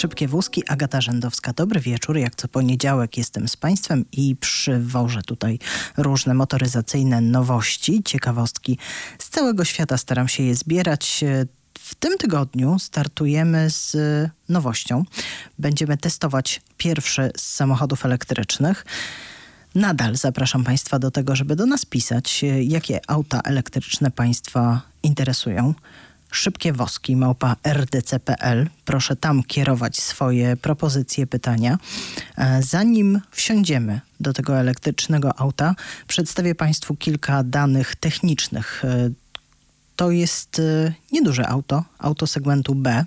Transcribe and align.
Szybkie 0.00 0.28
wózki, 0.28 0.68
Agata 0.68 1.00
Rzędowska. 1.00 1.52
Dobry 1.52 1.80
wieczór. 1.80 2.16
Jak 2.16 2.34
co 2.34 2.48
poniedziałek 2.48 3.16
jestem 3.16 3.48
z 3.48 3.56
Państwem 3.56 4.04
i 4.12 4.36
przywożę 4.36 5.22
tutaj 5.22 5.58
różne 5.96 6.34
motoryzacyjne 6.34 7.20
nowości, 7.20 8.02
ciekawostki 8.04 8.78
z 9.18 9.28
całego 9.28 9.64
świata. 9.64 9.98
Staram 9.98 10.28
się 10.28 10.42
je 10.42 10.54
zbierać. 10.54 11.24
W 11.78 11.94
tym 11.94 12.18
tygodniu 12.18 12.78
startujemy 12.78 13.70
z 13.70 13.96
nowością. 14.48 15.04
Będziemy 15.58 15.96
testować 15.96 16.60
pierwszy 16.76 17.30
z 17.36 17.42
samochodów 17.42 18.04
elektrycznych. 18.04 18.84
Nadal 19.74 20.16
zapraszam 20.16 20.64
Państwa 20.64 20.98
do 20.98 21.10
tego, 21.10 21.36
żeby 21.36 21.56
do 21.56 21.66
nas 21.66 21.84
pisać, 21.84 22.44
jakie 22.62 23.00
auta 23.06 23.40
elektryczne 23.44 24.10
Państwa 24.10 24.80
interesują 25.02 25.74
szybkie 26.30 26.72
woski 26.72 27.16
małpa 27.16 27.56
rdc.pl. 27.64 28.68
Proszę 28.84 29.16
tam 29.16 29.42
kierować 29.42 29.96
swoje 29.96 30.56
propozycje, 30.56 31.26
pytania. 31.26 31.78
E, 32.36 32.62
zanim 32.62 33.20
wsiądziemy 33.30 34.00
do 34.20 34.32
tego 34.32 34.58
elektrycznego 34.58 35.40
auta, 35.40 35.74
przedstawię 36.08 36.54
Państwu 36.54 36.96
kilka 36.96 37.42
danych 37.44 37.96
technicznych. 37.96 38.84
E, 38.84 39.10
to 39.96 40.10
jest 40.10 40.58
e, 40.58 40.92
nieduże 41.12 41.48
auto, 41.48 41.84
auto 41.98 42.26
segmentu 42.26 42.74
B. 42.74 43.04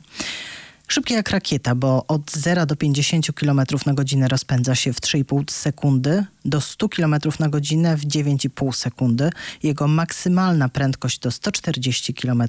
Szybkie 0.92 1.16
jak 1.16 1.30
rakieta, 1.30 1.76
bo 1.76 2.08
od 2.08 2.32
0 2.32 2.66
do 2.66 2.76
50 2.76 3.28
km 3.36 3.62
na 3.86 3.94
godzinę 3.94 4.28
rozpędza 4.28 4.76
się 4.76 4.94
w 4.94 5.02
3,5 5.02 5.52
sekundy, 5.52 6.26
do 6.46 6.62
100 6.62 6.90
km 6.90 7.16
na 7.40 7.50
godzinę 7.50 7.98
w 7.98 8.06
9,5 8.06 8.74
sekundy. 8.74 9.30
Jego 9.64 9.88
maksymalna 9.88 10.70
prędkość 10.70 11.20
to 11.20 11.32
140 11.32 12.14
km 12.14 12.44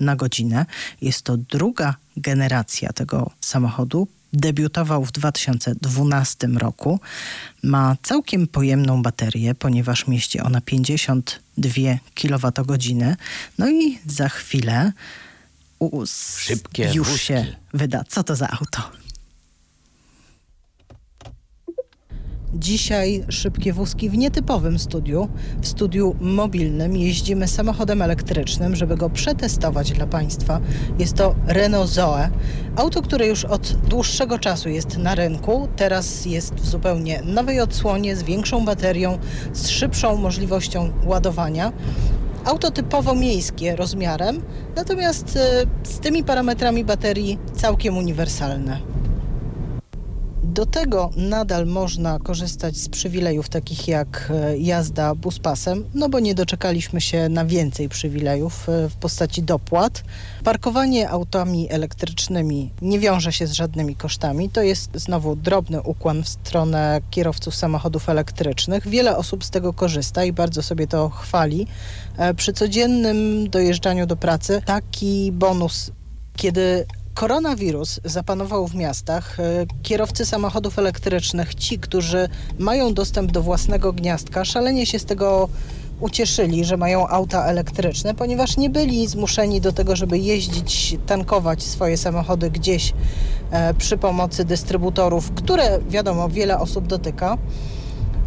na 0.00 0.16
godzinę. 0.16 0.66
Jest 1.02 1.22
to 1.22 1.36
druga 1.36 1.94
generacja 2.16 2.92
tego 2.92 3.30
samochodu. 3.40 4.08
Debiutował 4.32 5.04
w 5.04 5.12
2012 5.12 6.46
roku. 6.46 7.00
Ma 7.62 7.96
całkiem 8.02 8.46
pojemną 8.46 9.02
baterię, 9.02 9.54
ponieważ 9.54 10.06
mieści 10.06 10.40
ona 10.40 10.60
52 10.60 11.70
kWh. 12.14 13.16
No 13.58 13.70
i 13.70 13.98
za 14.06 14.28
chwilę 14.28 14.92
Szybkie 16.38 16.90
już 16.94 17.08
wózki. 17.08 17.26
się 17.26 17.46
wyda. 17.74 18.04
Co 18.08 18.22
to 18.22 18.36
za 18.36 18.48
auto? 18.50 19.00
Dzisiaj 22.54 23.24
szybkie 23.28 23.72
wózki 23.72 24.10
w 24.10 24.18
nietypowym 24.18 24.78
studiu, 24.78 25.28
w 25.60 25.66
studiu 25.68 26.16
mobilnym. 26.20 26.96
Jeździmy 26.96 27.48
samochodem 27.48 28.02
elektrycznym, 28.02 28.76
żeby 28.76 28.96
go 28.96 29.10
przetestować 29.10 29.92
dla 29.92 30.06
Państwa. 30.06 30.60
Jest 30.98 31.14
to 31.14 31.34
Renault 31.46 31.90
Zoe. 31.90 32.30
Auto, 32.76 33.02
które 33.02 33.26
już 33.26 33.44
od 33.44 33.72
dłuższego 33.72 34.38
czasu 34.38 34.68
jest 34.68 34.98
na 34.98 35.14
rynku. 35.14 35.68
Teraz 35.76 36.26
jest 36.26 36.54
w 36.54 36.66
zupełnie 36.66 37.22
nowej 37.24 37.60
odsłonie, 37.60 38.16
z 38.16 38.22
większą 38.22 38.64
baterią, 38.64 39.18
z 39.52 39.68
szybszą 39.68 40.16
możliwością 40.16 40.92
ładowania. 41.04 41.72
Auto 42.44 42.70
typowo 42.70 43.14
miejskie 43.14 43.76
rozmiarem, 43.76 44.42
natomiast 44.76 45.36
e, 45.36 45.66
z 45.82 45.98
tymi 45.98 46.24
parametrami 46.24 46.84
baterii 46.84 47.38
całkiem 47.52 47.96
uniwersalne. 47.96 48.80
Do 50.60 50.66
tego 50.66 51.10
nadal 51.16 51.66
można 51.66 52.18
korzystać 52.18 52.76
z 52.76 52.88
przywilejów 52.88 53.48
takich 53.48 53.88
jak 53.88 54.32
e, 54.34 54.58
jazda 54.58 55.14
buspasem, 55.14 55.84
no 55.94 56.08
bo 56.08 56.20
nie 56.20 56.34
doczekaliśmy 56.34 57.00
się 57.00 57.28
na 57.28 57.44
więcej 57.44 57.88
przywilejów 57.88 58.68
e, 58.68 58.88
w 58.88 58.94
postaci 58.94 59.42
dopłat. 59.42 60.04
Parkowanie 60.44 61.10
autami 61.10 61.70
elektrycznymi 61.70 62.70
nie 62.82 62.98
wiąże 62.98 63.32
się 63.32 63.46
z 63.46 63.52
żadnymi 63.52 63.96
kosztami. 63.96 64.50
To 64.50 64.62
jest 64.62 64.90
znowu 64.94 65.36
drobny 65.36 65.82
ukłon 65.82 66.22
w 66.22 66.28
stronę 66.28 67.00
kierowców 67.10 67.54
samochodów 67.54 68.08
elektrycznych. 68.08 68.88
Wiele 68.88 69.16
osób 69.16 69.44
z 69.44 69.50
tego 69.50 69.72
korzysta 69.72 70.24
i 70.24 70.32
bardzo 70.32 70.62
sobie 70.62 70.86
to 70.86 71.08
chwali. 71.08 71.66
E, 72.16 72.34
Przy 72.34 72.52
codziennym 72.52 73.50
dojeżdżaniu 73.50 74.06
do 74.06 74.16
pracy 74.16 74.62
taki 74.64 75.32
bonus, 75.32 75.90
kiedy 76.36 76.86
koronawirus 77.14 78.00
zapanował 78.04 78.66
w 78.66 78.74
miastach, 78.74 79.40
e, 79.40 79.66
kierowcy 79.82 80.26
samochodów 80.26 80.78
elektrycznych, 80.78 81.54
ci, 81.54 81.78
którzy 81.78 82.28
mają 82.58 82.94
dostęp 82.94 83.32
do 83.32 83.42
własnego 83.42 83.92
gniazdka, 83.92 84.44
szalenie 84.44 84.86
się 84.86 84.98
z 84.98 85.04
tego 85.04 85.48
ucieszyli, 86.00 86.64
że 86.64 86.76
mają 86.76 87.08
auta 87.08 87.44
elektryczne, 87.44 88.14
ponieważ 88.14 88.56
nie 88.56 88.70
byli 88.70 89.06
zmuszeni 89.06 89.60
do 89.60 89.72
tego, 89.72 89.96
żeby 89.96 90.18
jeździć, 90.18 90.96
tankować 91.06 91.62
swoje 91.62 91.96
samochody 91.96 92.50
gdzieś 92.50 92.92
e, 93.50 93.74
przy 93.74 93.96
pomocy 93.96 94.44
dystrybutorów, 94.44 95.30
które 95.30 95.78
wiadomo 95.88 96.28
wiele 96.28 96.58
osób 96.58 96.86
dotyka. 96.86 97.38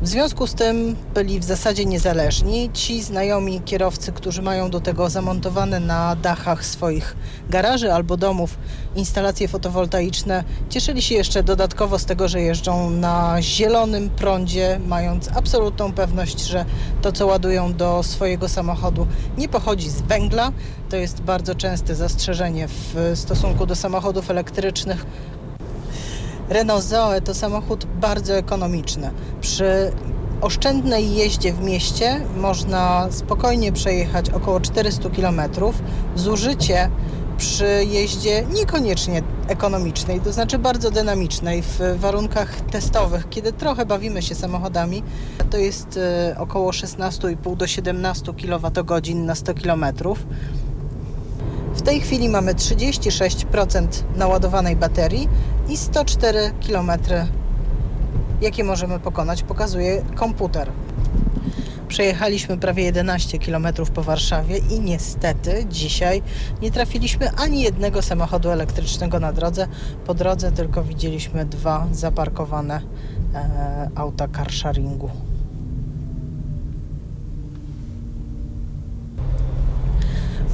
W 0.03 0.07
związku 0.07 0.47
z 0.47 0.53
tym 0.53 0.95
byli 1.13 1.39
w 1.39 1.43
zasadzie 1.43 1.85
niezależni. 1.85 2.69
Ci 2.73 3.03
znajomi 3.03 3.61
kierowcy, 3.61 4.11
którzy 4.11 4.41
mają 4.41 4.69
do 4.69 4.79
tego 4.79 5.09
zamontowane 5.09 5.79
na 5.79 6.15
dachach 6.15 6.65
swoich 6.65 7.15
garaży 7.49 7.93
albo 7.93 8.17
domów 8.17 8.57
instalacje 8.95 9.47
fotowoltaiczne, 9.47 10.43
cieszyli 10.69 11.01
się 11.01 11.15
jeszcze 11.15 11.43
dodatkowo 11.43 11.99
z 11.99 12.05
tego, 12.05 12.27
że 12.27 12.41
jeżdżą 12.41 12.89
na 12.89 13.41
zielonym 13.41 14.09
prądzie, 14.09 14.79
mając 14.87 15.29
absolutną 15.35 15.93
pewność, 15.93 16.41
że 16.41 16.65
to, 17.01 17.11
co 17.11 17.27
ładują 17.27 17.73
do 17.73 18.03
swojego 18.03 18.49
samochodu, 18.49 19.07
nie 19.37 19.49
pochodzi 19.49 19.89
z 19.89 20.01
węgla. 20.01 20.51
To 20.89 20.95
jest 20.95 21.21
bardzo 21.21 21.55
częste 21.55 21.95
zastrzeżenie 21.95 22.67
w 22.67 23.11
stosunku 23.15 23.65
do 23.65 23.75
samochodów 23.75 24.31
elektrycznych, 24.31 25.05
Renault 26.49 26.83
Zoe 26.83 27.21
to 27.21 27.33
samochód 27.33 27.85
bardzo 27.85 28.33
ekonomiczny. 28.33 29.11
Przy 29.41 29.91
oszczędnej 30.41 31.15
jeździe 31.15 31.53
w 31.53 31.63
mieście 31.63 32.21
można 32.37 33.07
spokojnie 33.11 33.71
przejechać 33.71 34.29
około 34.29 34.59
400 34.59 35.09
km. 35.09 35.41
Zużycie 36.15 36.89
przy 37.37 37.85
jeździe 37.85 38.45
niekoniecznie 38.53 39.21
ekonomicznej, 39.47 40.21
to 40.21 40.33
znaczy 40.33 40.57
bardzo 40.57 40.91
dynamicznej 40.91 41.61
w 41.61 41.79
warunkach 41.97 42.61
testowych, 42.61 43.29
kiedy 43.29 43.53
trochę 43.53 43.85
bawimy 43.85 44.21
się 44.21 44.35
samochodami, 44.35 45.03
to 45.49 45.57
jest 45.57 45.97
e, 45.97 46.35
około 46.39 46.71
16,5 46.71 47.57
do 47.57 47.67
17 47.67 48.33
kWh 48.33 49.15
na 49.15 49.35
100 49.35 49.53
km. 49.53 49.85
W 51.75 51.81
tej 51.81 52.01
chwili 52.01 52.29
mamy 52.29 52.53
36% 52.53 53.87
naładowanej 54.15 54.75
baterii 54.75 55.29
i 55.69 55.77
104 55.77 56.51
km, 56.67 56.91
jakie 58.41 58.63
możemy 58.63 58.99
pokonać, 58.99 59.43
pokazuje 59.43 60.01
komputer. 60.15 60.71
Przejechaliśmy 61.87 62.57
prawie 62.57 62.83
11 62.83 63.39
km 63.39 63.67
po 63.93 64.03
Warszawie 64.03 64.57
i 64.57 64.79
niestety 64.79 65.65
dzisiaj 65.69 66.21
nie 66.61 66.71
trafiliśmy 66.71 67.31
ani 67.31 67.61
jednego 67.61 68.01
samochodu 68.01 68.49
elektrycznego 68.49 69.19
na 69.19 69.33
drodze. 69.33 69.67
Po 70.05 70.13
drodze 70.13 70.51
tylko 70.51 70.83
widzieliśmy 70.83 71.45
dwa 71.45 71.87
zaparkowane 71.91 72.81
e, 73.33 73.89
auta 73.95 74.27
carsharingu. 74.27 75.09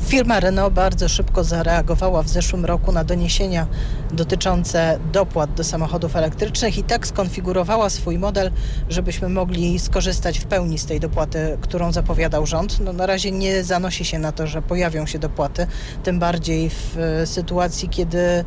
Firma 0.10 0.40
Renault 0.40 0.74
bardzo 0.74 1.10
szybko 1.10 1.44
zareagowała 1.44 2.24
w 2.24 2.28
zeszłym 2.28 2.66
roku 2.66 2.92
na 2.92 3.04
doniesienia 3.04 3.68
dotyczące 4.12 5.00
dopłat 5.12 5.54
do 5.54 5.64
samochodów 5.64 6.16
elektrycznych 6.16 6.78
i 6.78 6.84
tak 6.84 7.08
skonfigurowała 7.08 7.90
swój 7.90 8.20
model, 8.20 8.52
żebyśmy 8.90 9.30
mogli 9.30 9.80
skorzystać 9.80 10.40
w 10.40 10.46
pełni 10.46 10.78
z 10.78 10.86
tej 10.86 11.00
dopłaty, 11.00 11.58
którą 11.62 11.92
zapowiadał 11.92 12.46
rząd. 12.46 12.80
No, 12.80 12.94
na 12.94 13.06
razie 13.06 13.32
nie 13.32 13.64
zanosi 13.64 14.06
się 14.06 14.20
na 14.20 14.32
to, 14.32 14.48
że 14.48 14.62
pojawią 14.62 15.06
się 15.06 15.20
dopłaty, 15.20 15.68
tym 16.04 16.20
bardziej 16.20 16.70
w 16.70 16.98
e, 16.98 17.26
sytuacji, 17.26 17.90
kiedy 17.90 18.46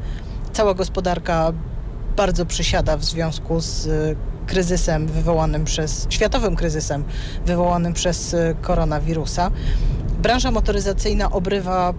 cała 0.53 0.75
gospodarka 0.75 1.53
bardzo 2.17 2.47
przysiada 2.47 2.97
w 2.97 3.05
związku 3.05 3.61
z 3.61 3.87
e, 3.87 4.32
kryzysem 4.47 5.07
wywołanym 5.07 5.65
przez, 5.65 6.07
światowym 6.11 6.57
kryzysem 6.57 7.05
wywołanym 7.47 7.93
przez 7.93 8.35
e, 8.35 8.55
koronawirusa. 8.63 9.51
Branża 10.23 10.51
motoryzacyjna 10.51 11.31
obrywa, 11.31 11.95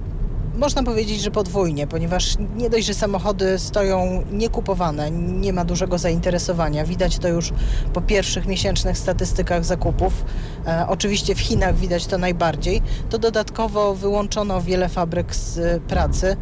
można 0.56 0.84
powiedzieć, 0.84 1.22
że 1.22 1.32
podwójnie, 1.32 1.88
ponieważ 1.88 2.36
nie 2.56 2.70
dość, 2.70 2.88
że 2.88 2.94
samochody 2.94 3.60
stoją 3.60 4.24
niekupowane, 4.32 5.12
nie 5.12 5.54
ma 5.54 5.66
dużego 5.66 5.98
zainteresowania. 5.98 6.86
Widać 6.86 7.18
to 7.18 7.28
już 7.28 7.54
po 7.94 8.02
pierwszych 8.02 8.48
miesięcznych 8.48 8.98
statystykach 8.98 9.66
zakupów. 9.66 10.26
E, 10.68 10.86
oczywiście 10.88 11.36
w 11.36 11.40
Chinach 11.40 11.76
widać 11.76 12.06
to 12.06 12.18
najbardziej. 12.18 12.82
To 13.10 13.18
dodatkowo 13.18 13.96
wyłączono 13.96 14.62
wiele 14.62 14.90
fabryk 14.90 15.36
z 15.36 15.58
e, 15.58 15.80
pracy. 15.80 16.38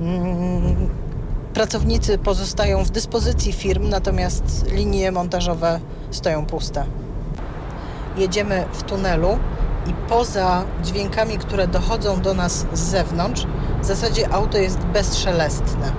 Mm, 0.00 1.09
Pracownicy 1.54 2.18
pozostają 2.18 2.84
w 2.84 2.90
dyspozycji 2.90 3.52
firm, 3.52 3.88
natomiast 3.88 4.72
linie 4.72 5.12
montażowe 5.12 5.80
stoją 6.10 6.46
puste. 6.46 6.84
Jedziemy 8.16 8.64
w 8.72 8.82
tunelu 8.82 9.38
i 9.86 9.92
poza 10.08 10.64
dźwiękami, 10.82 11.38
które 11.38 11.66
dochodzą 11.66 12.20
do 12.20 12.34
nas 12.34 12.66
z 12.72 12.80
zewnątrz, 12.80 13.46
w 13.82 13.84
zasadzie 13.84 14.32
auto 14.32 14.58
jest 14.58 14.78
bezszelestne. 14.78 15.92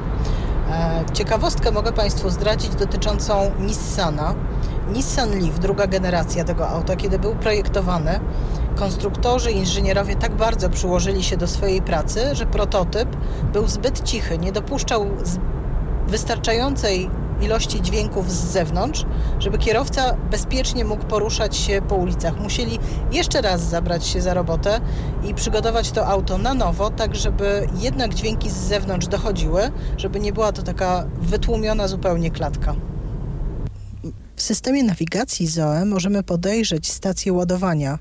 E, 0.70 1.04
ciekawostkę 1.14 1.72
mogę 1.72 1.92
Państwu 1.92 2.30
zdradzić 2.30 2.76
dotyczącą 2.76 3.52
Nissana. 3.60 4.36
Nissan 4.94 5.40
Leaf, 5.40 5.60
druga 5.60 5.88
generacja 5.88 6.44
tego 6.44 6.70
auta, 6.70 6.96
kiedy 6.96 7.20
był 7.20 7.36
projektowany, 7.36 8.20
konstruktorzy 8.76 9.52
inżynierowie 9.52 10.16
tak 10.16 10.36
bardzo 10.36 10.70
przyłożyli 10.70 11.24
się 11.24 11.38
do 11.38 11.48
swojej 11.48 11.82
pracy, 11.82 12.20
że 12.34 12.46
prototyp 12.46 13.10
był 13.54 13.68
zbyt 13.68 14.04
cichy, 14.04 14.38
nie 14.38 14.52
dopuszczał 14.52 15.06
wystarczającej 16.08 17.10
ilości 17.42 17.82
dźwięków 17.82 18.32
z 18.32 18.52
zewnątrz, 18.52 19.06
żeby 19.40 19.58
kierowca 19.58 20.18
bezpiecznie 20.32 20.86
mógł 20.86 21.06
poruszać 21.06 21.58
się 21.58 21.82
po 21.88 21.96
ulicach. 21.96 22.40
Musieli 22.40 22.80
jeszcze 23.12 23.42
raz 23.42 23.62
zabrać 23.62 24.06
się 24.06 24.22
za 24.22 24.34
robotę 24.34 24.80
i 25.24 25.34
przygotować 25.34 25.92
to 25.92 26.08
auto 26.08 26.38
na 26.38 26.54
nowo, 26.54 26.90
tak 26.90 27.16
żeby 27.16 27.68
jednak 27.80 28.14
dźwięki 28.14 28.50
z 28.50 28.56
zewnątrz 28.56 29.08
dochodziły, 29.08 29.62
żeby 29.98 30.20
nie 30.20 30.34
była 30.34 30.52
to 30.52 30.62
taka 30.62 31.06
wytłumiona 31.22 31.88
zupełnie 31.88 32.32
klatka. 32.32 32.76
W 34.36 34.42
systemie 34.42 34.84
nawigacji 34.84 35.48
ZOE 35.48 35.86
możemy 35.86 36.24
podejrzeć 36.24 36.92
stacje 36.92 37.34
ładowania, 37.34 38.00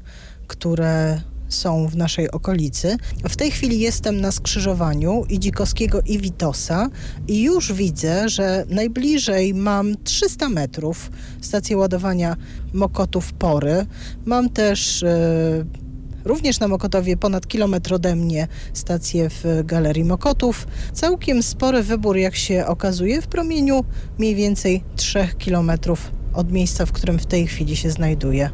które 0.51 1.21
są 1.49 1.89
w 1.89 1.97
naszej 1.97 2.31
okolicy. 2.31 2.97
W 3.29 3.37
tej 3.37 3.51
chwili 3.51 3.81
jestem 3.81 4.21
na 4.21 4.33
skrzyżowaniu 4.33 5.25
Idzikowskiego 5.29 6.01
i 6.07 6.19
Witosa 6.19 6.89
i 7.29 7.43
już 7.43 7.73
widzę, 7.73 8.29
że 8.29 8.65
najbliżej 8.69 9.55
mam 9.55 9.95
300 10.05 10.49
metrów 10.49 11.11
stację 11.41 11.77
ładowania 11.77 12.37
Mokotów 12.73 13.33
Pory. 13.33 13.87
Mam 14.25 14.49
też 14.49 15.03
e, 15.03 15.65
Również 16.25 16.61
na 16.61 16.69
Mokotowie 16.69 17.17
ponad 17.17 17.47
kilometr 17.47 17.95
ode 17.95 18.17
mnie 18.17 18.49
stację 18.73 19.31
w 19.31 19.63
Galerii 19.65 20.05
Mokotów. 20.05 20.67
Całkiem 20.93 21.43
spory 21.43 21.83
wybór, 21.83 22.17
jak 22.17 22.37
się 22.37 22.67
okazuje, 22.67 23.23
w 23.23 23.27
promieniu 23.27 23.85
mniej 24.19 24.35
więcej 24.35 24.83
3 24.97 25.29
kilometrów 25.39 26.11
od 26.35 26.53
miejsca, 26.53 26.87
w 26.87 26.93
którym 26.93 27.19
w 27.19 27.27
tej 27.27 27.47
chwili 27.47 27.77
się 27.77 27.91
znajduję. 27.91 28.51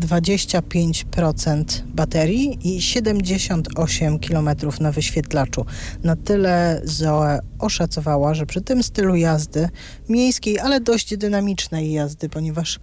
25% 0.00 1.82
baterii 1.86 2.76
i 2.76 2.82
78 2.82 4.18
km 4.18 4.50
na 4.80 4.92
wyświetlaczu. 4.92 5.66
Na 6.02 6.16
tyle 6.16 6.80
Zoe 6.84 7.38
oszacowała, 7.58 8.34
że 8.34 8.46
przy 8.46 8.60
tym 8.60 8.82
stylu 8.82 9.16
jazdy 9.16 9.68
miejskiej, 10.08 10.58
ale 10.58 10.80
dość 10.80 11.16
dynamicznej 11.16 11.92
jazdy, 11.92 12.28
ponieważ 12.28 12.78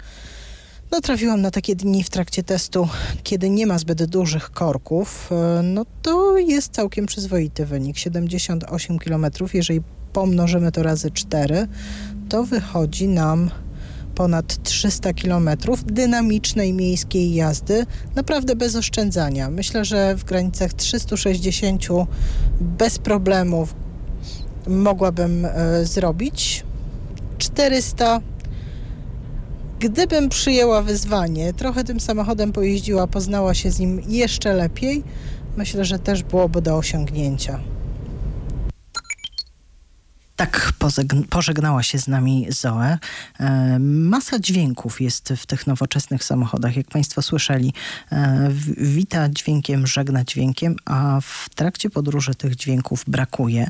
no, 0.91 1.01
trafiłam 1.01 1.41
na 1.41 1.51
takie 1.51 1.75
dni 1.75 2.03
w 2.03 2.09
trakcie 2.09 2.43
testu, 2.43 2.87
kiedy 3.23 3.49
nie 3.49 3.67
ma 3.67 3.77
zbyt 3.77 4.05
dużych 4.05 4.51
korków, 4.51 5.29
no 5.63 5.85
to 6.01 6.37
jest 6.37 6.71
całkiem 6.71 7.05
przyzwoity 7.05 7.65
wynik. 7.65 7.97
78 7.97 8.99
km, 8.99 9.25
jeżeli 9.53 9.81
pomnożymy 10.13 10.71
to 10.71 10.83
razy 10.83 11.11
4, 11.11 11.67
to 12.29 12.43
wychodzi 12.43 13.07
nam 13.07 13.51
ponad 14.15 14.63
300 14.63 15.13
km 15.13 15.49
dynamicznej 15.85 16.73
miejskiej 16.73 17.33
jazdy, 17.33 17.85
naprawdę 18.15 18.55
bez 18.55 18.75
oszczędzania. 18.75 19.49
Myślę, 19.49 19.85
że 19.85 20.15
w 20.15 20.23
granicach 20.23 20.73
360 20.73 21.87
bez 22.61 22.99
problemów 22.99 23.75
mogłabym 24.67 25.45
e, 25.45 25.85
zrobić. 25.85 26.63
400 27.37 28.21
Gdybym 29.83 30.29
przyjęła 30.29 30.81
wyzwanie, 30.81 31.53
trochę 31.53 31.83
tym 31.83 31.99
samochodem 31.99 32.51
pojeździła, 32.51 33.07
poznała 33.07 33.53
się 33.53 33.71
z 33.71 33.79
nim 33.79 34.01
jeszcze 34.07 34.53
lepiej, 34.53 35.03
myślę, 35.57 35.85
że 35.85 35.99
też 35.99 36.23
byłoby 36.23 36.61
do 36.61 36.77
osiągnięcia. 36.77 37.59
Tak 40.43 40.73
pożegnała 41.29 41.83
się 41.83 41.99
z 41.99 42.07
nami 42.07 42.47
Zoe. 42.49 42.97
E, 43.39 43.79
masa 43.79 44.39
dźwięków 44.39 45.01
jest 45.01 45.33
w 45.37 45.45
tych 45.45 45.67
nowoczesnych 45.67 46.23
samochodach. 46.23 46.75
Jak 46.77 46.87
Państwo 46.87 47.21
słyszeli, 47.21 47.73
e, 48.11 48.49
wita 48.77 49.29
dźwiękiem, 49.29 49.87
żegna 49.87 50.23
dźwiękiem, 50.23 50.75
a 50.85 51.19
w 51.21 51.49
trakcie 51.55 51.89
podróży 51.89 52.35
tych 52.35 52.55
dźwięków 52.55 53.03
brakuje. 53.07 53.67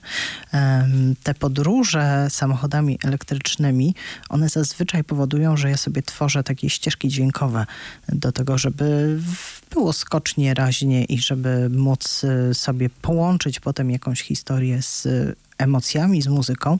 E, 0.53 0.87
te 1.23 1.33
podróże 1.33 2.27
samochodami 2.29 2.99
elektrycznymi, 3.03 3.95
one 4.29 4.49
zazwyczaj 4.49 5.03
powodują, 5.03 5.57
że 5.57 5.69
ja 5.69 5.77
sobie 5.77 6.01
tworzę 6.01 6.43
takie 6.43 6.69
ścieżki 6.69 7.07
dźwiękowe 7.07 7.65
do 8.09 8.31
tego, 8.31 8.57
żeby 8.57 9.19
było 9.71 9.93
skocznie, 9.93 10.53
raźnie 10.53 11.03
i 11.03 11.19
żeby 11.19 11.69
móc 11.69 12.21
sobie 12.53 12.89
połączyć 12.89 13.59
potem 13.59 13.91
jakąś 13.91 14.21
historię 14.21 14.81
z 14.81 15.07
emocjami, 15.57 16.21
z 16.21 16.27
muzyką. 16.27 16.79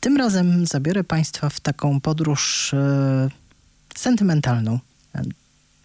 Tym 0.00 0.16
razem 0.16 0.66
zabiorę 0.66 1.04
Państwa 1.04 1.48
w 1.48 1.60
taką 1.60 2.00
podróż 2.00 2.74
e, 2.74 3.28
sentymentalną. 3.94 4.78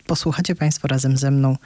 Posłuchacie 0.07 0.55
Państwo 0.55 0.87
razem 0.87 1.17
ze 1.17 1.31
mną. 1.31 1.57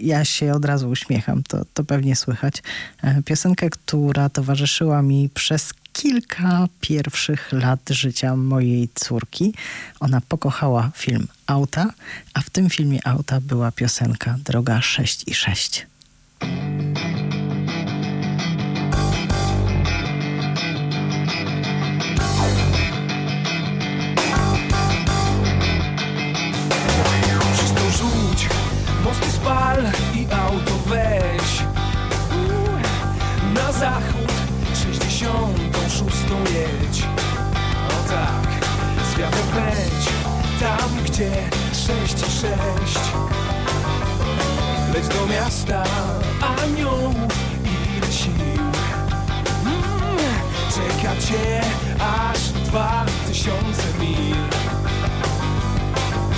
Ja 0.00 0.24
się 0.24 0.52
od 0.52 0.64
razu 0.64 0.90
uśmiecham, 0.90 1.42
to, 1.42 1.64
to 1.74 1.84
pewnie 1.84 2.16
słychać. 2.16 2.62
E, 3.02 3.22
piosenkę, 3.22 3.70
która 3.70 4.28
towarzyszyła 4.28 5.02
mi 5.02 5.28
przez 5.34 5.72
kilka 5.92 6.68
pierwszych 6.80 7.52
lat 7.52 7.80
życia 7.90 8.36
mojej 8.36 8.88
córki. 8.94 9.54
Ona 10.00 10.20
pokochała 10.20 10.90
film 10.94 11.26
Auta, 11.46 11.92
a 12.34 12.40
w 12.40 12.50
tym 12.50 12.70
filmie 12.70 13.06
Auta 13.06 13.40
była 13.40 13.72
piosenka 13.72 14.38
Droga 14.44 14.82
6 14.82 15.28
i 15.28 15.34
6. 15.34 15.89
wiatrem 39.20 39.46
pędź 39.46 40.06
Tam 40.60 41.04
gdzie 41.04 41.30
6 41.72 42.18
6 42.18 42.98
Leć 44.94 45.08
do 45.08 45.26
miasta 45.26 45.84
aniołów 46.62 47.32
i 47.64 48.12
sił. 48.12 48.32
Mm, 49.64 50.18
Czeka 50.74 51.16
cię 51.16 51.60
aż 52.00 52.38
dwa 52.40 53.06
tysiące 53.28 53.82
mil. 54.00 54.36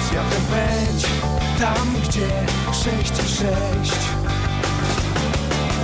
Z 0.06 0.14
wiatrem 0.14 0.42
pędź 0.50 1.06
tam 1.60 1.86
gdzie 2.08 2.28
sześć 2.72 3.16
sześć. 3.16 4.00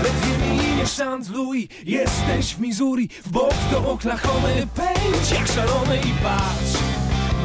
Ledwie 0.03 0.47
miniesz 0.47 0.91
St. 0.91 1.31
Louis, 1.31 1.69
jesteś 1.85 2.55
w 2.55 2.61
Missouri. 2.61 3.09
W 3.27 3.31
bok 3.31 3.55
do 3.71 3.91
Oklahomy, 3.91 4.67
pędź 4.75 5.31
jak 5.31 5.49
szalony 5.49 5.97
i 5.97 6.13
patrz 6.23 6.88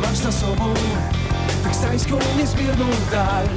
Masz 0.03 0.17
za 0.17 0.31
sobą 0.31 0.73
teksańską 1.63 2.19
niezmierną 2.37 2.85
dal 3.11 3.47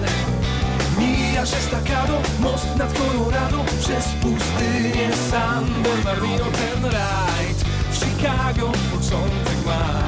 Mijasz 0.98 1.52
estakadą, 1.52 2.12
most 2.40 2.76
nad 2.76 2.92
Colorado 2.92 3.64
Przez 3.80 4.04
pustynię 4.04 5.10
San 5.30 5.64
Bernardino 5.82 6.44
ten 6.44 6.84
rajd 6.84 7.64
W 7.90 7.96
Chicago 7.98 8.72
początek 8.92 9.66
ma. 9.66 10.02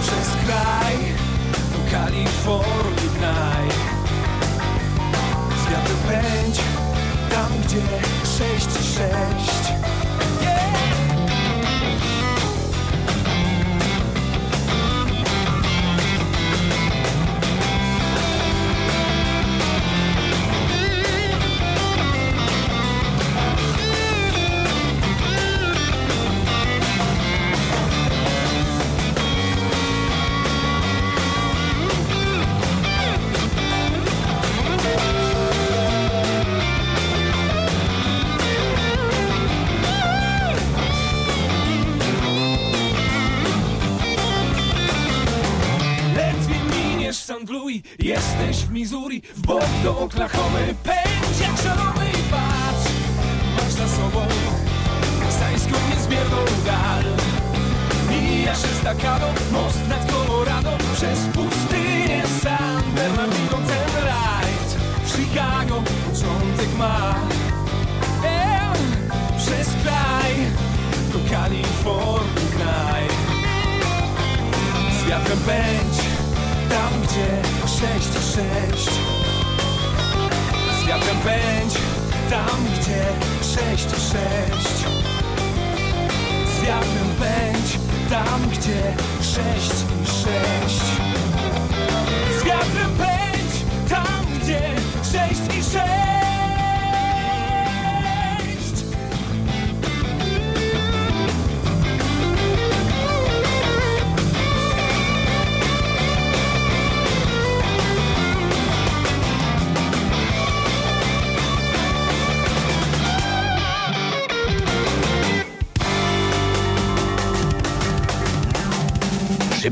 Przez 0.00 0.28
kraj 0.46 1.18
Kalifornii 1.90 3.10
gnaj. 3.18 3.68
Z 5.60 5.64
pędź 6.08 6.60
tam 7.30 7.52
gdzie 7.64 7.82
sześć 8.38 8.72
sześć. 8.72 9.72
Jesteś 10.40 10.67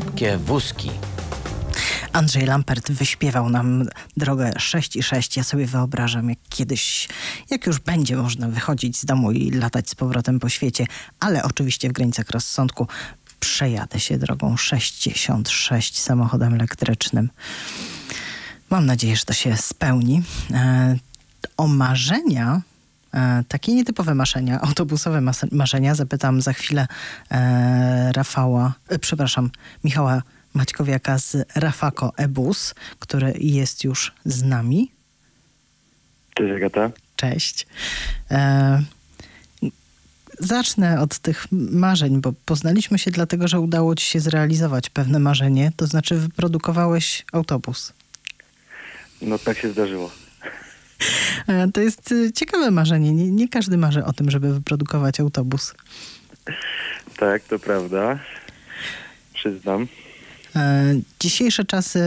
Szybkie 0.06 0.38
wózki. 0.38 0.90
Andrzej 2.12 2.46
Lampert 2.46 2.92
wyśpiewał 2.92 3.50
nam 3.50 3.88
drogę 4.16 4.52
6 4.58 4.96
i 4.96 5.02
6. 5.02 5.36
Ja 5.36 5.44
sobie 5.44 5.66
wyobrażam, 5.66 6.28
jak 6.28 6.38
kiedyś, 6.48 7.08
jak 7.50 7.66
już 7.66 7.78
będzie 7.78 8.16
można 8.16 8.48
wychodzić 8.48 8.98
z 8.98 9.04
domu 9.04 9.32
i 9.32 9.50
latać 9.50 9.90
z 9.90 9.94
powrotem 9.94 10.40
po 10.40 10.48
świecie, 10.48 10.86
ale 11.20 11.42
oczywiście 11.42 11.88
w 11.88 11.92
granicach 11.92 12.30
rozsądku 12.30 12.86
przejadę 13.40 14.00
się 14.00 14.18
drogą 14.18 14.56
66 14.56 16.00
samochodem 16.00 16.54
elektrycznym. 16.54 17.30
Mam 18.70 18.86
nadzieję, 18.86 19.16
że 19.16 19.24
to 19.24 19.32
się 19.32 19.56
spełni. 19.56 20.22
E, 20.52 20.96
o 21.56 21.66
marzenia 21.68 22.62
takie 23.48 23.74
nietypowe 23.74 24.14
marzenia, 24.14 24.60
autobusowe 24.60 25.22
marzenia, 25.52 25.94
zapytam 25.94 26.42
za 26.42 26.52
chwilę 26.52 26.86
e, 27.30 28.12
Rafała, 28.12 28.74
e, 28.88 28.98
przepraszam, 28.98 29.50
Michała 29.84 30.22
Maćkowiaka 30.54 31.18
z 31.18 31.36
Rafako 31.54 32.12
Ebus, 32.16 32.74
który 32.98 33.32
jest 33.38 33.84
już 33.84 34.12
z 34.24 34.42
nami. 34.42 34.90
Cześć 36.34 36.52
Agata. 36.56 36.90
Cześć. 37.16 37.66
E, 38.30 38.82
zacznę 40.38 41.00
od 41.00 41.18
tych 41.18 41.46
marzeń, 41.52 42.20
bo 42.20 42.32
poznaliśmy 42.44 42.98
się 42.98 43.10
dlatego, 43.10 43.48
że 43.48 43.60
udało 43.60 43.94
ci 43.94 44.06
się 44.06 44.20
zrealizować 44.20 44.90
pewne 44.90 45.18
marzenie, 45.18 45.72
to 45.76 45.86
znaczy 45.86 46.14
wyprodukowałeś 46.14 47.24
autobus. 47.32 47.92
No 49.22 49.38
tak 49.38 49.58
się 49.58 49.72
zdarzyło. 49.72 50.10
E, 51.46 51.68
To 51.72 51.80
jest 51.80 52.12
e, 52.12 52.32
ciekawe 52.32 52.70
marzenie. 52.70 53.12
Nie, 53.12 53.30
nie 53.30 53.48
każdy 53.48 53.76
marzy 53.76 54.04
o 54.04 54.12
tym, 54.12 54.30
żeby 54.30 54.54
wyprodukować 54.54 55.20
autobus. 55.20 55.74
Tak, 57.16 57.42
to 57.42 57.58
prawda. 57.58 58.18
Przyznam. 59.34 59.86
E, 60.56 60.94
Dzisiejsze 61.20 61.64
czasy 61.64 62.00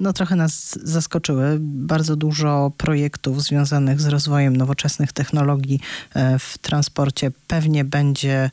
no, 0.00 0.12
trochę 0.12 0.36
nas 0.36 0.78
zaskoczyły. 0.82 1.56
Bardzo 1.60 2.16
dużo 2.16 2.72
projektów 2.78 3.42
związanych 3.42 4.00
z 4.00 4.06
rozwojem 4.06 4.56
nowoczesnych 4.56 5.12
technologii 5.12 5.80
e, 6.14 6.38
w 6.38 6.58
transporcie 6.58 7.30
pewnie 7.46 7.84
będzie 7.84 8.50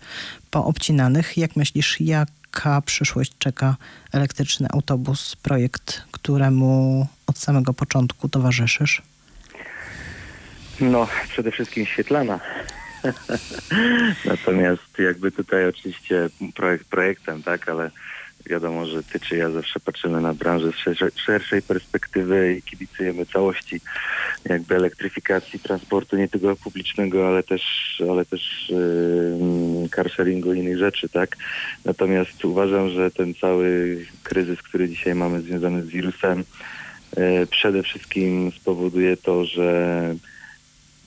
poobcinanych. 0.52 1.38
Jak 1.38 1.56
myślisz, 1.56 2.02
jaka 2.02 2.82
przyszłość 2.82 3.32
czeka 3.40 3.76
elektryczny 4.12 4.68
autobus, 4.72 5.36
projekt, 5.36 6.02
któremu 6.12 7.08
od 7.34 7.40
samego 7.40 7.74
początku 7.74 8.30
towarzyszysz? 8.30 9.02
No, 10.80 11.08
przede 11.30 11.52
wszystkim 11.52 11.86
świetlana. 11.86 12.40
Natomiast 14.26 15.00
jakby 15.00 15.32
tutaj 15.32 15.68
oczywiście 15.68 16.30
projekt 16.56 16.86
projektem, 16.86 17.44
tak, 17.44 17.70
ale 17.70 17.92
wiadomo, 18.46 18.86
że 18.86 19.04
ty 19.04 19.20
czy 19.20 19.38
ja 19.38 19.50
zawsze 19.50 19.80
patrzymy 19.80 20.22
na 20.22 20.34
branżę 20.34 20.72
z 20.72 21.20
szerszej, 21.20 21.62
perspektywy 21.62 22.56
i 22.58 22.62
kibicujemy 22.62 23.26
całości 23.26 23.82
jakby 24.46 24.76
elektryfikacji 24.76 25.60
transportu, 25.60 26.18
nie 26.18 26.28
tylko 26.28 26.56
publicznego, 26.56 27.28
ale 27.28 27.44
też, 27.44 27.64
ale 28.12 28.26
też 28.26 28.70
yy, 28.70 29.90
carsharingu 29.90 30.54
i 30.54 30.60
innych 30.60 30.78
rzeczy, 30.78 31.10
tak. 31.10 31.38
Natomiast 31.86 32.46
uważam, 32.46 32.90
że 32.90 33.12
ten 33.12 33.34
cały 33.34 33.98
kryzys, 34.24 34.62
który 34.62 34.90
dzisiaj 34.90 35.16
mamy 35.16 35.42
związany 35.42 35.84
z 35.84 35.88
wirusem, 35.88 36.44
przede 37.50 37.84
wszystkim 37.84 38.52
spowoduje 38.52 39.18
to, 39.18 39.46
że 39.46 40.16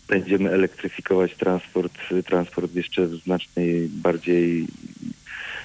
będziemy 0.09 0.51
elektryfikować 0.51 1.35
transport, 1.35 1.93
transport 2.27 2.75
jeszcze 2.75 3.07
w 3.07 3.17
znacznej 3.17 3.89
bardziej, 3.89 4.67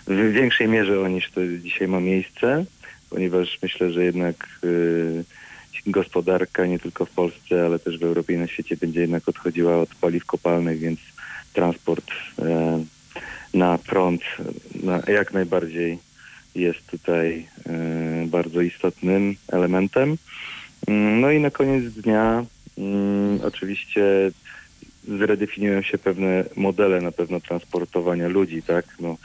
w 0.07 0.31
większej 0.31 0.67
mierze 0.67 1.09
niż 1.09 1.31
to 1.31 1.41
dzisiaj 1.61 1.87
ma 1.87 1.99
miejsce, 1.99 2.65
ponieważ 3.09 3.59
myślę, 3.61 3.91
że 3.91 4.03
jednak 4.03 4.47
y, 4.63 5.23
gospodarka 5.87 6.65
nie 6.65 6.79
tylko 6.79 7.05
w 7.05 7.09
Polsce, 7.09 7.65
ale 7.65 7.79
też 7.79 7.97
w 7.97 8.03
Europie 8.03 8.33
i 8.33 8.37
na 8.37 8.47
świecie 8.47 8.77
będzie 8.77 9.01
jednak 9.01 9.29
odchodziła 9.29 9.77
od 9.77 9.95
paliw 9.95 10.25
kopalnych, 10.25 10.79
więc 10.79 10.99
transport 11.53 12.05
e, 12.39 12.83
na 13.53 13.77
prąd 13.77 14.21
na, 14.83 15.01
jak 15.07 15.33
najbardziej 15.33 15.97
jest 16.55 16.87
tutaj 16.87 17.47
e, 17.69 18.25
bardzo 18.27 18.61
istotnym 18.61 19.35
elementem. 19.47 20.17
Mm, 20.87 21.21
No 21.21 21.31
i 21.31 21.39
na 21.39 21.51
koniec 21.51 21.93
dnia 21.93 22.45
mm, 22.77 23.39
oczywiście 23.43 24.31
zredefiniują 25.07 25.81
się 25.81 25.97
pewne 25.97 26.43
modele 26.55 27.01
na 27.01 27.11
pewno 27.11 27.39
transportowania 27.39 28.27
ludzi, 28.27 28.63
tak? 28.63 28.85
No, 28.99 29.17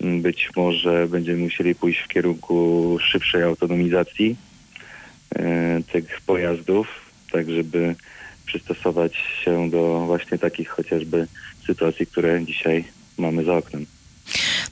mm, 0.00 0.22
być 0.22 0.50
może 0.56 1.08
będziemy 1.08 1.38
musieli 1.38 1.74
pójść 1.74 2.00
w 2.00 2.08
kierunku 2.08 2.98
szybszej 3.00 3.42
autonomizacji 3.42 4.36
e, 5.34 5.80
tych 5.92 6.20
pojazdów, 6.26 6.88
tak 7.32 7.50
żeby 7.50 7.94
przystosować 8.46 9.16
się 9.44 9.70
do 9.70 10.04
właśnie 10.06 10.38
takich 10.38 10.68
chociażby 10.68 11.26
sytuacji, 11.66 12.06
które 12.06 12.44
dzisiaj 12.44 12.84
mamy 13.18 13.44
za 13.44 13.54
oknem. 13.54 13.86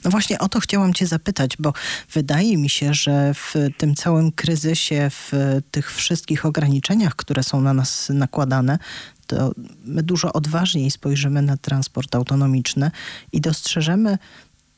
No 0.03 0.11
właśnie 0.11 0.39
o 0.39 0.49
to 0.49 0.59
chciałam 0.59 0.93
Cię 0.93 1.07
zapytać, 1.07 1.57
bo 1.59 1.73
wydaje 2.13 2.57
mi 2.57 2.69
się, 2.69 2.93
że 2.93 3.33
w 3.33 3.53
tym 3.77 3.95
całym 3.95 4.31
kryzysie, 4.31 5.09
w 5.09 5.31
tych 5.71 5.93
wszystkich 5.93 6.45
ograniczeniach, 6.45 7.15
które 7.15 7.43
są 7.43 7.61
na 7.61 7.73
nas 7.73 8.09
nakładane, 8.09 8.79
to 9.27 9.51
my 9.85 10.03
dużo 10.03 10.33
odważniej 10.33 10.91
spojrzymy 10.91 11.41
na 11.41 11.57
transport 11.57 12.15
autonomiczny 12.15 12.91
i 13.31 13.41
dostrzeżemy 13.41 14.17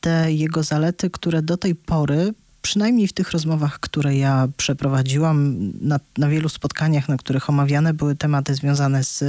te 0.00 0.32
jego 0.32 0.62
zalety, 0.62 1.10
które 1.10 1.42
do 1.42 1.56
tej 1.56 1.74
pory 1.74 2.34
przynajmniej 2.62 3.08
w 3.08 3.12
tych 3.12 3.30
rozmowach, 3.32 3.80
które 3.80 4.16
ja 4.16 4.48
przeprowadziłam 4.56 5.56
na, 5.80 6.00
na 6.18 6.28
wielu 6.28 6.48
spotkaniach, 6.48 7.08
na 7.08 7.16
których 7.16 7.50
omawiane 7.50 7.94
były 7.94 8.16
tematy 8.16 8.54
związane 8.54 9.04
z 9.04 9.24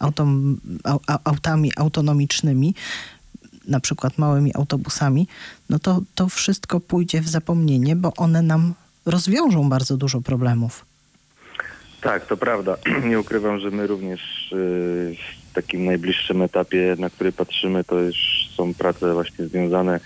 autom, 0.00 0.60
au, 0.84 1.00
au- 1.06 1.18
autami 1.24 1.72
autonomicznymi, 1.76 2.74
na 3.68 3.80
przykład 3.80 4.18
małymi 4.18 4.54
autobusami, 4.54 5.28
no 5.70 5.78
to 5.78 6.00
to 6.14 6.28
wszystko 6.28 6.80
pójdzie 6.80 7.20
w 7.20 7.28
zapomnienie, 7.28 7.96
bo 7.96 8.12
one 8.16 8.42
nam 8.42 8.74
rozwiążą 9.06 9.68
bardzo 9.68 9.96
dużo 9.96 10.20
problemów. 10.20 10.84
Tak, 12.00 12.26
to 12.26 12.36
prawda. 12.36 12.76
Nie 13.10 13.20
ukrywam, 13.20 13.58
że 13.58 13.70
my 13.70 13.86
również 13.86 14.52
y, 14.52 15.16
w 15.50 15.54
takim 15.54 15.84
najbliższym 15.84 16.42
etapie, 16.42 16.96
na 16.98 17.10
który 17.10 17.32
patrzymy, 17.32 17.84
to 17.84 18.00
już 18.00 18.48
są 18.56 18.74
prace 18.74 19.14
właśnie 19.14 19.46
związane 19.46 20.00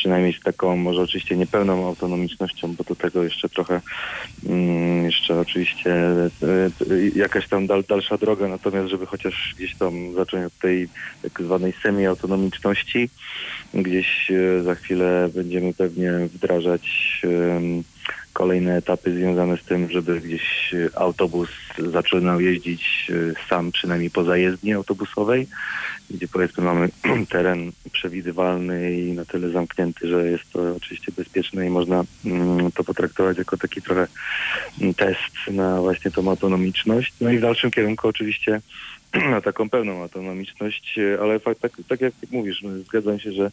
przynajmniej 0.00 0.32
z 0.32 0.40
taką, 0.40 0.76
może 0.76 1.02
oczywiście 1.02 1.36
niepełną 1.36 1.86
autonomicznością, 1.86 2.74
bo 2.74 2.84
do 2.84 2.94
tego 2.94 3.24
jeszcze 3.24 3.48
trochę, 3.48 3.80
mm, 4.46 5.04
jeszcze 5.04 5.40
oczywiście 5.40 5.90
y, 6.42 6.92
y, 6.92 7.12
jakaś 7.16 7.48
tam 7.48 7.66
dal, 7.66 7.84
dalsza 7.88 8.18
droga, 8.18 8.48
natomiast 8.48 8.88
żeby 8.88 9.06
chociaż 9.06 9.54
gdzieś 9.56 9.76
tam 9.76 10.14
zacząć 10.14 10.46
od 10.46 10.58
tej 10.58 10.88
tak 11.22 11.42
zwanej 11.42 11.72
semi-autonomiczności, 11.82 13.10
gdzieś 13.74 14.30
y, 14.30 14.62
za 14.62 14.74
chwilę 14.74 15.28
będziemy 15.34 15.74
pewnie 15.74 16.12
wdrażać 16.12 17.20
kolejne 18.32 18.76
etapy 18.76 19.14
związane 19.14 19.56
z 19.56 19.64
tym, 19.64 19.90
żeby 19.90 20.20
gdzieś 20.20 20.74
autobus 20.94 21.48
zaczynał 21.78 22.40
jeździć 22.40 23.10
sam, 23.48 23.72
przynajmniej 23.72 24.10
po 24.10 24.24
zajezdni 24.24 24.72
autobusowej, 24.72 25.46
gdzie 26.10 26.28
powiedzmy 26.28 26.64
mamy 26.64 26.88
teren 27.32 27.72
przewidywalny 27.92 28.92
i 28.92 29.12
na 29.12 29.24
tyle 29.24 29.50
zamknięty, 29.50 30.08
że 30.08 30.30
jest 30.30 30.52
to 30.52 30.76
oczywiście 30.76 31.12
bezpieczne 31.12 31.66
i 31.66 31.70
można 31.70 32.04
mm, 32.24 32.72
to 32.72 32.84
potraktować 32.84 33.38
jako 33.38 33.56
taki 33.56 33.82
trochę 33.82 34.06
mm, 34.80 34.94
test 34.94 35.50
na 35.50 35.80
właśnie 35.80 36.10
tą 36.10 36.30
autonomiczność. 36.30 37.12
No 37.20 37.30
i 37.30 37.38
w 37.38 37.40
dalszym 37.40 37.70
kierunku 37.70 38.08
oczywiście 38.08 38.60
na 39.30 39.40
taką 39.40 39.70
pełną 39.70 40.02
autonomiczność, 40.02 40.98
ale 41.22 41.40
tak, 41.40 41.72
tak 41.88 42.00
jak 42.00 42.12
mówisz, 42.30 42.62
no, 42.62 42.70
zgadzam 42.78 43.20
się, 43.20 43.32
że 43.32 43.50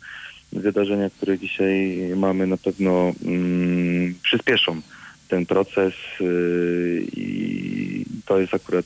wydarzenia, 0.54 1.10
które 1.10 1.39
dzisiaj 1.39 2.00
mamy 2.16 2.48
na 2.48 2.58
pewno 2.58 3.13
mm, 3.25 4.16
przyspieszą 4.24 4.82
ten 5.27 5.46
proces 5.46 5.94
yy, 6.20 7.08
i 7.16 8.06
to 8.25 8.39
jest 8.39 8.54
akurat 8.54 8.86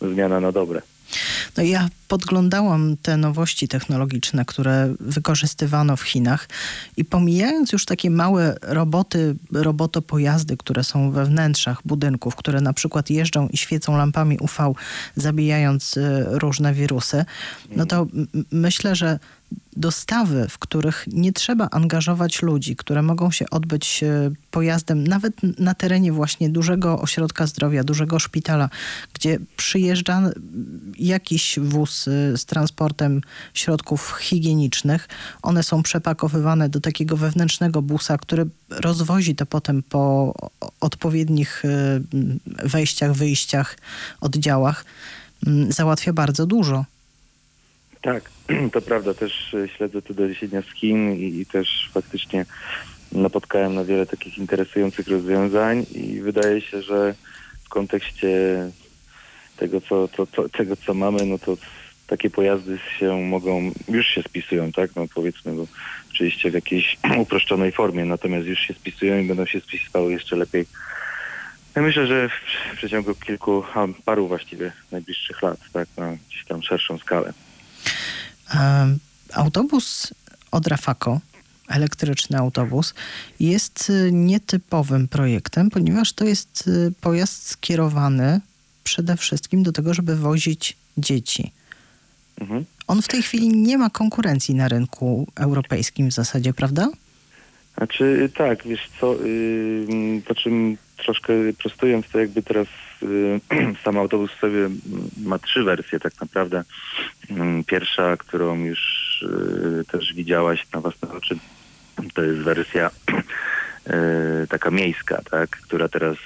zmiana 0.00 0.40
na 0.40 0.52
dobre. 0.52 0.82
No 1.56 1.62
ja 1.62 1.88
podglądałam 2.08 2.96
te 3.02 3.16
nowości 3.16 3.68
technologiczne, 3.68 4.44
które 4.44 4.94
wykorzystywano 5.00 5.96
w 5.96 6.02
Chinach 6.02 6.48
i 6.96 7.04
pomijając 7.04 7.72
już 7.72 7.84
takie 7.84 8.10
małe 8.10 8.56
roboty, 8.62 9.36
robotopojazdy, 9.52 10.56
które 10.56 10.84
są 10.84 11.10
we 11.10 11.24
wnętrzach 11.24 11.78
budynków, 11.84 12.36
które 12.36 12.60
na 12.60 12.72
przykład 12.72 13.10
jeżdżą 13.10 13.48
i 13.48 13.56
świecą 13.56 13.96
lampami 13.96 14.38
UV, 14.38 14.72
zabijając 15.16 15.96
y, 15.96 16.24
różne 16.26 16.74
wirusy, 16.74 17.24
no 17.76 17.86
to 17.86 18.06
myślę, 18.52 18.96
że 18.96 19.18
dostawy, 19.76 20.46
w 20.48 20.58
których 20.58 21.04
nie 21.12 21.32
trzeba 21.32 21.68
angażować 21.70 22.42
ludzi, 22.42 22.76
które 22.76 23.02
mogą 23.02 23.30
się 23.30 23.50
odbyć 23.50 24.02
e, 24.02 24.30
pojazdem 24.50 25.06
nawet 25.06 25.34
na 25.58 25.74
terenie 25.74 26.12
właśnie 26.12 26.50
dużego 26.50 27.00
ośrodka 27.00 27.46
zdrowia, 27.46 27.84
dużego 27.84 28.18
szpitala, 28.18 28.70
gdzie 29.12 29.38
przyjeżdża 29.56 30.22
jakiś 30.98 31.58
wóz 31.62 32.08
e, 32.08 32.36
z 32.36 32.44
transportem 32.44 33.20
środków 33.54 34.14
higienicznych. 34.20 35.08
One 35.42 35.62
są 35.62 35.82
przepakowywane 35.82 36.68
do 36.68 36.80
takiego 36.80 37.16
wewnętrznego 37.16 37.82
busa, 37.82 38.18
który 38.18 38.46
rozwozi 38.70 39.34
to 39.34 39.46
potem 39.46 39.82
po 39.82 40.34
odpowiednich 40.80 41.64
e, 41.64 42.00
wejściach, 42.64 43.12
wyjściach, 43.12 43.76
oddziałach. 44.20 44.84
Załatwia 45.68 46.12
bardzo 46.12 46.46
dużo. 46.46 46.84
Tak, 48.06 48.30
to 48.72 48.82
prawda. 48.82 49.14
Też 49.14 49.54
e, 49.54 49.68
śledzę 49.68 50.02
te 50.02 50.14
doniesienia 50.14 50.62
z 50.62 50.74
Chin 50.74 51.12
i, 51.12 51.40
i 51.40 51.46
też 51.46 51.90
faktycznie 51.94 52.46
napotkałem 53.12 53.74
na 53.74 53.84
wiele 53.84 54.06
takich 54.06 54.38
interesujących 54.38 55.08
rozwiązań 55.08 55.86
i 55.94 56.20
wydaje 56.20 56.60
się, 56.60 56.82
że 56.82 57.14
w 57.64 57.68
kontekście 57.68 58.30
tego, 59.56 59.80
co, 59.80 60.08
to, 60.08 60.26
to, 60.26 60.48
tego, 60.48 60.76
co 60.76 60.94
mamy, 60.94 61.26
no 61.26 61.38
to 61.38 61.56
takie 62.06 62.30
pojazdy 62.30 62.78
się 62.98 63.20
mogą, 63.20 63.70
już 63.88 64.06
się 64.06 64.22
spisują, 64.22 64.72
tak? 64.72 64.96
No 64.96 65.06
powiedzmy, 65.14 65.52
bo 65.52 65.66
oczywiście 66.10 66.50
w 66.50 66.54
jakiejś 66.54 66.96
uproszczonej 67.22 67.72
formie, 67.72 68.04
natomiast 68.04 68.46
już 68.46 68.58
się 68.58 68.74
spisują 68.74 69.18
i 69.18 69.28
będą 69.28 69.46
się 69.46 69.60
spisywały 69.60 70.12
jeszcze 70.12 70.36
lepiej. 70.36 70.66
Ja 71.76 71.82
myślę, 71.82 72.06
że 72.06 72.28
w 72.72 72.76
przeciągu 72.76 73.14
kilku, 73.14 73.64
a 73.74 73.86
paru 74.04 74.28
właściwie 74.28 74.72
najbliższych 74.92 75.42
lat, 75.42 75.58
tak, 75.72 75.88
na 75.96 76.16
gdzieś 76.28 76.44
tam 76.44 76.62
szerszą 76.62 76.98
skalę. 76.98 77.32
Autobus 79.32 80.14
od 80.50 80.66
Rafako, 80.66 81.20
elektryczny 81.68 82.38
autobus, 82.38 82.94
jest 83.40 83.90
y, 83.90 84.12
nietypowym 84.12 85.08
projektem, 85.08 85.70
ponieważ 85.70 86.12
to 86.12 86.24
jest 86.24 86.68
y, 86.68 86.92
pojazd 87.00 87.48
skierowany 87.48 88.40
przede 88.84 89.16
wszystkim 89.16 89.62
do 89.62 89.72
tego, 89.72 89.94
żeby 89.94 90.16
wozić 90.16 90.76
dzieci. 90.98 91.52
Mhm. 92.40 92.64
On 92.86 93.02
w 93.02 93.08
tej 93.08 93.22
chwili 93.22 93.48
nie 93.48 93.78
ma 93.78 93.90
konkurencji 93.90 94.54
na 94.54 94.68
rynku 94.68 95.26
europejskim 95.34 96.10
w 96.10 96.14
zasadzie, 96.14 96.54
prawda? 96.54 96.88
Znaczy 97.76 98.30
tak, 98.36 98.64
wiesz 98.64 98.88
co, 99.00 99.14
yy, 99.14 100.22
po 100.26 100.34
czym 100.34 100.76
troszkę 100.96 101.32
prostując 101.58 102.08
to 102.08 102.18
jakby 102.18 102.42
teraz 102.42 102.66
sam 103.84 103.98
autobus 103.98 104.30
sobie 104.40 104.68
ma 105.24 105.38
trzy 105.38 105.62
wersje 105.62 106.00
tak 106.00 106.12
naprawdę. 106.20 106.64
Yy, 107.30 107.64
pierwsza, 107.66 108.16
którą 108.16 108.58
już 108.58 108.80
yy, 109.22 109.84
też 109.84 110.14
widziałaś 110.14 110.66
na 110.74 110.80
własne 110.80 111.08
oczy, 111.08 111.38
to 112.14 112.22
jest 112.22 112.38
wersja 112.38 112.90
yy, 113.86 114.46
taka 114.54 114.70
miejska, 114.70 115.22
tak, 115.30 115.50
która 115.50 115.88
teraz 115.88 116.16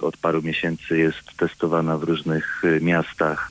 od 0.00 0.16
paru 0.16 0.42
miesięcy 0.42 0.98
jest 0.98 1.36
testowana 1.36 1.98
w 1.98 2.02
różnych 2.02 2.62
miastach 2.80 3.50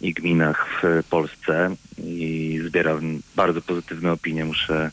i 0.00 0.14
gminach 0.14 0.82
w 0.82 1.04
Polsce 1.10 1.76
i 1.98 2.60
zbiera 2.66 2.98
bardzo 3.36 3.62
pozytywne 3.62 4.12
opinie, 4.12 4.44
muszę 4.44 4.90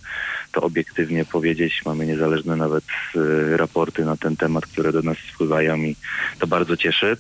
to 0.53 0.61
obiektywnie 0.61 1.25
powiedzieć. 1.25 1.81
Mamy 1.85 2.05
niezależne 2.05 2.55
nawet 2.55 2.83
y, 3.15 3.57
raporty 3.57 4.05
na 4.05 4.17
ten 4.17 4.37
temat, 4.37 4.65
które 4.65 4.91
do 4.91 5.01
nas 5.01 5.17
wpływają 5.17 5.77
i 5.77 5.95
to 6.39 6.47
bardzo 6.47 6.77
cieszy. 6.77 7.17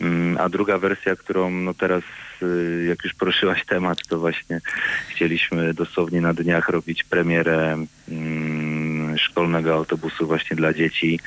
Mm, 0.00 0.38
a 0.38 0.48
druga 0.48 0.78
wersja, 0.78 1.16
którą 1.16 1.50
no 1.50 1.74
teraz, 1.74 2.02
y, 2.42 2.84
jak 2.88 3.04
już 3.04 3.14
poruszyłaś 3.14 3.64
temat, 3.64 3.98
to 4.08 4.18
właśnie 4.18 4.60
chcieliśmy 5.08 5.74
dosłownie 5.74 6.20
na 6.20 6.34
dniach 6.34 6.68
robić 6.68 7.04
premierę 7.04 7.84
mm, 8.08 9.18
szkolnego 9.18 9.74
autobusu 9.74 10.26
właśnie 10.26 10.56
dla 10.56 10.72
dzieci. 10.72 11.20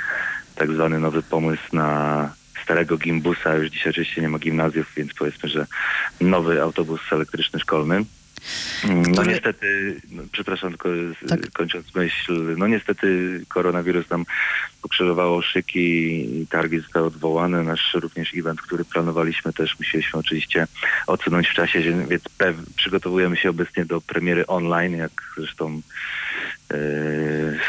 Tak 0.56 0.72
zwany 0.72 1.00
nowy 1.00 1.24
pomysł 1.24 1.64
na 1.74 2.32
starego 2.64 2.98
gimbusa. 2.98 3.56
Już 3.56 3.70
dzisiaj 3.70 3.90
oczywiście 3.90 4.22
nie 4.22 4.30
ma 4.30 4.40
gimnazjów, 4.40 4.92
więc 4.98 5.14
powiedzmy, 5.14 5.50
że 5.50 5.66
nowy 6.22 6.62
autobus 6.62 7.02
elektryczny 7.12 7.60
szkolny. 7.60 8.06
Mm, 8.84 9.02
no 9.02 9.12
Który... 9.12 9.28
niestety, 9.32 9.96
no, 10.12 10.24
przepraszam, 10.32 10.70
tylko 10.70 10.90
tak. 11.28 11.52
kończąc 11.52 11.96
myśl, 11.96 12.56
no 12.58 12.68
niestety 12.68 13.42
koronawirus 13.48 14.10
nam 14.10 14.26
pokrzyżowało 14.82 15.42
szyki 15.42 15.80
i 16.42 16.48
targi 16.48 16.80
zostały 16.80 17.06
odwołane. 17.06 17.64
Nasz 17.64 17.94
również 17.94 18.34
event, 18.36 18.62
który 18.62 18.86
planowaliśmy 18.86 19.54
też 19.54 19.80
musieliśmy 19.80 20.20
oczywiście 20.20 20.68
odsunąć 21.08 21.48
w 21.48 21.54
czasie, 21.54 21.82
więc 22.08 22.24
przygotowujemy 22.76 23.38
się 23.38 23.50
obecnie 23.50 23.86
do 23.86 24.02
premiery 24.02 24.48
online, 24.48 24.98
jak 24.98 25.12
zresztą 25.38 25.82
yy, 26.72 27.60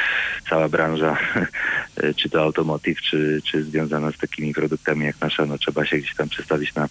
cała 0.50 0.68
branża, 0.68 1.18
czy 2.18 2.30
to 2.30 2.42
automotive, 2.42 3.00
czy, 3.00 3.40
czy 3.44 3.64
związana 3.64 4.12
z 4.12 4.18
takimi 4.18 4.54
produktami 4.54 5.06
jak 5.06 5.20
nasza, 5.20 5.46
no 5.46 5.58
trzeba 5.58 5.86
się 5.86 5.98
gdzieś 5.98 6.14
tam 6.14 6.28
przestawić 6.28 6.74
na 6.74 6.88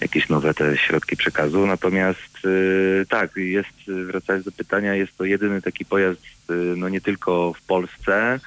jakieś 0.00 0.28
nowe 0.28 0.54
te 0.54 0.76
środki 0.76 1.16
przekazu. 1.16 1.66
Natomiast 1.66 2.44
yy, 2.44 3.06
tak, 3.08 3.36
jest, 3.36 3.90
wracając 4.06 4.44
do 4.44 4.52
pytania, 4.52 4.94
jest 4.94 5.16
to 5.16 5.24
jedyny 5.24 5.62
taki 5.62 5.84
pojazd, 5.84 6.20
yy, 6.48 6.74
no 6.76 6.88
nie 6.88 7.00
tylko 7.00 7.52
w 7.52 7.62
Polsce, 7.62 8.40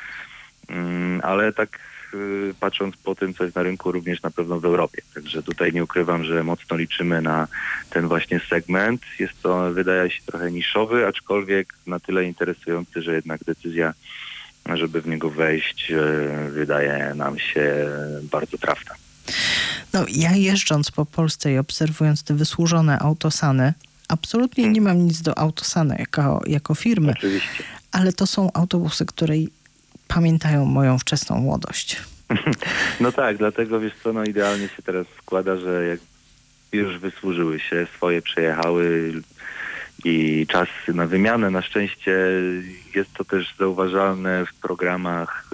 ale 1.24 1.54
tak 1.54 1.80
y, 2.14 2.54
patrząc 2.60 2.98
po 2.98 3.16
tym, 3.16 3.34
co 3.34 3.44
jest 3.44 3.56
na 3.56 3.64
rynku, 3.64 3.92
również 3.92 4.22
na 4.22 4.32
pewno 4.32 4.60
w 4.60 4.66
Europie. 4.66 5.02
Także 5.14 5.44
tutaj 5.44 5.74
nie 5.74 5.84
ukrywam, 5.84 6.24
że 6.24 6.44
mocno 6.44 6.78
liczymy 6.78 7.22
na 7.22 7.48
ten 7.90 8.08
właśnie 8.08 8.40
segment. 8.50 9.02
Jest 9.20 9.42
to, 9.42 9.74
wydaje 9.74 10.12
się, 10.12 10.22
trochę 10.26 10.52
niszowy, 10.52 11.08
aczkolwiek 11.08 11.74
na 11.88 12.00
tyle 12.00 12.24
interesujący, 12.24 13.02
że 13.02 13.14
jednak 13.14 13.44
decyzja, 13.44 13.94
żeby 14.74 15.02
w 15.02 15.08
niego 15.08 15.30
wejść, 15.30 15.92
y, 15.92 16.52
wydaje 16.52 17.14
nam 17.16 17.40
się 17.40 17.90
bardzo 18.32 18.58
trafna. 18.58 18.96
No, 19.94 20.06
ja 20.10 20.36
jeżdżąc 20.36 20.92
po 20.92 21.06
Polsce 21.06 21.54
i 21.54 21.58
obserwując 21.58 22.24
te 22.24 22.34
wysłużone 22.34 23.00
autosany, 23.00 23.74
absolutnie 24.08 24.64
hmm. 24.64 24.74
nie 24.74 24.82
mam 24.82 25.06
nic 25.06 25.22
do 25.22 25.38
autosana 25.38 25.96
jako, 25.96 26.42
jako 26.48 26.76
firmy. 26.76 27.12
Oczywiście. 27.18 27.64
Ale 27.92 28.14
to 28.14 28.28
są 28.28 28.52
autobusy, 28.54 29.06
które 29.06 29.36
pamiętają 30.08 30.66
moją 30.66 31.00
wczesną 31.00 31.40
młodość. 31.40 31.98
No 33.00 33.12
tak, 33.12 33.38
dlatego 33.38 33.80
wiesz 33.80 33.94
co, 34.04 34.14
no 34.14 34.24
idealnie 34.24 34.68
się 34.68 34.84
teraz 34.84 35.08
składa, 35.18 35.58
że 35.58 35.88
jak 35.88 36.00
już 36.72 37.00
wysłużyły 37.00 37.60
się, 37.60 37.88
swoje 37.96 38.22
przejechały 38.22 39.14
i 40.04 40.48
czas 40.50 40.68
na 40.88 41.08
wymianę. 41.08 41.50
Na 41.50 41.62
szczęście 41.62 42.18
jest 42.96 43.14
to 43.14 43.26
też 43.26 43.56
zauważalne 43.60 44.46
w 44.46 44.54
programach 44.54 45.50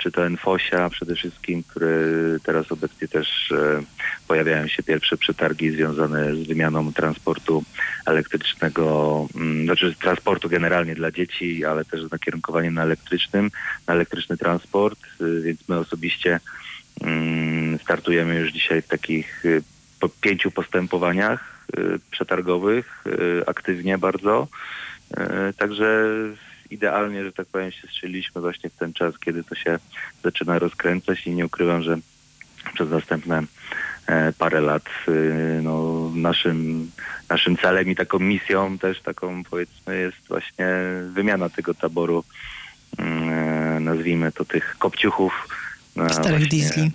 czy 0.00 0.10
to 0.10 0.26
Enfosia 0.26 0.90
przede 0.90 1.14
wszystkim, 1.14 1.62
które 1.62 1.96
teraz 2.44 2.72
obecnie 2.72 3.08
też 3.08 3.52
e, 3.52 3.82
pojawiają 4.28 4.68
się 4.68 4.82
pierwsze 4.82 5.16
przetargi 5.16 5.70
związane 5.70 6.34
z 6.34 6.46
wymianą 6.46 6.92
transportu 6.92 7.64
elektrycznego, 8.06 9.26
mm, 9.34 9.64
znaczy 9.64 9.94
transportu 9.94 10.48
generalnie 10.48 10.94
dla 10.94 11.10
dzieci, 11.10 11.64
ale 11.64 11.84
też 11.84 12.04
z 12.04 12.10
nakierunkowaniem 12.10 12.74
na 12.74 12.82
elektrycznym, 12.82 13.50
na 13.86 13.94
elektryczny 13.94 14.36
transport, 14.36 14.98
e, 15.20 15.40
więc 15.40 15.68
my 15.68 15.78
osobiście 15.78 16.40
mm, 17.00 17.78
startujemy 17.78 18.34
już 18.34 18.52
dzisiaj 18.52 18.82
w 18.82 18.88
takich 18.88 19.42
e, 19.46 20.08
pięciu 20.20 20.50
postępowaniach 20.50 21.60
przetargowych, 22.10 23.04
aktywnie 23.46 23.98
bardzo. 23.98 24.48
Także 25.56 26.14
idealnie, 26.70 27.24
że 27.24 27.32
tak 27.32 27.46
powiem, 27.46 27.72
się 27.72 27.88
strzeliliśmy 27.88 28.40
właśnie 28.40 28.70
w 28.70 28.76
ten 28.76 28.92
czas, 28.92 29.18
kiedy 29.18 29.44
to 29.44 29.54
się 29.54 29.78
zaczyna 30.24 30.58
rozkręcać 30.58 31.26
i 31.26 31.30
nie 31.30 31.46
ukrywam, 31.46 31.82
że 31.82 31.98
przez 32.74 32.90
następne 32.90 33.42
e, 34.06 34.32
parę 34.32 34.60
lat 34.60 34.84
y, 35.08 35.60
no, 35.62 36.10
naszym, 36.14 36.90
naszym 37.28 37.56
celem 37.56 37.88
i 37.88 37.96
taką 37.96 38.18
misją 38.18 38.78
też 38.78 39.00
taką 39.00 39.44
powiedzmy 39.44 39.98
jest 39.98 40.28
właśnie 40.28 40.66
wymiana 41.12 41.48
tego 41.48 41.74
taboru, 41.74 42.24
mm, 42.98 43.84
nazwijmy 43.84 44.32
to 44.32 44.44
tych 44.44 44.76
kopciuchów. 44.78 45.48
Starych 46.10 46.48
diesli. 46.48 46.90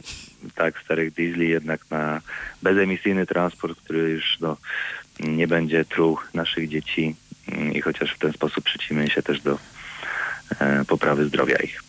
tak, 0.56 0.82
starych 0.84 1.14
diesli 1.14 1.50
jednak 1.50 1.82
na 1.90 2.22
bezemisyjny 2.62 3.26
transport, 3.26 3.80
który 3.82 4.00
już 4.00 4.38
no, 4.42 4.58
nie 5.20 5.48
będzie 5.48 5.86
truł 5.86 6.18
naszych 6.34 6.70
dzieci 6.70 7.16
i 7.74 7.82
chociaż 7.82 8.14
w 8.14 8.20
ten 8.20 8.34
sposób 8.34 8.64
przyczynimy 8.64 9.10
się 9.10 9.24
też 9.24 9.42
do 9.42 9.60
e, 10.60 10.86
poprawy 10.86 11.26
zdrowia 11.26 11.58
ich. 11.58 11.84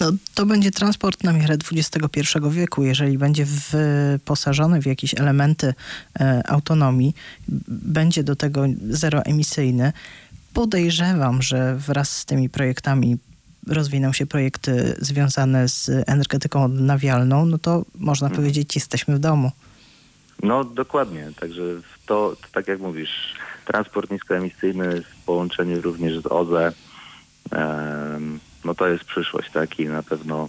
No, 0.00 0.12
to 0.34 0.46
będzie 0.46 0.70
transport 0.70 1.24
na 1.24 1.32
miarę 1.32 1.56
XXI 1.72 2.38
wieku. 2.50 2.84
Jeżeli 2.84 3.18
będzie 3.18 3.46
wyposażony 3.46 4.82
w 4.82 4.86
jakieś 4.86 5.14
elementy 5.14 5.74
e, 6.20 6.42
autonomii, 6.46 7.14
będzie 7.68 8.24
do 8.24 8.36
tego 8.36 8.64
zeroemisyjny. 8.90 9.92
Podejrzewam, 10.52 11.42
że 11.42 11.76
wraz 11.76 12.16
z 12.16 12.24
tymi 12.24 12.48
projektami 12.48 13.16
rozwiną 13.66 14.12
się 14.12 14.26
projekty 14.26 14.96
związane 14.98 15.68
z 15.68 15.90
energetyką 16.06 16.64
odnawialną, 16.64 17.46
no 17.46 17.58
to 17.58 17.84
można 17.94 18.30
powiedzieć, 18.30 18.74
jesteśmy 18.74 19.16
w 19.16 19.18
domu. 19.18 19.52
No 20.42 20.64
dokładnie, 20.64 21.30
także 21.40 21.62
to, 22.06 22.36
to 22.42 22.48
tak 22.52 22.68
jak 22.68 22.80
mówisz, 22.80 23.34
transport 23.66 24.10
niskoemisyjny 24.10 25.02
w 25.02 25.24
połączeniu 25.24 25.80
również 25.80 26.18
z 26.18 26.26
OZE, 26.26 26.72
no 28.64 28.74
to 28.74 28.88
jest 28.88 29.04
przyszłość, 29.04 29.50
tak? 29.50 29.80
I 29.80 29.84
na 29.84 30.02
pewno 30.02 30.48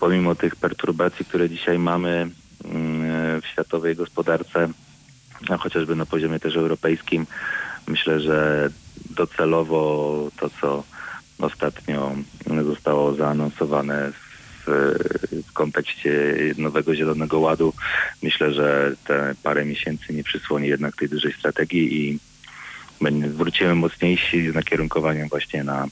pomimo 0.00 0.34
tych 0.34 0.56
perturbacji, 0.56 1.24
które 1.24 1.50
dzisiaj 1.50 1.78
mamy 1.78 2.30
mm, 2.64 3.42
w 3.42 3.46
światowej 3.46 3.96
gospodarce, 3.96 4.68
a 5.48 5.56
chociażby 5.56 5.96
na 5.96 6.06
poziomie 6.06 6.40
też 6.40 6.56
europejskim, 6.56 7.26
myślę, 7.86 8.20
że 8.20 8.70
docelowo 9.10 10.30
to, 10.40 10.50
co 10.60 10.84
ostatnio 11.38 12.14
zostało 12.64 13.14
zaanonsowane 13.14 14.12
w, 14.12 14.28
kontekście 15.52 16.34
nowego 16.58 16.94
Zielonego 16.94 17.38
Ładu, 17.38 17.72
myślę, 18.22 18.52
że 18.52 18.92
te 19.04 19.34
parę 19.42 19.64
miesięcy 19.64 20.14
nie 20.14 20.24
przysłoni 20.24 20.68
jednak 20.68 20.96
tej 20.96 21.08
dużej 21.08 21.32
strategii 21.32 22.00
i 22.00 22.18
wrócimy 23.28 23.74
mocniejsi 23.74 24.50
z 24.50 24.54
nakierunkowaniem 24.54 25.28
właśnie 25.28 25.64
na 25.64 25.86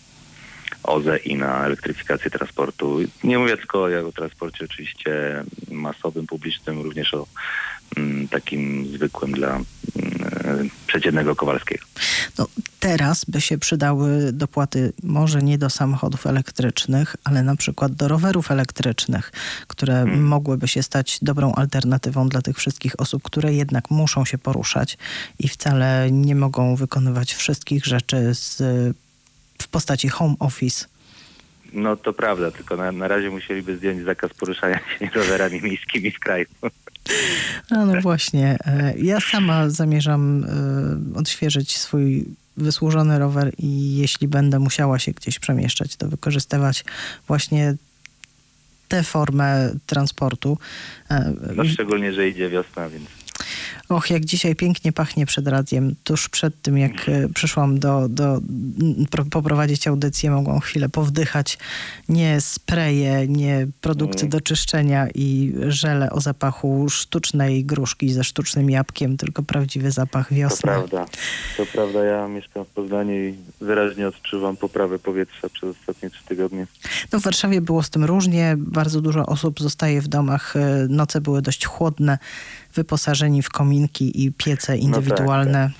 OZE 0.83 1.17
i 1.17 1.35
na 1.35 1.67
elektryfikację 1.67 2.31
transportu. 2.31 2.99
Nie 3.25 3.39
mówię 3.39 3.57
tylko 3.57 3.83
o 3.83 4.13
transporcie 4.13 4.65
oczywiście 4.65 5.43
masowym, 5.71 6.27
publicznym, 6.27 6.83
również 6.83 7.15
o 7.15 7.27
takim 8.31 8.87
zwykłym 8.87 9.33
dla 9.33 9.49
mm, 9.49 10.71
przeciętnego 10.87 11.37
Kowalskiego. 11.37 11.85
No, 12.39 12.47
teraz 12.81 13.25
by 13.25 13.41
się 13.41 13.59
przydały 13.59 14.33
dopłaty 14.33 14.93
może 15.03 15.43
nie 15.43 15.59
do 15.59 15.71
samochodów 15.71 16.27
elektrycznych, 16.27 17.17
ale 17.25 17.43
na 17.43 17.57
przykład 17.57 17.93
do 17.93 18.09
rowerów 18.09 18.51
elektrycznych, 18.51 19.33
które 19.67 20.05
mogłyby 20.05 20.69
się 20.69 20.83
stać 20.83 21.19
dobrą 21.23 21.53
alternatywą 21.53 22.29
dla 22.29 22.43
tych 22.43 22.57
wszystkich 22.57 23.01
osób, 23.01 23.23
które 23.23 23.55
jednak 23.55 23.91
muszą 23.91 24.25
się 24.25 24.39
poruszać 24.39 24.99
i 25.39 25.49
wcale 25.49 26.09
nie 26.11 26.35
mogą 26.35 26.77
wykonywać 26.77 27.35
wszystkich 27.35 27.85
rzeczy 27.85 28.35
z, 28.35 28.63
w 29.63 29.69
postaci 29.69 30.09
home 30.09 30.35
office. 30.39 30.87
No 31.73 31.97
to 31.97 32.13
prawda, 32.13 32.51
tylko 32.51 32.77
na, 32.77 32.93
na 32.93 33.09
razie 33.09 33.31
musieliby 33.31 33.77
zdjąć 33.77 34.05
zakaz 34.05 34.35
poruszania 34.35 34.79
się 34.79 35.11
rowerami 35.15 35.63
miejskimi 35.63 36.11
w 36.11 36.19
kraju. 36.19 36.47
A 37.71 37.85
no 37.85 38.01
właśnie, 38.01 38.57
e, 38.65 38.95
ja 38.99 39.21
sama 39.21 39.71
zamierzam 39.71 40.45
e, 41.15 41.19
odświeżyć 41.19 41.77
swój 41.79 42.25
wysłużony 42.57 43.19
rower 43.19 43.53
i 43.59 43.97
jeśli 43.97 44.29
będę 44.29 44.59
musiała 44.59 44.99
się 44.99 45.13
gdzieś 45.13 45.39
przemieszczać, 45.39 45.97
to 45.97 46.09
wykorzystywać 46.09 46.85
właśnie 47.27 47.75
tę 48.89 49.03
formę 49.03 49.71
transportu. 49.87 50.59
E, 51.11 51.33
No 51.57 51.65
szczególnie, 51.65 52.13
że 52.13 52.29
idzie 52.29 52.51
wiosna, 52.51 52.89
więc 52.89 53.05
Och, 53.89 54.11
jak 54.11 54.25
dzisiaj 54.25 54.57
pięknie 54.57 54.93
pachnie 54.93 55.27
przed 55.27 55.49
radiem. 55.49 55.95
Tuż 56.05 56.29
przed 56.29 56.63
tym, 56.63 56.79
jak 56.79 57.09
e, 57.09 57.29
przyszłam 57.29 57.79
do, 57.79 58.09
do 58.09 58.41
poprowadzić 59.31 59.89
audycję, 59.89 60.31
mogłam 60.31 60.61
chwilę 60.61 60.89
powdychać 60.89 61.59
nie 62.09 62.41
spreje, 62.41 63.29
nie 63.29 63.67
produkty 63.81 64.17
Mm. 64.21 64.31
do 64.31 64.41
czyszczenia 64.41 65.09
i 65.15 65.55
żele 65.69 66.11
o 66.11 66.21
zapachu 66.21 66.89
sztucznej 66.89 67.65
gruszki 67.65 68.13
ze 68.13 68.25
sztucznym 68.25 68.71
jabłkiem, 68.71 69.17
tylko 69.17 69.43
prawdziwy 69.43 69.91
zapach 69.91 70.29
to 70.29 70.35
wiosny. 70.35 70.63
prawda. 70.63 71.07
To 71.57 71.67
prawda, 71.67 72.05
ja 72.05 72.29
mieszkam 72.29 72.65
w 72.65 72.69
Poznaniu 72.69 73.15
i 73.15 73.35
wyraźnie 73.61 74.09
odczuwam 74.09 74.57
poprawę 74.57 74.99
powietrza 74.99 75.49
przez 75.49 75.77
ostatnie 75.81 76.11
trzy 76.11 76.25
tygodnie. 76.25 76.67
No 77.13 77.21
w 77.21 77.23
Warszawie 77.23 77.61
było 77.61 77.83
z 77.83 77.91
tym 77.91 78.05
różnie. 78.05 78.55
Bardzo 78.59 79.01
dużo 79.01 79.27
osób 79.27 79.61
zostaje 79.61 80.01
w 80.03 80.09
domach. 80.09 80.57
E, 80.57 80.87
Noce 80.89 81.21
były 81.21 81.43
dość 81.43 81.67
chłodne, 81.67 82.19
wyposażeni 82.77 83.43
w 83.43 83.51
kominki 83.51 84.25
i 84.25 84.33
piece 84.33 84.77
indywidualne. 84.77 85.71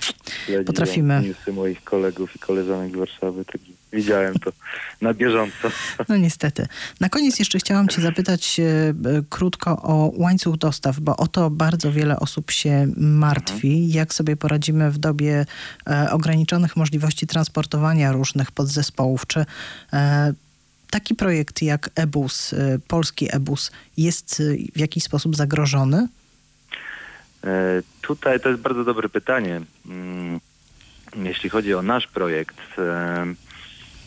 Śledziłem 0.45 0.65
Potrafimy. 0.65 1.21
newsy 1.21 1.53
moich 1.53 1.83
kolegów 1.83 2.35
i 2.35 2.39
koleżanek 2.39 2.93
z 2.93 2.95
Warszawy, 2.95 3.45
tak 3.45 3.61
widziałem 3.93 4.33
to 4.39 4.51
na 5.01 5.13
bieżąco. 5.13 5.71
No 6.09 6.17
niestety. 6.17 6.67
Na 6.99 7.09
koniec 7.09 7.39
jeszcze 7.39 7.59
chciałam 7.59 7.87
Cię 7.87 8.01
zapytać 8.01 8.59
e, 8.59 8.63
e, 8.63 8.93
krótko 9.29 9.81
o 9.81 10.11
łańcuch 10.15 10.57
dostaw, 10.57 10.99
bo 10.99 11.17
o 11.17 11.27
to 11.27 11.49
bardzo 11.49 11.91
wiele 11.91 12.19
osób 12.19 12.51
się 12.51 12.87
martwi. 12.97 13.89
Jak 13.89 14.13
sobie 14.13 14.35
poradzimy 14.35 14.91
w 14.91 14.97
dobie 14.97 15.45
e, 15.89 16.11
ograniczonych 16.11 16.75
możliwości 16.75 17.27
transportowania 17.27 18.11
różnych 18.11 18.51
podzespołów? 18.51 19.27
Czy 19.27 19.45
e, 19.93 20.33
taki 20.89 21.15
projekt 21.15 21.61
jak 21.61 21.89
e-bus, 21.95 22.55
polski 22.87 23.35
e-bus 23.35 23.71
jest 23.97 24.43
w 24.75 24.79
jakiś 24.79 25.03
sposób 25.03 25.35
zagrożony? 25.35 26.07
E, 27.43 27.81
Tutaj 28.01 28.39
to 28.39 28.49
jest 28.49 28.61
bardzo 28.61 28.83
dobre 28.83 29.09
pytanie. 29.09 29.61
Mm, 29.89 30.39
Jeśli 31.15 31.49
chodzi 31.49 31.73
o 31.73 31.81
nasz 31.81 32.07
projekt, 32.07 32.57
e, 32.77 33.25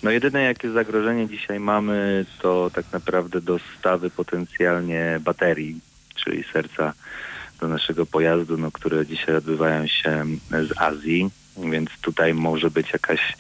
no 0.03 0.11
jedyne 0.11 0.43
jakie 0.43 0.71
zagrożenie 0.71 1.29
dzisiaj 1.29 1.61
mamy, 1.61 2.27
to 2.43 2.71
tak 2.75 2.85
naprawdę 2.93 3.41
dostawy 3.41 4.11
potencjalnie 4.11 5.21
baterii, 5.25 5.81
czyli 6.15 6.45
serca 6.53 6.93
do 7.61 7.69
naszego 7.69 8.07
pojazdu, 8.07 8.57
no, 8.59 8.71
które 8.73 9.07
dzisiaj 9.07 9.37
odbywają 9.37 9.87
się 9.87 10.25
z 10.51 10.79
Azji, 10.79 11.31
więc 11.71 11.91
tutaj 12.01 12.35
może 12.35 12.71
być 12.71 12.93
jakaś 12.93 13.37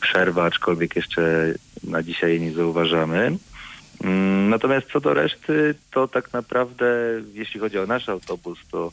przerwa, 0.00 0.44
aczkolwiek 0.44 0.96
jeszcze 0.96 1.54
na 1.84 2.02
dzisiaj 2.02 2.30
jej 2.30 2.40
nie 2.40 2.52
zauważamy. 2.52 3.36
Mm, 4.04 4.48
Natomiast 4.48 4.86
co 4.92 5.00
do 5.00 5.14
reszty, 5.14 5.74
to 5.90 6.08
tak 6.08 6.32
naprawdę, 6.32 6.86
jeśli 7.34 7.60
chodzi 7.60 7.78
o 7.78 7.86
nasz 7.86 8.08
autobus, 8.08 8.58
to 8.70 8.92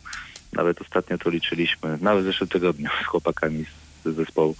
nawet 0.53 0.81
ostatnio 0.81 1.17
to 1.17 1.29
liczyliśmy, 1.29 1.97
nawet 2.01 2.23
w 2.23 2.25
zeszłym 2.25 2.49
tygodniu 2.49 2.89
z 3.03 3.05
chłopakami 3.05 3.65
z, 4.05 4.15
zespołu. 4.15 4.55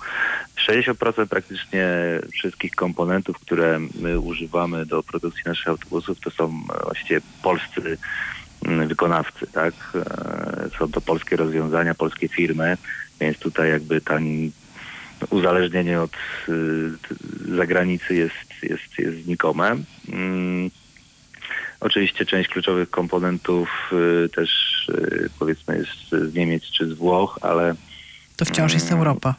60% 0.68 1.28
praktycznie 1.28 1.88
wszystkich 2.34 2.76
komponentów, 2.76 3.40
które 3.40 3.80
my 4.02 4.20
używamy 4.20 4.86
do 4.86 5.04
produkcji 5.04 5.44
naszych 5.46 5.68
autobusów, 5.68 6.20
to 6.20 6.32
są 6.32 6.46
e, 6.46 6.84
właściwie 6.84 7.22
polscy 7.44 7.98
mm, 8.66 8.88
wykonawcy, 8.88 9.48
tak? 9.48 9.74
E, 9.96 10.70
Są 10.80 10.92
to 10.92 11.02
polskie 11.02 11.36
rozwiązania, 11.36 11.96
polskie 11.96 12.28
firmy, 12.28 12.78
więc 13.20 13.40
tutaj 13.40 13.70
jakby 13.70 14.02
ten 14.02 14.52
uzależnienie 15.30 16.02
od 16.02 16.12
y, 16.50 17.56
zagranicy 17.56 18.16
jest, 18.16 18.64
jest, 18.64 19.00
jest 19.00 19.24
znikome. 19.24 19.78
Mm, 20.10 20.70
Oczywiście 21.80 22.26
część 22.26 22.50
kluczowych 22.50 22.90
komponentów 22.90 23.92
y, 24.26 24.30
też 24.30 24.71
powiedzmy 25.40 25.78
jest 25.78 26.30
z 26.32 26.34
Niemiec 26.34 26.64
czy 26.64 26.88
z 26.88 26.94
Włoch, 26.94 27.40
ale, 27.42 27.76
To 28.38 28.46
wciąż 28.46 28.74
jest 28.74 28.88
Mm. 28.88 29.00
Europa. 29.00 29.36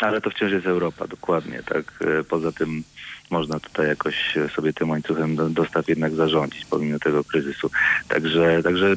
ale 0.00 0.20
to 0.20 0.30
wciąż 0.30 0.52
jest 0.52 0.66
Europa, 0.66 1.06
dokładnie. 1.06 1.62
Tak. 1.62 1.84
Y, 2.20 2.24
Poza 2.24 2.52
tym 2.52 2.82
można 3.30 3.60
tutaj 3.60 3.86
jakoś 3.88 4.34
sobie 4.54 4.72
tym 4.72 4.90
łańcuchem 4.90 5.36
do, 5.36 5.48
dostaw 5.48 5.88
jednak 5.88 6.12
zarządzić 6.14 6.64
pomimo 6.64 6.98
tego 6.98 7.24
kryzysu. 7.24 7.70
Także, 8.08 8.62
także 8.62 8.94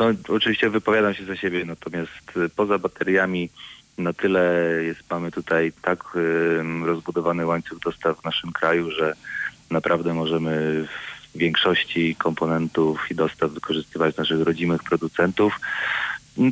no, 0.00 0.06
oczywiście 0.28 0.70
wypowiadam 0.70 1.14
się 1.14 1.24
za 1.24 1.36
siebie, 1.36 1.64
natomiast 1.64 2.36
y, 2.36 2.48
poza 2.48 2.78
bateriami 2.78 3.50
na 3.98 4.12
tyle 4.12 4.64
jest, 4.82 5.00
mamy 5.10 5.30
tutaj 5.30 5.72
tak 5.82 6.04
y, 6.16 6.62
rozbudowany 6.86 7.46
łańcuch 7.46 7.78
dostaw 7.78 8.20
w 8.20 8.24
naszym 8.24 8.52
kraju, 8.52 8.90
że 8.90 9.14
naprawdę 9.70 10.14
możemy 10.14 10.84
w 10.88 11.09
większości 11.34 12.16
komponentów 12.16 13.10
i 13.10 13.14
dostaw 13.14 13.50
wykorzystywać 13.50 14.16
naszych 14.16 14.40
rodzimych 14.40 14.82
producentów, 14.82 15.60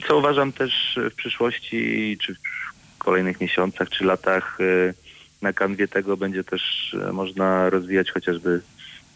co 0.09 0.19
uważam 0.19 0.53
też 0.53 0.99
w 1.11 1.15
przyszłości 1.15 2.19
czy 2.21 2.35
w 2.35 2.99
kolejnych 2.99 3.41
miesiącach 3.41 3.89
czy 3.89 4.05
latach 4.05 4.61
y, 4.61 4.95
na 5.43 5.53
kanwie 5.53 5.89
tego 5.89 6.17
będzie 6.17 6.45
też 6.45 6.95
e, 7.09 7.13
można 7.13 7.71
rozwijać 7.71 8.11
chociażby 8.11 8.61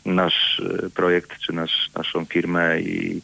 nasz 0.05 0.61
e, 0.61 0.91
projekt 0.91 1.39
czy 1.39 1.53
nasz, 1.53 1.91
naszą 1.95 2.25
firmę 2.25 2.81
i, 2.81 3.23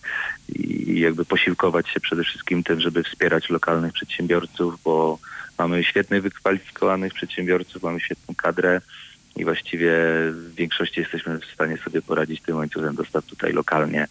i 0.49 1.01
jakby 1.01 1.25
posiłkować 1.25 1.89
się 1.89 2.01
przede 2.01 2.25
wszystkim 2.25 2.63
tym, 2.63 2.81
żeby 2.81 3.03
wspierać 3.03 3.51
lokalnych 3.51 3.93
przedsiębiorców, 3.93 4.83
bo 4.85 5.19
mamy 5.59 5.85
świetnych, 5.85 6.23
wykwalifikowanych 6.23 7.15
przedsiębiorców, 7.15 7.83
mamy 7.83 8.01
świetną 8.01 8.35
kadrę 8.35 8.81
i 9.37 9.45
właściwie 9.45 9.93
w 10.33 10.55
większości 10.55 11.01
jesteśmy 11.01 11.39
w 11.39 11.45
stanie 11.45 11.77
sobie 11.77 12.03
poradzić 12.03 12.43
tym 12.43 12.57
łańcuchem 12.57 12.95
dostaw 12.95 13.25
tutaj 13.25 13.53
lokalnie. 13.53 14.07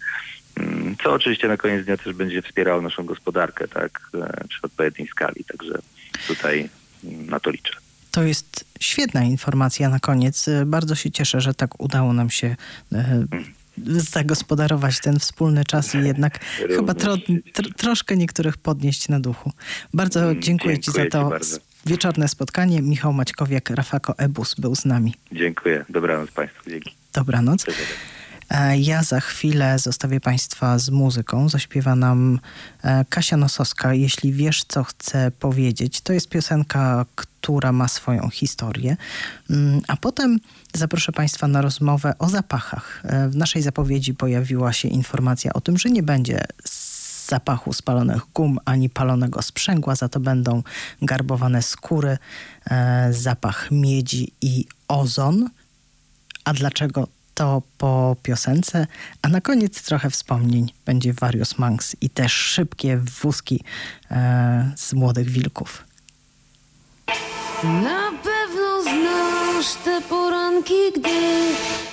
Mm, 0.55 0.95
Co 1.03 1.13
oczywiście 1.13 1.47
na 1.47 1.57
koniec 1.57 1.85
dnia 1.85 1.97
też 1.97 2.13
będzie 2.13 2.41
wspierało 2.41 2.81
naszą 2.81 3.03
gospodarkę, 3.05 3.67
tak, 3.67 4.09
e, 4.13 4.47
przy 4.49 4.59
odpowiedniej 4.63 5.07
skali. 5.07 5.43
Także 5.43 5.79
tutaj 6.27 6.69
mm, 7.03 7.29
na 7.29 7.39
to 7.39 7.49
liczę. 7.51 7.73
To 8.11 8.23
jest 8.23 8.65
świetna 8.79 9.23
informacja 9.23 9.89
na 9.89 9.99
koniec. 9.99 10.47
E, 10.47 10.65
Bardzo 10.65 10.95
się 10.95 11.11
cieszę, 11.11 11.41
że 11.41 11.53
tak 11.53 11.81
udało 11.81 12.13
nam 12.13 12.29
się 12.29 12.55
e, 12.93 13.25
zagospodarować 13.87 14.99
ten 14.99 15.19
wspólny 15.19 15.65
czas 15.65 15.95
i 15.95 15.97
jednak 15.97 16.39
chyba 16.75 16.93
tro, 16.93 17.17
tr, 17.53 17.73
troszkę 17.77 18.17
niektórych 18.17 18.57
podnieść 18.57 19.09
na 19.09 19.19
duchu. 19.19 19.51
Bardzo 19.93 20.19
Mm, 20.19 20.41
dziękuję, 20.41 20.79
Ci 20.79 20.91
za 20.91 21.01
dziękuję 21.01 21.29
to 21.39 21.39
ci. 21.39 21.66
Wieczorne 21.85 22.27
spotkanie. 22.27 22.81
Michał 22.81 23.13
Maćkowiak, 23.13 23.69
Rafako 23.69 24.17
Ebus 24.17 24.55
był 24.55 24.75
z 24.75 24.85
nami. 24.85 25.13
Dziękuję. 25.31 25.85
Dobranoc 25.89 26.31
Państwu. 26.31 26.69
Dzięki. 26.69 26.95
Dobranoc. 27.13 27.65
E, 28.49 28.77
Ja 28.77 29.03
za 29.03 29.19
chwilę 29.19 29.79
zostawię 29.79 30.19
Państwa 30.19 30.79
z 30.79 30.89
muzyką. 30.89 31.49
Zaśpiewa 31.49 31.95
nam 31.95 32.39
e, 32.83 33.05
Kasia 33.09 33.37
Nosowska. 33.37 33.93
Jeśli 33.93 34.33
wiesz, 34.33 34.63
co 34.67 34.83
chcę 34.83 35.31
powiedzieć, 35.39 36.01
to 36.01 36.13
jest 36.13 36.29
piosenka, 36.29 37.05
która 37.15 37.71
ma 37.71 37.87
swoją 37.87 38.29
historię. 38.29 38.97
Mm, 39.49 39.81
A 39.87 39.97
potem 39.97 40.39
zaproszę 40.73 41.11
Państwa 41.11 41.47
na 41.47 41.61
rozmowę 41.61 42.13
o 42.19 42.29
zapachach. 42.29 43.01
E, 43.05 43.29
W 43.29 43.35
naszej 43.35 43.61
zapowiedzi 43.61 44.13
pojawiła 44.13 44.73
się 44.73 44.87
informacja 44.87 45.53
o 45.53 45.61
tym, 45.61 45.77
że 45.77 45.89
nie 45.89 46.03
będzie 46.03 46.45
zapachu 47.29 47.73
spalonych 47.73 48.21
gum 48.33 48.59
ani 48.65 48.89
palonego 48.89 49.41
sprzęgła, 49.41 49.95
za 49.95 50.09
to 50.09 50.19
będą 50.19 50.63
garbowane 51.01 51.61
skóry, 51.61 52.17
e, 52.69 53.13
zapach 53.13 53.71
miedzi 53.71 54.33
i 54.41 54.65
ozon. 54.87 55.49
A 56.45 56.53
dlaczego 56.53 57.07
to 57.33 57.61
po 57.77 58.15
piosence? 58.23 58.87
A 59.21 59.29
na 59.29 59.41
koniec 59.41 59.83
trochę 59.83 60.09
wspomnień. 60.09 60.73
Będzie 60.85 61.13
Various 61.13 61.57
Monks 61.57 61.95
i 62.01 62.09
też 62.09 62.33
szybkie 62.33 62.97
wózki 63.21 63.63
e, 64.11 64.71
z 64.75 64.93
młodych 64.93 65.29
wilków. 65.29 65.83
Na 67.63 68.11
pewno 68.23 68.81
znasz 68.81 69.83
te 69.83 70.01
poranki, 70.01 70.91
gdy 70.95 71.09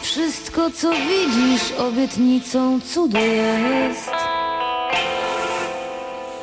wszystko 0.02 0.70
co 0.70 0.90
widzisz 0.92 1.72
obietnicą 1.78 2.80
cudu 2.80 3.18
jest. 3.18 4.43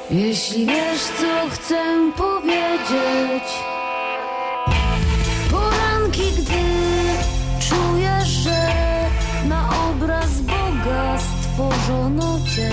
Jeśli 0.10 0.66
wiesz 0.66 1.02
co 1.02 1.50
chcę 1.50 2.12
powiedzieć, 2.18 3.44
poranki, 5.52 6.32
gdy 6.32 6.62
czujesz, 7.70 8.28
że 8.28 8.72
na 9.48 9.70
obraz 9.90 10.42
Boga 10.42 11.18
stworzono 11.20 12.40
cię. 12.56 12.72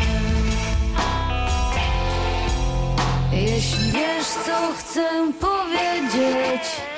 Jeśli 3.33 3.93
wiesz, 3.93 4.27
co 4.27 4.73
chcę 4.79 5.33
powiedzieć. 5.41 6.98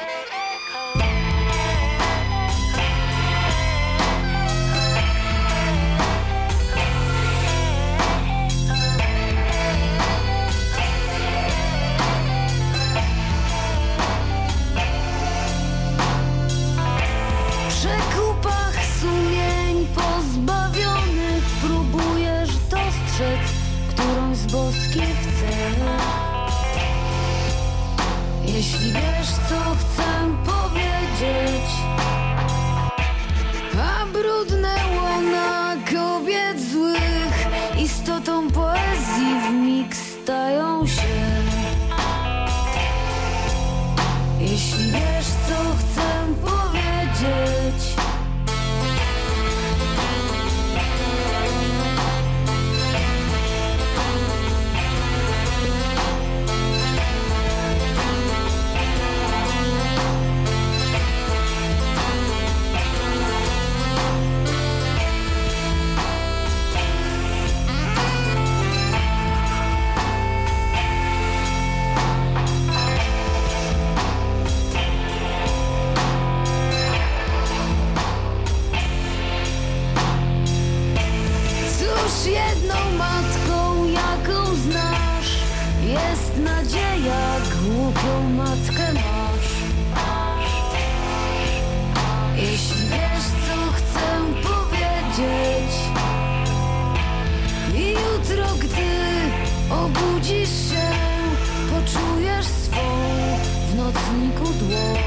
Nocniku 103.92 104.44
dłoń. 104.44 105.00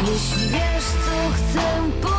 Jeśli 0.00 0.48
wiesz, 0.48 0.84
co 0.84 1.32
chcę 1.34 1.60
powiedzieć, 2.00 2.11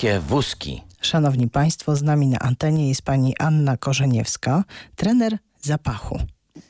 Szybkie 0.00 0.20
wózki. 0.20 0.82
Szanowni 1.00 1.48
Państwo, 1.48 1.96
z 1.96 2.02
nami 2.02 2.26
na 2.26 2.38
antenie 2.38 2.88
jest 2.88 3.02
pani 3.02 3.34
Anna 3.38 3.76
Korzeniewska, 3.76 4.64
trener 4.96 5.38
zapachu. 5.60 6.18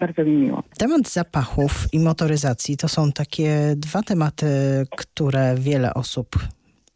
Bardzo 0.01 0.25
mi 0.25 0.31
miło. 0.31 0.62
Temat 0.79 1.09
zapachów 1.09 1.87
i 1.93 1.99
motoryzacji 1.99 2.77
to 2.77 2.88
są 2.88 3.12
takie 3.12 3.75
dwa 3.77 4.03
tematy, 4.03 4.47
które 4.97 5.55
wiele 5.59 5.95
osób, 5.95 6.38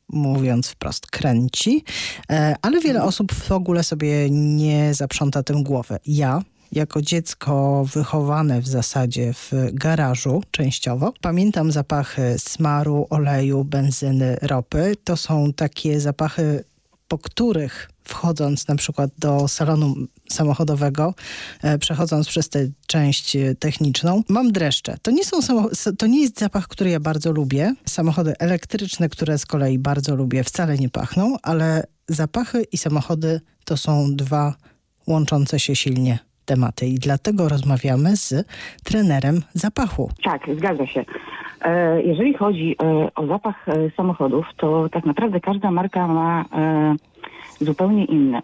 mówiąc 0.08 0.68
wprost, 0.68 1.06
kręci, 1.06 1.84
e, 2.30 2.54
ale 2.62 2.80
wiele 2.80 3.02
osób 3.02 3.32
w 3.32 3.52
ogóle 3.52 3.82
sobie 3.82 4.30
nie 4.30 4.94
zaprząta 4.94 5.42
tym 5.42 5.62
głowę. 5.62 5.98
Ja, 6.06 6.42
jako 6.74 7.02
dziecko 7.02 7.84
wychowane 7.94 8.60
w 8.60 8.68
zasadzie 8.68 9.32
w 9.32 9.52
garażu 9.72 10.42
częściowo, 10.50 11.12
pamiętam 11.20 11.72
zapachy 11.72 12.36
smaru, 12.38 13.06
oleju, 13.10 13.64
benzyny, 13.64 14.36
ropy. 14.42 14.96
To 15.04 15.16
są 15.16 15.52
takie 15.52 16.00
zapachy 16.00 16.64
po 17.08 17.18
których 17.18 17.90
wchodząc 18.04 18.68
na 18.68 18.76
przykład 18.76 19.10
do 19.18 19.48
salonu 19.48 19.94
samochodowego, 20.30 21.14
e, 21.62 21.78
przechodząc 21.78 22.28
przez 22.28 22.48
tę 22.48 22.68
część 22.86 23.36
e, 23.36 23.54
techniczną, 23.54 24.22
mam 24.28 24.52
dreszcze. 24.52 24.96
To 25.02 25.10
nie, 25.10 25.24
są 25.24 25.38
to 25.98 26.06
nie 26.06 26.22
jest 26.22 26.38
zapach, 26.38 26.68
który 26.68 26.90
ja 26.90 27.00
bardzo 27.00 27.32
lubię. 27.32 27.74
Samochody 27.86 28.34
elektryczne, 28.38 29.08
które 29.08 29.38
z 29.38 29.46
kolei 29.46 29.78
bardzo 29.78 30.14
lubię, 30.14 30.44
wcale 30.44 30.78
nie 30.78 30.88
pachną, 30.88 31.36
ale 31.42 31.86
zapachy 32.08 32.62
i 32.72 32.78
samochody 32.78 33.40
to 33.64 33.76
są 33.76 34.16
dwa 34.16 34.54
łączące 35.06 35.60
się 35.60 35.76
silnie 35.76 36.33
tematy 36.44 36.86
i 36.86 36.94
dlatego 36.94 37.48
rozmawiamy 37.48 38.16
z 38.16 38.46
trenerem 38.84 39.42
zapachu. 39.54 40.10
Tak, 40.24 40.42
zgadza 40.56 40.86
się. 40.86 41.04
E, 41.60 42.02
Jeżeli 42.02 42.34
chodzi 42.34 42.76
e, 42.82 43.08
o 43.14 43.26
zapach 43.26 43.68
e, 43.68 43.90
samochodów, 43.96 44.46
to 44.56 44.88
tak 44.88 45.04
naprawdę 45.04 45.40
każda 45.40 45.70
marka 45.70 46.06
ma 46.08 46.44
zupełnie 47.60 48.04
inny. 48.04 48.42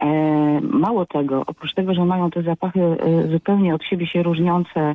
E, 0.00 0.60
Mało 0.60 1.06
tego, 1.06 1.42
oprócz 1.46 1.74
tego, 1.74 1.94
że 1.94 2.04
mają 2.04 2.30
te 2.30 2.42
zapachy 2.42 2.80
e, 2.80 3.28
zupełnie 3.28 3.74
od 3.74 3.84
siebie 3.84 4.06
się 4.06 4.22
różniące 4.22 4.80
e, 4.80 4.94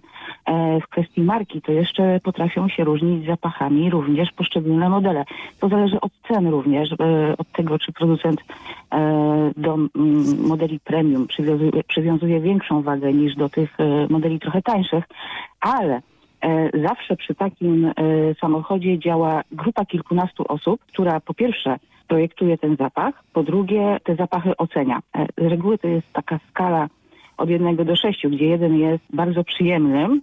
w 0.82 0.88
kwestii 0.88 1.22
marki, 1.22 1.62
to 1.62 1.72
jeszcze 1.72 2.20
potrafią 2.24 2.70
się 2.70 2.84
różnić 2.84 3.26
zapachami 3.26 3.90
również 3.90 4.32
poszczególne 4.32 4.90
modele. 4.90 5.26
To 5.60 5.70
zależy 5.70 6.02
od 6.02 6.12
cen 6.28 6.48
również, 6.48 6.90
od 7.38 7.52
tego, 7.52 7.80
czy 7.80 7.94
producent 7.94 8.42
do 9.58 9.78
modeli 10.48 10.80
premium 10.80 11.28
przywiązuje, 11.28 11.84
przywiązuje 11.88 12.42
większą 12.42 12.82
wagę 12.82 13.14
niż 13.14 13.36
do 13.36 13.50
tych 13.50 13.78
modeli 14.10 14.40
trochę 14.40 14.62
tańszych, 14.62 15.04
ale 15.60 16.02
Zawsze 16.84 17.16
przy 17.16 17.36
takim 17.36 17.92
samochodzie 18.42 19.00
działa 19.00 19.42
grupa 19.52 19.86
kilkunastu 19.86 20.44
osób, 20.48 20.82
która 20.86 21.20
po 21.20 21.34
pierwsze 21.34 21.78
projektuje 22.08 22.58
ten 22.58 22.76
zapach, 22.76 23.24
po 23.34 23.44
drugie 23.44 23.98
te 24.04 24.16
zapachy 24.16 24.58
ocenia. 24.58 25.00
E, 25.14 25.26
Z 25.38 25.46
reguły 25.50 25.78
to 25.78 25.88
jest 25.88 26.14
taka 26.14 26.40
skala 26.50 26.88
od 27.38 27.50
jednego 27.50 27.86
do 27.86 27.96
sześciu, 27.96 28.30
gdzie 28.30 28.46
jeden 28.46 28.76
jest 28.76 29.04
bardzo 29.14 29.44
przyjemnym, 29.44 30.22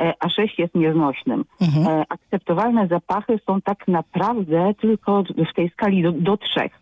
e, 0.00 0.12
a 0.20 0.28
sześć 0.28 0.58
jest 0.58 0.74
nieznośnym. 0.74 1.44
E, 1.86 2.04
Akceptowalne 2.08 2.86
zapachy 2.86 3.38
są 3.46 3.60
tak 3.60 3.88
naprawdę 3.88 4.74
tylko 4.80 5.22
w 5.22 5.54
tej 5.54 5.70
skali 5.70 6.02
do, 6.02 6.12
do 6.12 6.36
trzech. 6.36 6.72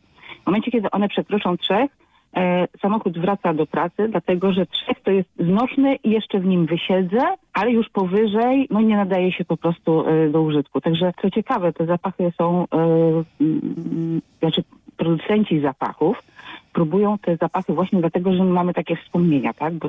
W 0.42 0.46
momencie, 0.46 0.70
kiedy 0.70 0.90
one 0.90 1.08
przekroczą 1.08 1.56
trzech, 1.56 1.90
samochód 2.82 3.18
wraca 3.18 3.54
do 3.54 3.66
pracy, 3.66 4.08
dlatego 4.08 4.52
że 4.52 4.66
trzech 4.66 5.00
to 5.00 5.10
jest 5.10 5.28
znośny 5.38 5.96
i 5.96 6.10
jeszcze 6.10 6.40
w 6.40 6.46
nim 6.46 6.66
wysiedzę, 6.66 7.20
ale 7.52 7.70
już 7.70 7.88
powyżej 7.88 8.66
no 8.70 8.80
nie 8.80 8.96
nadaje 8.96 9.32
się 9.32 9.44
po 9.44 9.56
prostu 9.56 10.08
e, 10.08 10.28
do 10.28 10.42
użytku. 10.42 10.80
Także 10.80 11.12
co 11.22 11.30
ciekawe, 11.30 11.72
te 11.72 11.86
zapachy 11.86 12.32
są, 12.38 12.66
e, 12.72 12.76
mm, 13.40 14.22
znaczy 14.40 14.62
producenci 14.96 15.60
zapachów 15.60 16.22
próbują 16.72 17.18
te 17.18 17.36
zapachy 17.36 17.72
właśnie 17.72 18.00
dlatego, 18.00 18.32
że 18.32 18.44
my 18.44 18.50
mamy 18.50 18.74
takie 18.74 18.96
wspomnienia, 18.96 19.52
tak? 19.52 19.74
Bo 19.74 19.88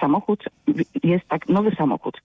samochód 0.00 0.44
jest 1.04 1.28
tak, 1.28 1.48
nowy 1.48 1.70
samochód. 1.70 2.22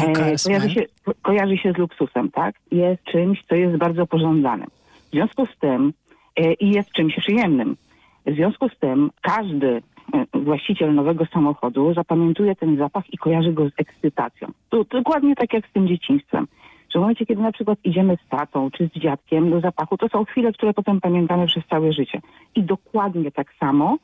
E, 0.00 0.36
kojarzy, 0.44 0.70
się, 0.70 0.82
kojarzy 1.22 1.58
się 1.58 1.72
z 1.72 1.78
luksusem, 1.78 2.30
tak? 2.30 2.54
Jest 2.72 3.04
czymś, 3.04 3.44
co 3.48 3.54
jest 3.54 3.76
bardzo 3.76 4.06
pożądanym. 4.06 4.68
W 5.08 5.10
związku 5.10 5.46
z 5.46 5.58
tym 5.58 5.92
e, 6.36 6.52
i 6.52 6.70
jest 6.70 6.92
czymś 6.92 7.16
przyjemnym. 7.16 7.76
W 8.30 8.34
związku 8.34 8.68
z 8.68 8.78
tym 8.78 9.10
każdy 9.20 9.82
e, 10.12 10.40
właściciel 10.40 10.94
nowego 10.94 11.26
samochodu 11.26 11.94
zapamiętuje 11.94 12.56
ten 12.56 12.76
zapach 12.76 13.04
i 13.12 13.18
kojarzy 13.18 13.52
go 13.52 13.68
z 13.68 13.72
ekscytacją. 13.76 14.48
To, 14.70 14.84
dokładnie 14.84 15.36
tak 15.36 15.52
jak 15.52 15.66
z 15.66 15.72
tym 15.72 15.88
dzieciństwem. 15.88 16.46
Że 16.90 16.98
w 16.98 17.02
momencie, 17.02 17.26
kiedy 17.26 17.42
na 17.42 17.52
przykład 17.52 17.78
idziemy 17.84 18.16
z 18.26 18.28
tatą 18.28 18.70
czy 18.70 18.90
z 18.94 19.00
dziadkiem 19.00 19.50
do 19.50 19.60
zapachu, 19.60 19.96
to 19.96 20.08
są 20.08 20.24
chwile, 20.24 20.52
które 20.52 20.74
potem 20.74 21.00
pamiętamy 21.00 21.46
przez 21.46 21.66
całe 21.66 21.92
życie. 21.92 22.20
I 22.54 22.62
dokładnie 22.62 23.30
tak 23.32 23.54
samo 23.60 23.96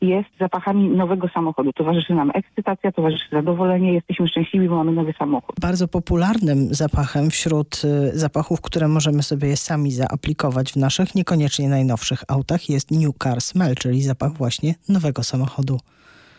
jest 0.00 0.28
zapachami 0.40 0.88
nowego 0.88 1.28
samochodu. 1.28 1.72
Towarzyszy 1.72 2.14
nam 2.14 2.30
ekscytacja, 2.34 2.92
towarzyszy 2.92 3.28
zadowolenie, 3.32 3.92
jesteśmy 3.92 4.28
szczęśliwi, 4.28 4.68
bo 4.68 4.76
mamy 4.76 4.92
nowy 4.92 5.12
samochód. 5.18 5.56
Bardzo 5.60 5.88
popularnym 5.88 6.74
zapachem 6.74 7.30
wśród 7.30 7.82
y, 7.84 8.18
zapachów, 8.18 8.60
które 8.60 8.88
możemy 8.88 9.22
sobie 9.22 9.56
sami 9.56 9.92
zaaplikować 9.92 10.72
w 10.72 10.76
naszych, 10.76 11.14
niekoniecznie 11.14 11.68
najnowszych 11.68 12.22
autach, 12.28 12.68
jest 12.68 12.90
New 12.90 13.14
Car 13.22 13.40
Smell, 13.40 13.74
czyli 13.74 14.02
zapach 14.02 14.32
właśnie 14.32 14.74
nowego 14.88 15.22
samochodu. 15.22 15.78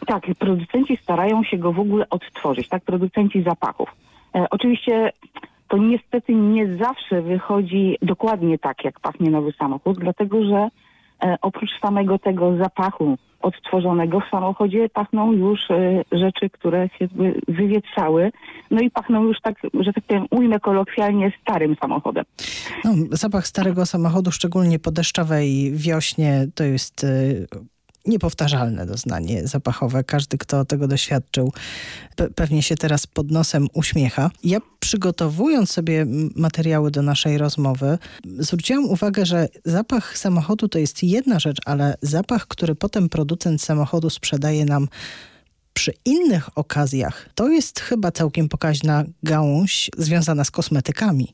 Tak, 0.07 0.23
producenci 0.39 0.97
starają 0.97 1.43
się 1.43 1.57
go 1.57 1.73
w 1.73 1.79
ogóle 1.79 2.09
odtworzyć, 2.09 2.67
tak? 2.69 2.83
Producenci 2.83 3.43
zapachów. 3.43 3.89
E, 4.35 4.45
oczywiście 4.49 5.11
to 5.67 5.77
niestety 5.77 6.35
nie 6.35 6.77
zawsze 6.77 7.21
wychodzi 7.21 7.97
dokładnie 8.01 8.59
tak, 8.59 8.83
jak 8.83 8.99
pachnie 8.99 9.29
nowy 9.29 9.51
samochód, 9.51 9.99
dlatego 9.99 10.43
że 10.45 10.69
e, 11.23 11.37
oprócz 11.41 11.79
samego 11.81 12.19
tego 12.19 12.57
zapachu 12.57 13.17
odtworzonego 13.41 14.19
w 14.19 14.29
samochodzie 14.31 14.89
pachną 14.89 15.31
już 15.31 15.71
e, 15.71 16.03
rzeczy, 16.11 16.49
które 16.49 16.89
się 16.99 17.07
wywietrzały, 17.47 18.31
no 18.71 18.81
i 18.81 18.91
pachną 18.91 19.23
już 19.23 19.37
tak, 19.41 19.55
że 19.79 19.93
tak 19.93 20.03
powiem, 20.03 20.25
ujmę 20.31 20.59
kolokwialnie 20.59 21.31
starym 21.41 21.75
samochodem. 21.81 22.25
No, 22.85 22.91
zapach 23.11 23.47
starego 23.47 23.85
samochodu, 23.85 24.31
szczególnie 24.31 24.79
po 24.79 24.91
deszczowej 24.91 25.71
wiośnie, 25.73 26.47
to 26.55 26.63
jest 26.63 27.03
y, 27.03 27.47
niepowtarzalne 28.07 28.85
doznanie 28.85 29.47
zapachowe. 29.47 30.03
Każdy, 30.03 30.37
kto 30.37 30.65
tego 30.65 30.87
doświadczył, 30.87 31.53
pe- 32.15 32.29
pewnie 32.35 32.63
się 32.63 32.75
teraz 32.75 33.07
pod 33.07 33.31
nosem 33.31 33.67
uśmiecha. 33.73 34.31
Ja 34.43 34.59
przygotowując 34.79 35.71
sobie 35.71 36.05
materiały 36.35 36.91
do 36.91 37.01
naszej 37.01 37.37
rozmowy, 37.37 37.97
zwróciłam 38.25 38.85
uwagę, 38.85 39.25
że 39.25 39.47
zapach 39.65 40.17
samochodu 40.17 40.67
to 40.67 40.79
jest 40.79 41.03
jedna 41.03 41.39
rzecz, 41.39 41.57
ale 41.65 41.95
zapach, 42.01 42.47
który 42.47 42.75
potem 42.75 43.09
producent 43.09 43.61
samochodu 43.61 44.09
sprzedaje 44.09 44.65
nam 44.65 44.87
przy 45.73 45.93
innych 46.05 46.57
okazjach, 46.57 47.29
to 47.35 47.49
jest 47.49 47.79
chyba 47.79 48.11
całkiem 48.11 48.49
pokaźna 48.49 49.03
gałąź 49.23 49.89
związana 49.97 50.43
z 50.43 50.51
kosmetykami. 50.51 51.33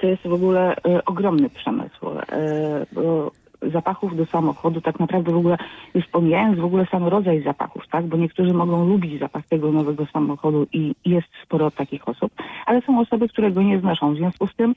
To 0.00 0.06
jest 0.06 0.22
w 0.22 0.32
ogóle 0.32 0.76
e, 0.76 1.04
ogromny 1.04 1.50
przemysł. 1.50 2.06
E, 2.28 2.86
bo 2.92 3.30
zapachów 3.62 4.16
do 4.16 4.26
samochodu 4.26 4.80
tak 4.80 5.00
naprawdę 5.00 5.32
w 5.32 5.36
ogóle, 5.36 5.56
już 5.94 6.06
pomijając 6.06 6.58
w 6.58 6.64
ogóle 6.64 6.86
sam 6.86 7.04
rodzaj 7.04 7.42
zapachów, 7.42 7.88
tak? 7.90 8.06
Bo 8.06 8.16
niektórzy 8.16 8.54
mogą 8.54 8.88
lubić 8.88 9.20
zapach 9.20 9.46
tego 9.46 9.72
nowego 9.72 10.06
samochodu 10.06 10.66
i 10.72 10.94
jest 11.04 11.28
sporo 11.42 11.70
takich 11.70 12.08
osób, 12.08 12.32
ale 12.66 12.82
są 12.82 13.00
osoby, 13.00 13.28
które 13.28 13.50
go 13.50 13.62
nie 13.62 13.80
znoszą. 13.80 14.14
W 14.14 14.16
związku 14.16 14.46
z 14.46 14.54
tym 14.54 14.74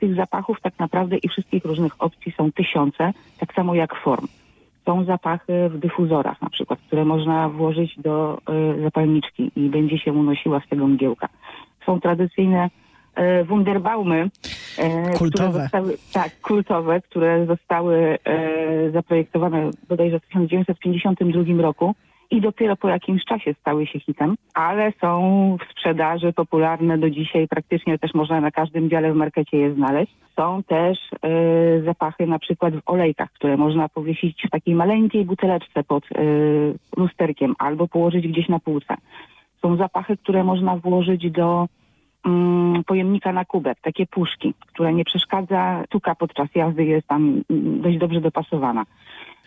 tych 0.00 0.14
zapachów 0.14 0.60
tak 0.60 0.78
naprawdę 0.78 1.16
i 1.16 1.28
wszystkich 1.28 1.64
różnych 1.64 2.02
opcji 2.02 2.32
są 2.32 2.52
tysiące, 2.52 3.12
tak 3.38 3.54
samo 3.54 3.74
jak 3.74 3.94
form. 3.94 4.26
Są 4.86 5.04
zapachy 5.04 5.68
w 5.68 5.78
dyfuzorach 5.78 6.42
na 6.42 6.50
przykład, 6.50 6.78
które 6.80 7.04
można 7.04 7.48
włożyć 7.48 7.96
do 7.98 8.38
y, 8.78 8.82
zapalniczki 8.82 9.50
i 9.56 9.68
będzie 9.68 9.98
się 9.98 10.12
unosiła 10.12 10.60
z 10.60 10.68
tego 10.68 10.86
mgiełka. 10.86 11.28
Są 11.86 12.00
tradycyjne 12.00 12.70
Wunderbaumy, 13.44 14.30
e, 14.78 15.12
Kultowe. 15.18 15.48
które 15.48 15.52
zostały, 15.52 15.96
tak, 16.12 16.40
kultowe, 16.40 17.00
które 17.00 17.46
zostały 17.46 18.18
e, 18.24 18.90
zaprojektowane 18.90 19.70
bodajże 19.88 20.20
w 20.20 20.26
1952 20.26 21.62
roku 21.62 21.94
i 22.30 22.40
dopiero 22.40 22.76
po 22.76 22.88
jakimś 22.88 23.24
czasie 23.24 23.54
stały 23.60 23.86
się 23.86 24.00
hitem, 24.00 24.34
ale 24.54 24.92
są 25.00 25.56
w 25.60 25.72
sprzedaży 25.72 26.32
popularne 26.32 26.98
do 26.98 27.10
dzisiaj, 27.10 27.48
praktycznie 27.48 27.98
też 27.98 28.14
można 28.14 28.40
na 28.40 28.50
każdym 28.50 28.90
dziale 28.90 29.12
w 29.12 29.16
markecie 29.16 29.56
je 29.56 29.74
znaleźć. 29.74 30.12
Są 30.36 30.62
też 30.62 30.98
e, 31.22 31.28
zapachy 31.84 32.26
na 32.26 32.38
przykład 32.38 32.74
w 32.74 32.82
olejkach, 32.86 33.32
które 33.32 33.56
można 33.56 33.88
powiesić 33.88 34.42
w 34.46 34.50
takiej 34.50 34.74
maleńkiej 34.74 35.24
buteleczce 35.24 35.84
pod 35.84 36.04
e, 36.04 36.18
lusterkiem 36.96 37.54
albo 37.58 37.88
położyć 37.88 38.28
gdzieś 38.28 38.48
na 38.48 38.58
półce. 38.58 38.94
Są 39.62 39.76
zapachy, 39.76 40.16
które 40.16 40.44
można 40.44 40.76
włożyć 40.76 41.30
do 41.30 41.66
pojemnika 42.86 43.32
na 43.32 43.44
kubek, 43.44 43.78
takie 43.82 44.06
puszki, 44.06 44.54
które 44.74 44.92
nie 44.92 45.04
przeszkadza, 45.04 45.84
tuka 45.88 46.14
podczas 46.14 46.48
jazdy 46.54 46.84
jest 46.84 47.06
tam 47.06 47.42
mm, 47.50 47.80
dość 47.80 47.98
dobrze 47.98 48.20
dopasowana. 48.20 48.86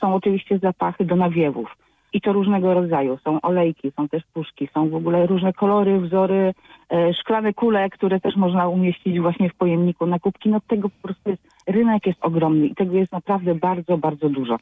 Są 0.01 0.15
oczywiście 0.15 0.59
zapachy 0.59 1.05
do 1.05 1.15
nawiewów 1.15 1.75
i 2.13 2.21
to 2.21 2.33
różnego 2.33 2.73
rodzaju. 2.73 3.17
Są 3.23 3.41
olejki, 3.41 3.91
są 3.95 4.09
też 4.09 4.23
puszki, 4.33 4.69
są 4.73 4.89
w 4.89 4.95
ogóle 4.95 5.27
różne 5.27 5.53
kolory, 5.53 5.99
wzory, 5.99 6.53
e, 6.89 7.13
szklane 7.13 7.53
kule, 7.53 7.89
które 7.89 8.19
też 8.19 8.35
można 8.35 8.67
umieścić 8.67 9.19
właśnie 9.19 9.49
w 9.49 9.55
pojemniku 9.55 10.05
na 10.05 10.19
kubki. 10.19 10.49
No 10.49 10.59
tego 10.67 10.89
po 10.89 11.07
prostu 11.07 11.29
jest, 11.29 11.41
rynek 11.67 12.07
jest 12.07 12.19
ogromny 12.21 12.67
i 12.67 12.75
tego 12.75 12.95
jest 12.95 13.11
naprawdę 13.11 13.55
bardzo, 13.55 13.97
bardzo 13.97 14.29
dużo. 14.29 14.57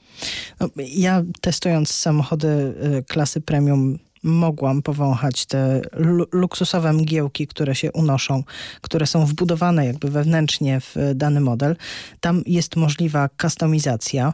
Ja 0.78 1.22
testując 1.42 1.90
samochody 1.90 2.48
y, 2.48 3.04
klasy 3.10 3.42
premium 3.42 3.98
mogłam 4.24 4.82
powąchać 4.82 5.46
te 5.46 5.82
lu- 5.94 6.28
luksusowe 6.32 6.94
mgiełki, 6.94 7.48
które 7.48 7.76
się 7.76 7.92
unoszą, 7.92 8.44
które 8.82 9.08
są 9.08 9.26
wbudowane 9.26 9.86
jakby 9.86 10.12
wewnętrznie 10.12 10.80
w 10.82 10.96
dany 11.16 11.42
model. 11.42 11.76
Tam 12.20 12.44
jest 12.46 12.76
możliwa 12.76 13.30
kustomizacja, 13.42 14.34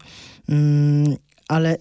mm, 0.49 1.15
ale 1.47 1.77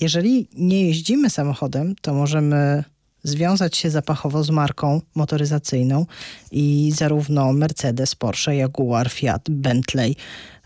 jeżeli 0.00 0.48
nie 0.56 0.86
jeździmy 0.86 1.30
samochodem, 1.30 1.94
to 2.00 2.14
możemy 2.14 2.84
związać 3.22 3.76
się 3.76 3.90
zapachowo 3.90 4.44
z 4.44 4.50
marką 4.50 5.00
motoryzacyjną 5.14 6.06
i 6.50 6.92
zarówno 6.96 7.52
Mercedes, 7.52 8.14
Porsche, 8.14 8.56
Jaguar, 8.56 9.10
Fiat, 9.10 9.50
Bentley 9.50 10.16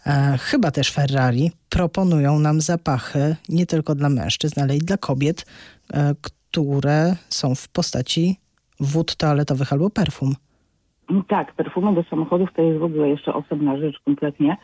e, 0.06 0.38
chyba 0.38 0.70
też 0.70 0.92
Ferrari, 0.92 1.52
proponują 1.68 2.38
nam 2.38 2.60
zapachy 2.60 3.36
nie 3.48 3.66
tylko 3.66 3.94
dla 3.94 4.08
mężczyzn, 4.08 4.60
ale 4.60 4.76
i 4.76 4.78
dla 4.78 4.96
kobiet, 4.96 5.46
e, 5.92 6.14
które 6.50 7.16
są 7.28 7.54
w 7.54 7.68
postaci 7.68 8.36
wód 8.80 9.16
toaletowych 9.16 9.72
albo 9.72 9.90
perfum. 9.90 10.34
Tak, 11.28 11.52
perfumy 11.52 11.94
do 11.94 12.02
samochodów 12.02 12.48
to 12.56 12.62
jest 12.62 12.78
w 12.78 12.82
ogóle 12.82 13.08
jeszcze 13.08 13.34
osobna 13.34 13.78
rzecz 13.78 14.00
kompletnie. 14.04 14.56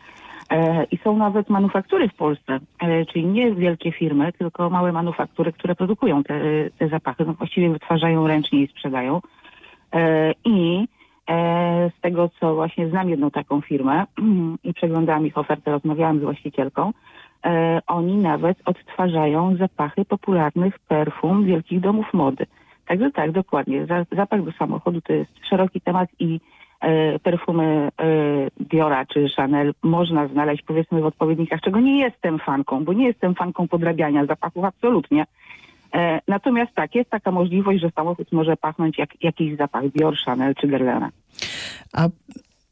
E, 0.49 0.83
I 0.83 0.97
są 0.97 1.17
nawet 1.17 1.49
manufaktury 1.49 2.09
w 2.09 2.13
Polsce, 2.13 2.59
e, 2.79 3.05
czyli 3.05 3.25
nie 3.25 3.55
wielkie 3.55 3.91
firmy, 3.91 4.33
tylko 4.33 4.69
małe 4.69 4.91
manufaktury, 4.91 5.53
które 5.53 5.75
produkują 5.75 6.23
te, 6.23 6.39
te 6.79 6.87
zapachy. 6.89 7.25
No 7.25 7.33
właściwie 7.33 7.69
wytwarzają 7.69 8.27
ręcznie 8.27 8.63
i 8.63 8.67
sprzedają. 8.67 9.21
E, 9.93 10.33
I 10.45 10.87
e, 11.29 11.91
z 11.97 12.01
tego, 12.01 12.29
co 12.39 12.55
właśnie 12.55 12.89
znam 12.89 13.09
jedną 13.09 13.31
taką 13.31 13.61
firmę 13.61 14.05
i 14.63 14.73
przeglądałam 14.73 15.27
ich 15.27 15.37
ofertę, 15.37 15.71
rozmawiałam 15.71 16.19
z 16.19 16.23
właścicielką, 16.23 16.93
e, 17.45 17.79
oni 17.87 18.15
nawet 18.17 18.57
odtwarzają 18.65 19.55
zapachy 19.57 20.05
popularnych 20.05 20.79
perfum 20.79 21.45
wielkich 21.45 21.79
domów 21.79 22.13
mody. 22.13 22.45
Także 22.87 23.11
tak, 23.11 23.31
dokładnie. 23.31 23.85
Za- 23.85 24.05
Zapach 24.15 24.43
do 24.43 24.51
samochodu 24.51 25.01
to 25.01 25.13
jest 25.13 25.31
szeroki 25.49 25.81
temat 25.81 26.09
i 26.19 26.39
e, 26.81 27.19
perfumy 27.19 27.63
e, 27.63 27.89
Diora 28.59 29.05
czy 29.05 29.29
Chanel 29.35 29.73
można 29.83 30.27
znaleźć 30.27 30.63
powiedzmy 30.63 31.01
w 31.01 31.05
odpowiednikach, 31.05 31.61
czego 31.61 31.79
nie 31.79 31.99
jestem 31.99 32.39
fanką, 32.39 32.83
bo 32.85 32.93
nie 32.93 33.07
jestem 33.07 33.35
fanką 33.35 33.67
podrabiania 33.67 34.25
zapachów 34.25 34.63
absolutnie. 34.63 35.25
E, 35.93 36.21
natomiast 36.27 36.71
tak, 36.75 36.95
jest 36.95 37.09
taka 37.09 37.31
możliwość, 37.31 37.81
że 37.81 37.91
samochód 37.95 38.31
może 38.31 38.57
pachnąć 38.57 38.97
jak 38.97 39.23
jakiś 39.23 39.57
zapach 39.57 39.89
Dior, 39.89 40.15
Chanel 40.25 40.55
czy 40.55 40.67
Guerlain. 40.67 41.09
A 41.93 42.07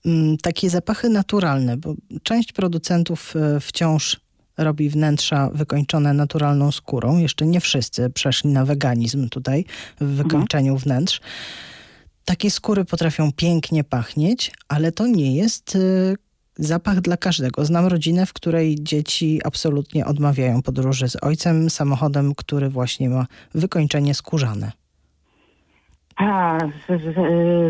mm, 0.05 0.37
takie 0.37 0.69
zapachy 0.69 1.09
naturalne, 1.09 1.77
bo 1.77 1.93
część 2.23 2.53
producentów 2.53 3.33
e, 3.35 3.59
wciąż 3.59 4.22
robi 4.57 4.89
wnętrza 4.89 5.49
wykończone 5.53 6.13
naturalną 6.13 6.71
skórą. 6.71 7.17
Jeszcze 7.17 7.45
nie 7.45 7.59
wszyscy 7.59 8.09
przeszli 8.09 8.49
na 8.49 8.65
weganizm 8.65 9.29
tutaj 9.29 9.65
w 10.01 10.05
wykończeniu 10.05 10.77
wnętrz. 10.77 11.21
Takie 12.25 12.51
skóry 12.51 12.85
potrafią 12.85 13.31
pięknie 13.31 13.83
pachnieć, 13.83 14.51
ale 14.67 14.91
to 14.91 15.07
nie 15.07 15.35
jest 15.35 15.75
e, 15.75 15.79
zapach 16.57 17.01
dla 17.01 17.17
każdego. 17.17 17.65
Znam 17.65 17.85
rodzinę, 17.85 18.25
w 18.25 18.33
której 18.33 18.77
dzieci 18.79 19.41
absolutnie 19.43 20.05
odmawiają 20.05 20.61
podróży 20.61 21.09
z 21.09 21.23
ojcem 21.23 21.69
samochodem, 21.69 22.35
który 22.35 22.69
właśnie 22.69 23.09
ma 23.09 23.27
wykończenie 23.53 24.13
skórzane. 24.13 24.82
A 26.31 26.57
z, 26.59 27.01
z, 27.01 27.15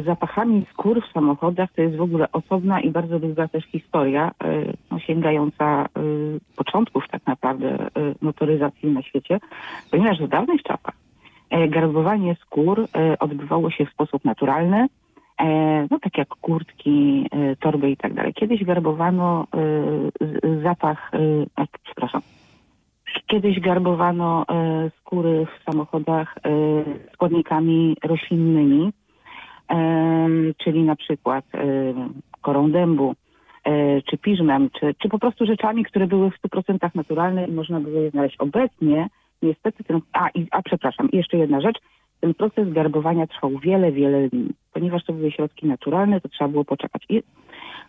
z 0.03 0.05
zapachami 0.05 0.65
skór 0.73 1.01
w 1.01 1.13
samochodach 1.13 1.69
to 1.75 1.81
jest 1.81 1.95
w 1.95 2.01
ogóle 2.01 2.31
osobna 2.31 2.81
i 2.81 2.89
bardzo 2.89 3.19
długa 3.19 3.47
też 3.47 3.65
historia, 3.65 4.31
y, 4.43 4.73
no, 4.91 4.99
sięgająca 4.99 5.85
y, 5.85 6.39
początków 6.55 7.03
tak 7.11 7.27
naprawdę 7.27 7.89
motoryzacji 8.21 8.91
na 8.91 9.01
świecie, 9.01 9.39
ponieważ 9.91 10.19
w 10.19 10.27
dawnych 10.27 10.63
czasach 10.63 10.95
e, 11.49 11.67
garbowanie 11.67 12.35
skór 12.35 12.87
e, 12.95 13.19
odbywało 13.19 13.71
się 13.71 13.85
w 13.85 13.91
sposób 13.91 14.25
naturalny, 14.25 14.87
e, 15.39 15.87
no 15.91 15.99
tak 15.99 16.17
jak 16.17 16.27
kurtki, 16.27 17.29
e, 17.31 17.55
torby 17.55 17.89
i 17.89 17.97
tak 17.97 18.13
dalej. 18.13 18.33
Kiedyś 18.33 18.63
garbowano 18.63 19.47
e, 19.53 20.61
zapach, 20.63 21.11
e, 21.57 21.65
przepraszam, 21.83 22.21
Kiedyś 23.27 23.59
garbowano 23.59 24.45
e, 24.49 24.91
skóry 24.99 25.45
w 25.45 25.71
samochodach 25.71 26.35
e, 26.37 26.49
składnikami 27.13 27.97
roślinnymi, 28.03 28.93
e, 29.71 30.27
czyli 30.57 30.83
na 30.83 30.95
przykład 30.95 31.45
korą 32.41 32.71
dębu, 32.71 33.15
czy 34.09 34.17
piżmem, 34.17 34.69
czy, 34.79 34.95
czy 35.01 35.09
po 35.09 35.19
prostu 35.19 35.45
rzeczami, 35.45 35.85
które 35.85 36.07
były 36.07 36.31
w 36.31 36.41
100% 36.41 36.89
naturalne 36.95 37.47
i 37.47 37.51
można 37.51 37.79
było 37.79 37.99
je 37.99 38.09
znaleźć. 38.09 38.35
Obecnie 38.39 39.07
niestety 39.41 39.83
ten... 39.83 39.99
A, 40.13 40.29
i, 40.29 40.47
a 40.51 40.61
przepraszam, 40.61 41.09
jeszcze 41.13 41.37
jedna 41.37 41.61
rzecz. 41.61 41.77
Ten 42.19 42.33
proces 42.33 42.73
garbowania 42.73 43.27
trwał 43.27 43.59
wiele, 43.59 43.91
wiele 43.91 44.29
dni. 44.29 44.49
Ponieważ 44.73 45.05
to 45.05 45.13
były 45.13 45.31
środki 45.31 45.67
naturalne, 45.67 46.21
to 46.21 46.29
trzeba 46.29 46.47
było 46.47 46.65
poczekać. 46.65 47.03
I, 47.09 47.23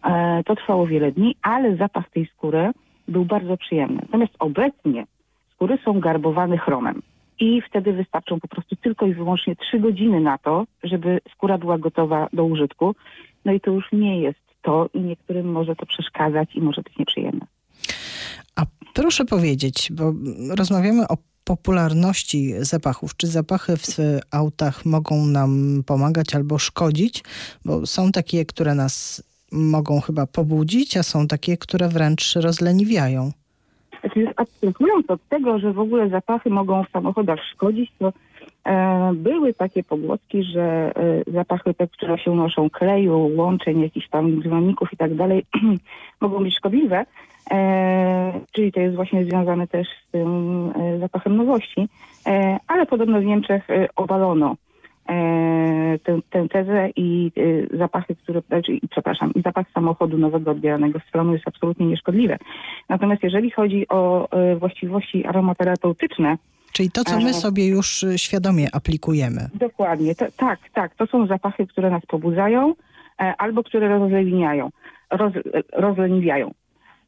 e, 0.04 0.42
to 0.46 0.56
trwało 0.56 0.86
wiele 0.86 1.12
dni, 1.12 1.36
ale 1.42 1.76
zapach 1.76 2.10
tej 2.10 2.26
skóry 2.26 2.70
był 3.08 3.24
bardzo 3.24 3.56
przyjemny. 3.56 3.98
Natomiast 4.02 4.32
obecnie 4.38 5.06
skóry 5.64 5.78
są 5.84 6.00
garbowane 6.00 6.58
chromem. 6.58 7.02
I 7.40 7.62
wtedy 7.68 7.92
wystarczą 7.92 8.40
po 8.40 8.48
prostu 8.48 8.76
tylko 8.76 9.06
i 9.06 9.14
wyłącznie 9.14 9.56
trzy 9.56 9.80
godziny 9.80 10.20
na 10.20 10.38
to, 10.38 10.64
żeby 10.82 11.20
skóra 11.34 11.58
była 11.58 11.78
gotowa 11.78 12.28
do 12.32 12.44
użytku. 12.44 12.94
No 13.44 13.52
i 13.52 13.60
to 13.60 13.70
już 13.70 13.84
nie 13.92 14.20
jest 14.20 14.38
to 14.62 14.88
i 14.94 15.00
niektórym 15.00 15.52
może 15.52 15.76
to 15.76 15.86
przeszkadzać 15.86 16.54
i 16.54 16.60
może 16.60 16.82
być 16.82 16.98
nieprzyjemne. 16.98 17.46
A 18.56 18.62
proszę 18.94 19.24
powiedzieć, 19.24 19.92
bo 19.92 20.12
rozmawiamy 20.58 21.08
o 21.08 21.16
popularności 21.44 22.52
zapachów. 22.58 23.16
Czy 23.16 23.26
zapachy 23.26 23.76
w 23.76 23.96
autach 24.30 24.84
mogą 24.84 25.26
nam 25.26 25.82
pomagać 25.86 26.34
albo 26.34 26.58
szkodzić? 26.58 27.24
Bo 27.64 27.86
są 27.86 28.12
takie, 28.12 28.44
które 28.44 28.74
nas 28.74 29.22
mogą 29.52 30.00
chyba 30.00 30.26
pobudzić, 30.26 30.96
a 30.96 31.02
są 31.02 31.26
takie, 31.26 31.56
które 31.56 31.88
wręcz 31.88 32.36
rozleniwiają. 32.36 33.32
Znaczy, 34.04 34.32
abstrahując 34.36 35.10
od 35.10 35.28
tego, 35.28 35.58
że 35.58 35.72
w 35.72 35.78
ogóle 35.78 36.08
zapachy 36.08 36.50
mogą 36.50 36.84
w 36.84 36.90
samochodach 36.90 37.38
szkodzić, 37.52 37.92
to 37.98 38.12
e, 38.64 39.12
były 39.14 39.54
takie 39.54 39.82
pogłoski, 39.82 40.44
że 40.44 40.92
e, 40.96 41.32
zapachy 41.32 41.74
te, 41.74 41.86
które 41.86 42.18
się 42.18 42.30
unoszą 42.30 42.70
kleju, 42.70 43.30
łączeń, 43.36 43.80
jakichś 43.80 44.08
tam 44.08 44.40
dynamików 44.40 44.92
i 44.92 44.96
tak 44.96 45.14
dalej, 45.14 45.44
mogą 46.20 46.42
być 46.42 46.56
szkodliwe. 46.56 47.06
E, 47.50 48.40
czyli 48.52 48.72
to 48.72 48.80
jest 48.80 48.96
właśnie 48.96 49.24
związane 49.24 49.66
też 49.66 49.88
z 49.88 50.10
tym 50.10 50.72
e, 50.76 50.98
zapachem 50.98 51.36
nowości. 51.36 51.88
E, 52.26 52.58
ale 52.66 52.86
podobno 52.86 53.20
w 53.20 53.24
Niemczech 53.24 53.70
e, 53.70 53.88
obalono 53.96 54.56
tę, 56.04 56.18
tę 56.30 56.48
tezę 56.48 56.88
i 56.96 57.32
e, 57.72 57.76
zapachy, 57.76 58.16
które, 58.16 58.40
znaczy, 58.40 58.78
przepraszam, 58.90 59.34
i 59.34 59.42
zapach 59.42 59.66
samochodu 59.74 60.18
nowego 60.18 60.50
odbieranego 60.50 60.98
z 60.98 61.12
salonu 61.12 61.32
jest 61.32 61.48
absolutnie 61.48 61.86
nieszkodliwy. 61.86 62.36
Natomiast 62.88 63.22
jeżeli 63.22 63.50
chodzi 63.50 63.88
o 63.88 64.30
e, 64.30 64.56
właściwości 64.56 65.26
aromaterapeutyczne, 65.26 66.36
Czyli 66.72 66.90
to, 66.90 67.04
co 67.04 67.20
my 67.20 67.30
E. 67.30 67.32
sobie 67.34 67.68
już 67.68 68.04
świadomie 68.16 68.68
aplikujemy. 68.72 69.48
dokładnie, 69.54 70.14
to, 70.14 70.24
tak, 70.36 70.58
tak, 70.72 70.94
to 70.94 71.06
są 71.06 71.26
zapachy, 71.26 71.66
które 71.66 71.90
nas 71.90 72.06
pobudzają 72.06 72.74
e, 73.20 73.34
albo 73.38 73.62
które 73.62 73.88
rozleniwiają, 73.98 74.70
roz, 75.10 75.32
e, 75.36 75.40
rozleniwiają. 75.72 76.50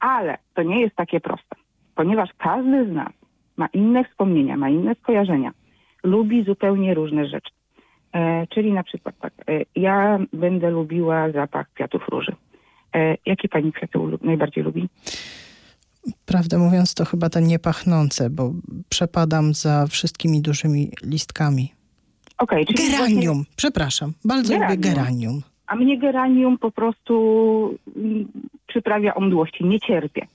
Ale 0.00 0.38
to 0.54 0.62
nie 0.62 0.80
jest 0.80 0.96
takie 0.96 1.20
proste, 1.20 1.56
ponieważ 1.94 2.30
każdy 2.38 2.86
z 2.86 2.92
nas 2.94 3.12
ma 3.56 3.66
inne 3.66 4.04
wspomnienia, 4.04 4.56
ma 4.56 4.68
inne 4.68 4.94
skojarzenia, 4.94 5.50
lubi 6.04 6.44
zupełnie 6.44 6.94
różne 6.94 7.26
rzeczy. 7.26 7.55
E, 8.14 8.46
czyli 8.46 8.72
na 8.72 8.82
przykład 8.82 9.14
tak, 9.20 9.32
e, 9.48 9.60
ja 9.76 10.18
będę 10.32 10.70
lubiła 10.70 11.32
zapach 11.32 11.72
kwiatów 11.74 12.08
róży. 12.08 12.32
E, 12.94 13.16
jakie 13.26 13.48
pani 13.48 13.72
kwiaty 13.72 13.98
najbardziej 14.22 14.64
lubi? 14.64 14.88
Prawdę 16.26 16.58
mówiąc, 16.58 16.94
to 16.94 17.04
chyba 17.04 17.28
te 17.28 17.42
niepachnące, 17.42 18.30
bo 18.30 18.52
przepadam 18.88 19.54
za 19.54 19.86
wszystkimi 19.86 20.42
dużymi 20.42 20.90
listkami. 21.02 21.72
Okej, 22.38 22.66
czyli 22.66 22.78
właśnie- 22.78 22.98
Geranium, 22.98 23.44
przepraszam, 23.56 24.12
bardzo 24.24 24.54
lubię 24.54 24.76
Geranium. 24.76 24.94
geranium. 24.94 25.42
A 25.66 25.76
mnie 25.76 25.98
geranium 25.98 26.58
po 26.58 26.70
prostu 26.70 27.78
mm, 27.96 28.28
przyprawia 28.66 29.14
omdłości. 29.14 29.64
Nie 29.64 29.80
cierpię. 29.80 30.26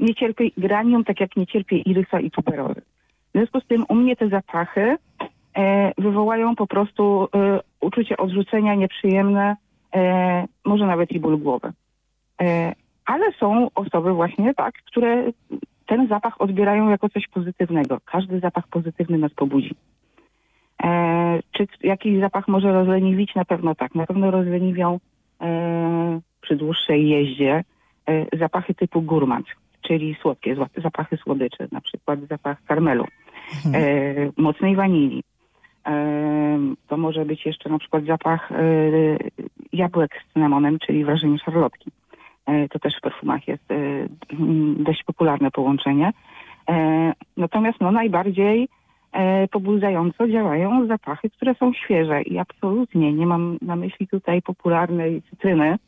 Nie 0.00 0.14
cierpię 0.14 0.50
geranium, 0.56 1.04
tak 1.04 1.20
jak 1.20 1.36
nie 1.36 1.46
cierpię 1.46 1.78
irysa 1.78 2.20
i 2.20 2.30
tuberozy. 2.30 2.80
W 3.28 3.32
związku 3.32 3.60
z 3.60 3.66
tym 3.66 3.84
u 3.88 3.94
mnie 3.94 4.16
te 4.16 4.28
zapachy 4.28 4.96
wywołają 5.98 6.56
po 6.56 6.66
prostu 6.66 7.28
e, 7.34 7.60
uczucie 7.80 8.16
odrzucenia 8.16 8.74
nieprzyjemne, 8.74 9.56
e, 9.94 10.44
może 10.64 10.86
nawet 10.86 11.12
i 11.12 11.20
ból 11.20 11.38
głowy. 11.38 11.72
E, 12.42 12.74
ale 13.06 13.32
są 13.32 13.68
osoby 13.74 14.12
właśnie 14.12 14.54
tak, 14.54 14.74
które 14.74 15.32
ten 15.86 16.08
zapach 16.08 16.40
odbierają 16.40 16.90
jako 16.90 17.08
coś 17.08 17.28
pozytywnego. 17.28 17.98
Każdy 18.04 18.40
zapach 18.40 18.68
pozytywny 18.68 19.18
nas 19.18 19.32
pobudzi. 19.34 19.74
E, 20.82 21.40
czy 21.52 21.66
jakiś 21.82 22.20
zapach 22.20 22.48
może 22.48 22.72
rozleniwić? 22.72 23.34
Na 23.34 23.44
pewno 23.44 23.74
tak. 23.74 23.94
Na 23.94 24.06
pewno 24.06 24.30
rozleniwią 24.30 25.00
e, 25.40 26.20
przy 26.40 26.56
dłuższej 26.56 27.08
jeździe 27.08 27.64
e, 28.06 28.38
zapachy 28.38 28.74
typu 28.74 29.02
gourmand, 29.02 29.46
czyli 29.82 30.16
słodkie 30.22 30.56
zapachy 30.76 31.16
słodyczy, 31.16 31.68
na 31.72 31.80
przykład 31.80 32.20
zapach 32.28 32.64
karmelu, 32.64 33.04
e, 33.74 34.30
mocnej 34.36 34.76
wanilii. 34.76 35.22
To 36.88 36.96
może 36.96 37.24
być 37.24 37.46
jeszcze 37.46 37.68
na 37.68 37.78
przykład 37.78 38.04
zapach 38.04 38.52
e, 38.52 38.56
jabłek 39.72 40.10
z 40.24 40.32
cynamonem, 40.32 40.78
czyli 40.78 41.04
wrażenie 41.04 41.38
szarlotki. 41.38 41.90
E, 42.46 42.68
to 42.68 42.78
też 42.78 42.96
w 42.96 43.00
perfumach 43.00 43.48
jest 43.48 43.70
e, 43.70 43.76
dość 44.76 45.04
popularne 45.04 45.50
połączenie. 45.50 46.12
Natomiast 47.36 47.80
no, 47.80 47.92
najbardziej 47.92 48.68
pobudzająco 49.50 50.28
działają 50.28 50.86
zapachy, 50.86 51.30
które 51.30 51.54
są 51.54 51.72
świeże 51.72 52.22
i 52.22 52.38
absolutnie 52.38 53.12
nie 53.12 53.26
mam 53.26 53.58
na 53.62 53.76
myśli 53.76 54.08
tutaj 54.08 54.42
popularnej 54.42 55.22
cytryny, 55.30 55.78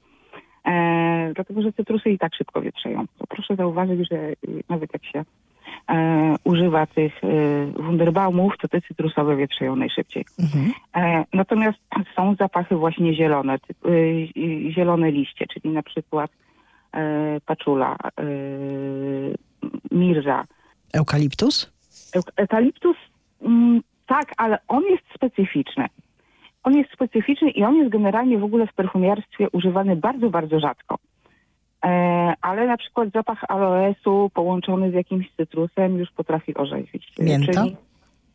dlatego, 1.34 1.62
że 1.62 1.72
cytrusy 1.72 2.10
i 2.10 2.18
tak 2.18 2.34
szybko 2.34 2.60
wietrzeją. 2.60 3.04
To 3.18 3.26
proszę 3.26 3.56
zauważyć, 3.56 4.08
że 4.10 4.16
y, 4.16 4.36
nawet 4.68 4.92
jak 4.92 5.04
się 5.04 5.24
e, 5.90 6.36
używa 6.44 6.86
tych 6.86 7.24
y, 7.24 7.72
wunderbaumów, 7.76 8.52
to 8.62 8.68
te 8.68 8.80
cytrusowe 8.80 9.36
wietrzeją 9.36 9.76
najszybciej. 9.76 10.24
Mhm. 10.38 10.72
E, 10.96 11.24
natomiast 11.32 11.78
są 12.16 12.34
zapachy 12.34 12.76
właśnie 12.76 13.14
zielone, 13.14 13.58
typ, 13.58 13.86
y, 13.86 14.28
zielone 14.70 15.10
liście, 15.10 15.46
czyli 15.46 15.74
na 15.74 15.82
przykład 15.82 16.30
e, 16.94 17.40
paczula, 17.46 17.96
y, 18.20 19.34
mirza, 19.90 20.44
Eukaliptus? 20.92 21.72
Euk- 22.16 22.32
Eukaliptus, 22.36 22.96
mm, 23.42 23.82
tak, 24.06 24.32
ale 24.36 24.58
on 24.68 24.82
jest 24.84 25.04
specyficzny. 25.14 25.86
On 26.62 26.76
jest 26.76 26.92
specyficzny 26.92 27.50
i 27.50 27.64
on 27.64 27.76
jest 27.76 27.90
generalnie 27.90 28.38
w 28.38 28.44
ogóle 28.44 28.66
w 28.66 28.72
perfumiarstwie 28.72 29.50
używany 29.52 29.96
bardzo, 29.96 30.30
bardzo 30.30 30.60
rzadko. 30.60 30.98
E, 31.84 32.34
ale 32.40 32.66
na 32.66 32.76
przykład 32.76 33.08
zapach 33.14 33.44
aloesu 33.48 34.30
połączony 34.34 34.90
z 34.90 34.94
jakimś 34.94 35.32
cytrusem 35.36 35.98
już 35.98 36.10
potrafi 36.10 36.54
orzeźwić. 36.54 37.12
E, 37.18 37.24
Mięta? 37.24 37.52
Czyli, 37.52 37.76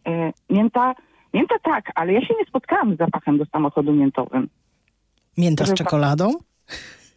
e, 0.07 0.33
mięta? 0.49 0.95
Mięta 1.33 1.55
tak, 1.63 1.91
ale 1.95 2.13
ja 2.13 2.21
się 2.21 2.33
nie 2.39 2.45
spotkałam 2.45 2.95
z 2.95 2.97
zapachem 2.97 3.37
do 3.37 3.45
samochodu 3.45 3.93
miętowym. 3.93 4.49
Mięta 5.37 5.65
z 5.65 5.73
czekoladą? 5.73 6.31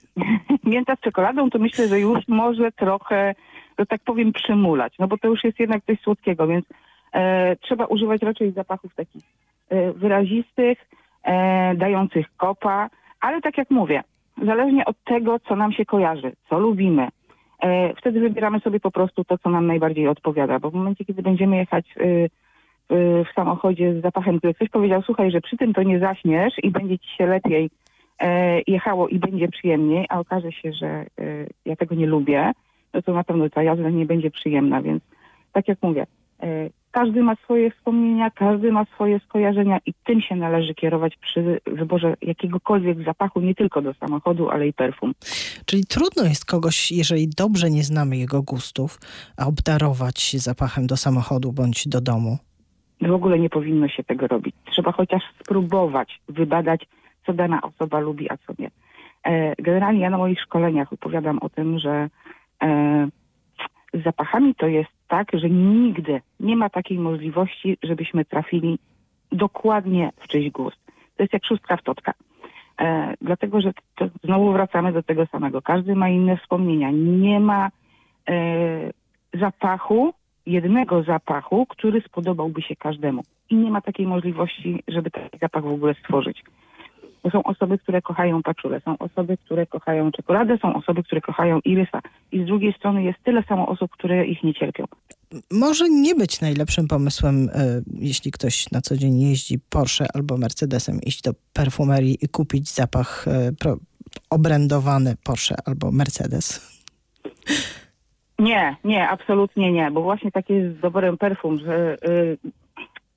mięta 0.65 0.97
z 0.97 1.01
czekoladą 1.01 1.51
to 1.51 1.59
myślę, 1.59 1.89
że 1.89 2.01
już 2.01 2.29
może 2.29 2.73
trochę, 2.73 3.35
że 3.79 3.87
tak 3.87 4.01
powiem, 4.03 4.33
przymulać, 4.33 4.95
no 4.99 5.09
bo 5.09 5.19
to 5.19 5.29
już 5.29 5.45
jest 5.45 5.61
jednak 5.61 5.85
coś 5.85 6.01
słodkiego, 6.01 6.47
więc 6.47 6.67
e, 7.13 7.57
trzeba 7.57 7.87
używać 7.87 8.23
raczej 8.23 8.53
zapachów 8.53 8.95
takich 8.95 9.25
e, 9.69 9.93
wyrazistych, 9.93 10.79
dających 11.77 12.27
kopa, 12.37 12.91
ale 13.21 13.41
tak 13.41 13.59
jak 13.59 13.71
mówię, 13.71 14.03
zależnie 14.47 14.85
od 14.85 14.97
tego, 15.05 15.39
co 15.39 15.57
nam 15.57 15.73
się 15.73 15.85
kojarzy, 15.85 16.33
co 16.49 16.59
lubimy, 16.59 17.09
e, 17.63 17.95
wtedy 17.95 18.21
wybieramy 18.21 18.61
sobie 18.61 18.81
po 18.81 18.91
prostu 18.91 19.25
to, 19.25 19.39
co 19.39 19.51
nam 19.51 19.67
najbardziej 19.67 20.09
odpowiada, 20.09 20.59
bo 20.59 20.71
w 20.71 20.75
momencie, 20.75 21.05
kiedy 21.05 21.23
będziemy 21.23 21.57
jechać 21.57 21.85
e, 21.97 22.05
e, 22.05 22.29
w 23.25 23.29
samochodzie 23.35 23.95
z 23.95 24.03
zapachem, 24.03 24.39
który 24.39 24.55
ktoś 24.55 24.69
powiedział, 24.69 25.03
słuchaj, 25.03 25.31
że 25.31 25.41
przy 25.41 25.57
tym 25.57 25.73
to 25.73 25.83
nie 25.83 25.99
zaśniesz 25.99 26.55
i 26.63 26.71
będzie 26.71 26.99
ci 26.99 27.17
się 27.17 27.27
lepiej 27.27 27.71
e, 28.21 28.61
jechało 28.67 29.09
i 29.09 29.19
będzie 29.19 29.49
przyjemniej, 29.49 30.07
a 30.09 30.21
okaże 30.21 30.53
się, 30.53 30.73
że 30.73 30.87
e, 30.87 31.07
ja 31.65 31.77
tego 31.77 31.95
nie 31.95 32.07
lubię, 32.07 32.53
no 32.95 33.03
to 33.03 33.13
na 33.13 33.25
pewno 33.25 33.51
ta 33.51 33.63
jazda 33.63 33.91
nie 33.91 34.07
będzie 34.07 34.31
przyjemna, 34.31 34.83
więc 34.83 35.03
tak 35.53 35.69
jak 35.69 35.79
mówię, 35.83 36.07
e, 36.43 36.71
każdy 36.91 37.23
ma 37.23 37.37
swoje 37.37 37.71
wspomnienia, 37.71 38.31
każdy 38.31 38.73
ma 38.73 38.85
swoje 38.85 39.21
skojarzenia 39.21 39.79
i 39.87 39.95
tym 40.05 40.21
się 40.21 40.37
należy 40.37 40.75
kierować 40.75 41.17
przy 41.17 41.61
wyborze 41.67 42.15
jakiegokolwiek 42.23 43.05
zapachu, 43.05 43.41
nie 43.41 43.55
tylko 43.55 43.83
do 43.83 43.95
samochodu, 43.95 44.51
ale 44.51 44.69
i 44.69 44.73
perfum. 44.73 45.15
Czyli 45.67 45.85
trudno 45.85 46.25
jest 46.25 46.45
kogoś, 46.45 46.93
jeżeli 46.93 47.29
dobrze 47.29 47.71
nie 47.71 47.83
znamy 47.83 48.17
jego 48.17 48.43
gustów, 48.43 48.99
a 49.37 49.47
obdarować 49.47 50.37
zapachem 50.37 50.87
do 50.87 50.97
samochodu 50.97 51.53
bądź 51.53 51.89
do 51.89 52.01
domu. 52.01 52.39
W 53.01 53.13
ogóle 53.13 53.39
nie 53.39 53.51
powinno 53.51 53.89
się 53.89 54.05
tego 54.05 54.27
robić. 54.27 54.55
Trzeba 54.71 54.93
chociaż 54.93 55.23
spróbować 55.41 56.21
wybadać, 56.29 56.87
co 57.27 57.33
dana 57.33 57.61
osoba 57.63 58.01
lubi, 58.01 58.31
a 58.31 58.37
co 58.37 58.53
nie. 58.59 58.71
E, 59.25 59.55
Generalnie 59.63 60.01
ja 60.01 60.11
na 60.11 60.19
moich 60.19 60.41
szkoleniach 60.41 60.93
opowiadam 60.93 61.39
o 61.39 61.49
tym, 61.49 61.79
że 61.79 62.09
e, 62.63 63.09
z 63.95 64.05
zapachami 64.05 64.55
to 64.55 64.67
jest 64.67 65.00
tak, 65.11 65.29
że 65.33 65.51
nigdy 65.51 66.21
nie 66.41 66.57
ma 66.57 66.69
takiej 66.71 66.99
możliwości, 66.99 67.79
żebyśmy 67.83 68.25
trafili 68.25 68.79
dokładnie 69.33 70.11
w 70.17 70.29
czyjś 70.29 70.51
gust. 70.51 70.79
To 71.17 71.23
jest 71.23 71.33
jak 71.33 71.45
szóstka 71.45 71.77
w 71.77 71.83
totka. 71.83 72.13
E, 72.81 73.15
dlatego, 73.21 73.61
że 73.61 73.73
to 73.97 74.09
znowu 74.25 74.53
wracamy 74.53 74.93
do 74.93 75.03
tego 75.03 75.27
samego. 75.27 75.63
Każdy 75.63 75.95
ma 75.95 76.09
inne 76.09 76.37
wspomnienia. 76.37 76.91
Nie 76.91 77.41
ma 77.41 77.71
e, 78.29 78.91
zapachu, 79.35 80.15
jednego 80.47 81.03
zapachu, 81.03 81.67
który 81.67 82.01
spodobałby 82.01 82.63
się 82.63 82.77
każdemu. 82.77 83.23
I 83.51 83.57
nie 83.57 83.71
ma 83.71 83.81
takiej 83.81 84.07
możliwości, 84.07 84.83
żeby 84.89 85.11
taki 85.11 85.39
zapach 85.39 85.65
w 85.65 85.73
ogóle 85.73 85.95
stworzyć. 85.95 86.45
Bo 87.23 87.31
są 87.31 87.43
osoby, 87.43 87.79
które 87.79 88.03
kochają 88.03 88.43
paczulę, 88.43 88.81
są 88.85 88.99
osoby, 88.99 89.37
które 89.37 89.67
kochają 89.67 90.13
czekoladę, 90.13 90.59
są 90.59 90.75
osoby, 90.75 91.03
które 91.03 91.21
kochają 91.21 91.61
irysa. 91.65 92.01
I 92.33 92.43
z 92.43 92.47
drugiej 92.47 92.73
strony 92.73 93.03
jest 93.03 93.19
tyle 93.25 93.43
samo 93.43 93.69
osób, 93.69 93.91
które 93.91 94.27
ich 94.27 94.43
nie 94.43 94.55
cierpią. 94.55 94.85
Może 95.51 95.89
nie 95.89 96.15
być 96.15 96.41
najlepszym 96.41 96.89
pomysłem, 96.89 97.49
e, 97.55 97.83
jeśli 97.99 98.31
ktoś 98.31 98.71
na 98.71 98.81
co 98.81 98.97
dzień 98.97 99.21
jeździ 99.21 99.59
Porsche 99.71 100.07
albo 100.15 100.37
Mercedesem, 100.37 101.01
iść 101.07 101.23
do 101.23 101.31
perfumerii 101.53 102.19
i 102.23 102.29
kupić 102.29 102.69
zapach 102.69 103.29
e, 103.29 103.53
obrędowany 104.31 105.15
Porsche 105.25 105.55
albo 105.67 105.93
Mercedes. 105.93 106.81
Nie, 108.39 108.77
nie, 108.85 109.09
absolutnie 109.09 109.73
nie, 109.73 109.91
bo 109.91 110.03
właśnie 110.03 110.33
taki 110.33 110.53
jest 110.53 110.79
z 110.79 110.81
doborem 110.81 111.19
perfum, 111.19 111.59
że 111.59 111.97
y, 112.09 112.39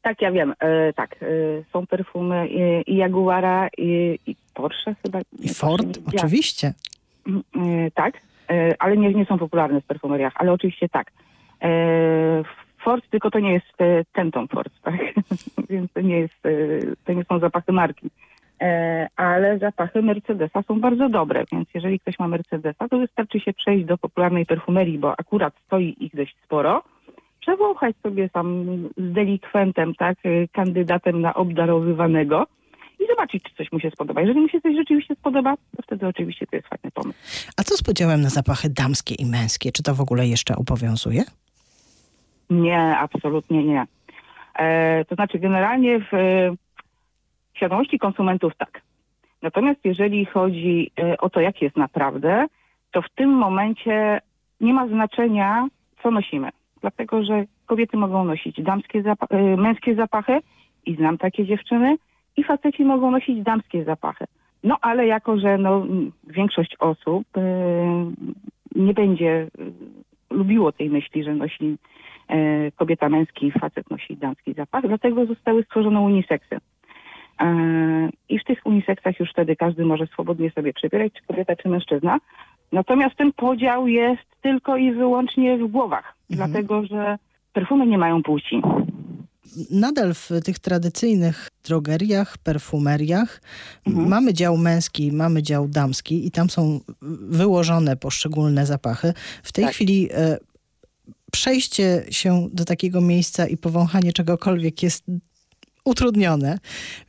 tak 0.04 0.22
ja 0.22 0.32
wiem, 0.32 0.51
y, 0.51 0.93
tak, 0.93 1.16
y, 1.22 1.64
są 1.74 1.88
perfumy 1.88 2.43
y, 2.45 2.82
i 2.88 2.95
Jaguara 2.95 3.68
i, 3.78 4.20
i 4.28 4.36
Porsche 4.54 4.95
chyba. 5.04 5.20
I 5.39 5.49
Ford? 5.49 5.97
Ja- 5.97 6.04
Oczywiście. 6.20 6.74
Y, 7.28 7.91
tak, 7.95 8.16
y, 8.51 8.76
ale 8.80 8.97
nie, 8.97 9.14
nie 9.14 9.26
są 9.26 9.38
popularne 9.38 9.82
w 9.82 9.86
perfumeriach, 9.86 10.34
ale 10.36 10.51
oczywiście 10.51 10.89
tak. 10.89 11.12
Y, 11.64 12.43
Ford, 12.84 13.10
tylko 13.10 13.32
to 13.32 13.39
nie 13.39 13.54
jest 13.54 13.82
y, 13.82 14.06
ten 14.14 14.32
Tom 14.32 14.47
Ford, 14.47 14.74
tak? 14.84 14.99
Więc 15.70 15.93
to 15.93 16.01
nie 16.01 16.20
jest, 16.20 16.41
to 17.06 17.14
nie 17.14 17.24
są 17.24 17.39
zapachy 17.39 17.72
marki. 17.72 18.10
E, 18.62 19.08
ale 19.16 19.60
zapachy 19.60 20.01
Mercedesa 20.01 20.64
są 20.64 20.80
bardzo 20.80 21.10
dobre, 21.10 21.43
więc 21.51 21.70
jeżeli 21.74 21.99
ktoś 21.99 22.20
ma 22.20 22.28
Mercedesa, 22.28 22.89
to 22.89 22.97
wystarczy 22.97 23.39
się 23.39 23.54
przejść 23.54 23.86
do 23.86 23.97
popularnej 23.97 24.45
perfumerii, 24.45 24.97
bo 24.99 25.20
akurat 25.20 25.54
stoi 25.66 25.95
ich 25.99 26.16
dość 26.16 26.36
sporo, 26.43 26.84
przewąchać 27.43 27.95
sobie 28.03 28.29
tam 28.29 28.65
z 28.97 29.13
delikwentem, 29.13 29.95
tak, 29.95 30.17
y, 30.25 30.47
kandydatem 30.51 31.21
na 31.21 31.33
obdarowywanego 31.33 32.47
i 32.99 33.07
zobaczyć, 33.07 33.43
czy 33.43 33.55
coś 33.55 33.71
mu 33.71 33.79
się 33.79 33.91
spodoba. 33.91 34.21
Jeżeli 34.21 34.39
mu 34.39 34.49
się 34.49 34.61
coś 34.61 34.75
rzeczywiście 34.75 35.15
spodoba, 35.15 35.55
to 35.77 35.83
wtedy 35.83 36.07
oczywiście 36.07 36.47
to 36.47 36.55
jest 36.55 36.67
fajny 36.67 36.91
pomysł. 36.93 37.19
A 37.57 37.63
co 37.63 37.75
z 37.75 37.83
podziałem 37.83 38.21
na 38.21 38.29
zapachy 38.29 38.69
damskie 38.69 39.15
i 39.15 39.25
męskie? 39.25 39.71
Czy 39.71 39.83
to 39.83 39.95
w 39.95 40.01
ogóle 40.01 40.27
jeszcze 40.27 40.55
obowiązuje? 40.55 41.23
Nie, 42.49 42.97
absolutnie 42.97 43.63
nie. 43.63 43.85
E, 44.59 45.05
to 45.05 45.15
znaczy 45.15 45.39
generalnie 45.39 45.99
w 45.99 46.13
e, 46.13 46.55
świadomości 47.53 47.99
konsumentów 47.99 48.53
tak. 48.57 48.81
Natomiast 49.41 49.79
jeżeli 49.83 50.25
chodzi 50.25 50.91
e, 50.99 51.17
o 51.17 51.29
to, 51.29 51.39
jak 51.39 51.61
jest 51.61 51.77
naprawdę, 51.77 52.45
to 52.91 53.01
w 53.01 53.09
tym 53.15 53.29
momencie 53.29 54.21
nie 54.61 54.73
ma 54.73 54.87
znaczenia, 54.87 55.67
co 56.03 56.11
nosimy. 56.11 56.49
Dlatego, 56.84 57.23
że 57.23 57.43
kobiety 57.65 57.97
mogą 57.97 58.25
nosić 58.25 58.61
damskie 58.61 59.03
e, 59.29 59.57
męskie 59.57 59.95
zapachy 59.95 60.39
i 60.86 60.95
znam 60.95 61.17
takie 61.17 61.45
dziewczyny 61.45 61.97
i 62.38 62.43
faceci 62.43 62.86
mogą 62.86 63.11
nosić 63.11 63.43
damskie 63.43 63.84
zapachy. 63.84 64.25
No 64.63 64.77
ale 64.81 65.07
jako, 65.07 65.39
że 65.39 65.57
no, 65.57 65.86
większość 66.27 66.75
osób 66.79 67.27
e, 67.38 67.41
nie 68.75 68.93
będzie 68.93 69.31
e, 69.31 69.47
lubiło 70.36 70.71
tej 70.71 70.89
myśli, 70.89 71.23
że 71.23 71.36
nosi 71.36 71.77
e, 72.27 72.71
kobieta 72.71 73.09
męski, 73.09 73.51
facet 73.51 73.89
nosi 73.89 74.17
damski 74.17 74.53
zapach, 74.53 74.88
dlatego 74.88 75.25
zostały 75.25 75.63
stworzone 75.63 76.01
uniseksy. 76.01 76.57
E, 77.39 78.09
I 78.29 78.39
w 78.39 78.43
tych 78.43 78.65
uniseksach 78.65 79.19
już 79.19 79.29
wtedy 79.29 79.55
każdy 79.55 79.86
może 79.86 80.07
swobodnie 80.07 80.51
sobie 80.51 80.73
przebierać, 80.73 81.13
czy 81.13 81.23
kobieta, 81.27 81.55
czy 81.55 81.69
mężczyzna. 81.69 82.19
Natomiast 82.74 83.15
ten 83.17 83.34
podział 83.34 83.88
jest 83.88 84.21
tylko 84.41 84.78
i 84.78 84.91
wyłącznie 84.91 85.57
w 85.57 85.71
głowach, 85.71 86.15
dlatego 86.30 86.86
że 86.86 87.17
perfumy 87.53 87.88
nie 87.88 87.97
mają 87.97 88.24
płci. 88.24 88.61
Nadal 89.71 90.13
w 90.13 90.30
tych 90.45 90.59
tradycyjnych 90.59 91.49
drogeriach, 91.67 92.38
perfumeriach 92.38 93.41
Mhm. 93.88 94.07
mamy 94.09 94.34
dział 94.34 94.57
męski, 94.57 95.11
mamy 95.11 95.43
dział 95.43 95.67
damski 95.67 96.28
i 96.28 96.32
tam 96.32 96.49
są 96.49 96.80
wyłożone 97.30 97.97
poszczególne 97.97 98.65
zapachy. 98.65 99.13
W 99.43 99.51
tej 99.51 99.65
Tak. 99.65 99.74
chwili 99.74 100.09
e, 100.13 100.38
przejście 101.32 102.03
się 102.09 102.47
do 102.53 102.65
takiego 102.65 103.01
miejsca 103.01 103.47
i 103.47 103.57
powąchanie 103.57 104.13
czegokolwiek 104.13 104.84
jest 104.84 105.03
utrudnione, 105.86 106.57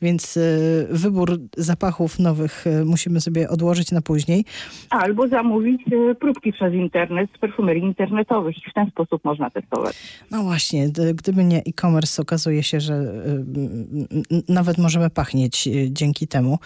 więc 0.03 0.37
e, 0.37 0.41
wybór 0.91 1.39
zapachów 1.57 2.19
nowych 2.19 2.67
e, 2.67 2.85
musimy 2.85 3.21
sobie 3.21 3.49
odłożyć 3.49 3.93
na 3.93 4.03
później. 4.03 4.45
Albo 4.91 5.29
zamówić 5.29 5.83
e, 5.93 6.15
próbki 6.15 6.53
przez 6.53 6.75
internet 6.75 7.31
z 7.37 7.39
perfumerii 7.39 7.83
internetowych 7.83 8.57
i 8.57 8.71
w 8.71 8.75
ten 8.75 8.91
sposób 8.91 9.25
można 9.25 9.51
testować. 9.51 9.97
No 10.31 10.43
właśnie, 10.43 10.89
gdyby 11.15 11.45
nie 11.45 11.59
e-commerce, 11.59 12.23
okazuje 12.23 12.63
się, 12.63 12.81
że 12.81 12.95
y, 12.95 14.43
nawet 14.49 14.79
możemy 14.79 15.11
pachnieć 15.11 15.67
y, 15.67 15.89
dzięki 15.91 16.27
temu. 16.29 16.59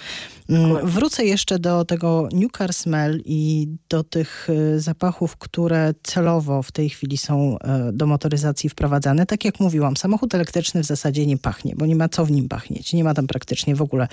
Mm. 0.49 0.87
Wrócę 0.87 1.25
jeszcze 1.25 1.59
do 1.59 1.85
tego 1.85 2.29
New 2.33 2.53
Car 2.53 2.73
Smell 2.73 3.21
i 3.25 3.69
do 3.89 4.05
tych 4.05 4.51
y, 4.51 4.81
zapachów, 4.81 5.37
które 5.37 5.95
celowo 6.03 6.63
w 6.63 6.73
tej 6.73 6.89
chwili 6.89 7.17
są 7.17 7.57
y, 7.57 7.93
do 7.93 8.07
motoryzacji 8.07 8.71
wprowadzane. 8.71 9.27
Tak 9.27 9.45
jak 9.45 9.61
mówiłam, 9.61 9.97
samochód 9.97 10.35
elektryczny 10.35 10.83
w 10.83 10.87
zasadzie 10.87 11.27
nie 11.27 11.39
pachnie, 11.39 11.75
bo 11.77 11.87
nie 11.87 11.97
ma 11.99 12.09
co 12.09 12.25
w 12.25 12.31
nim 12.31 12.49
pachnieć. 12.49 12.93
Nie 12.93 13.05
ma 13.05 13.15
tam 13.15 13.27
praktycznie 13.27 13.75
w 13.77 13.83
ogóle 13.83 14.09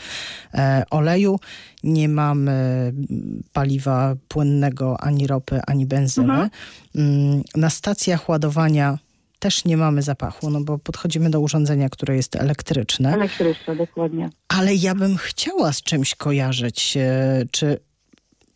e, 0.54 0.84
oleju, 0.90 1.40
nie 1.84 2.10
mamy 2.10 2.52
mm, 2.52 3.44
paliwa 3.54 4.16
płynnego, 4.28 5.02
ani 5.02 5.28
ropy, 5.28 5.60
ani 5.68 5.86
benzyny. 5.86 6.34
Mhm. 6.34 6.50
Mm, 6.96 7.44
Na 7.56 7.70
stacjach 7.70 8.30
ładowania 8.30 8.98
też 9.40 9.66
nie 9.66 9.78
mamy 9.78 10.02
zapachu, 10.02 10.50
no 10.50 10.62
bo 10.62 10.78
podchodzimy 10.78 11.30
do 11.30 11.40
urządzenia, 11.40 11.90
które 11.90 12.16
jest 12.16 12.36
elektryczne. 12.36 13.14
Elektryczne, 13.14 13.76
dokładnie. 13.76 14.30
Ale 14.48 14.76
ja 14.76 14.96
bym 14.96 15.18
chciała 15.18 15.74
z 15.74 15.82
czymś 15.82 16.16
kojarzyć. 16.16 16.98
e, 16.98 17.44
Czy 17.52 17.80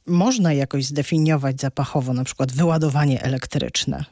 można 0.08 0.54
jakoś 0.54 0.86
zdefiniować 0.86 1.62
zapachowo 1.62 2.14
na 2.14 2.24
przykład 2.24 2.52
wyładowanie 2.52 3.24
elektryczne? 3.24 4.06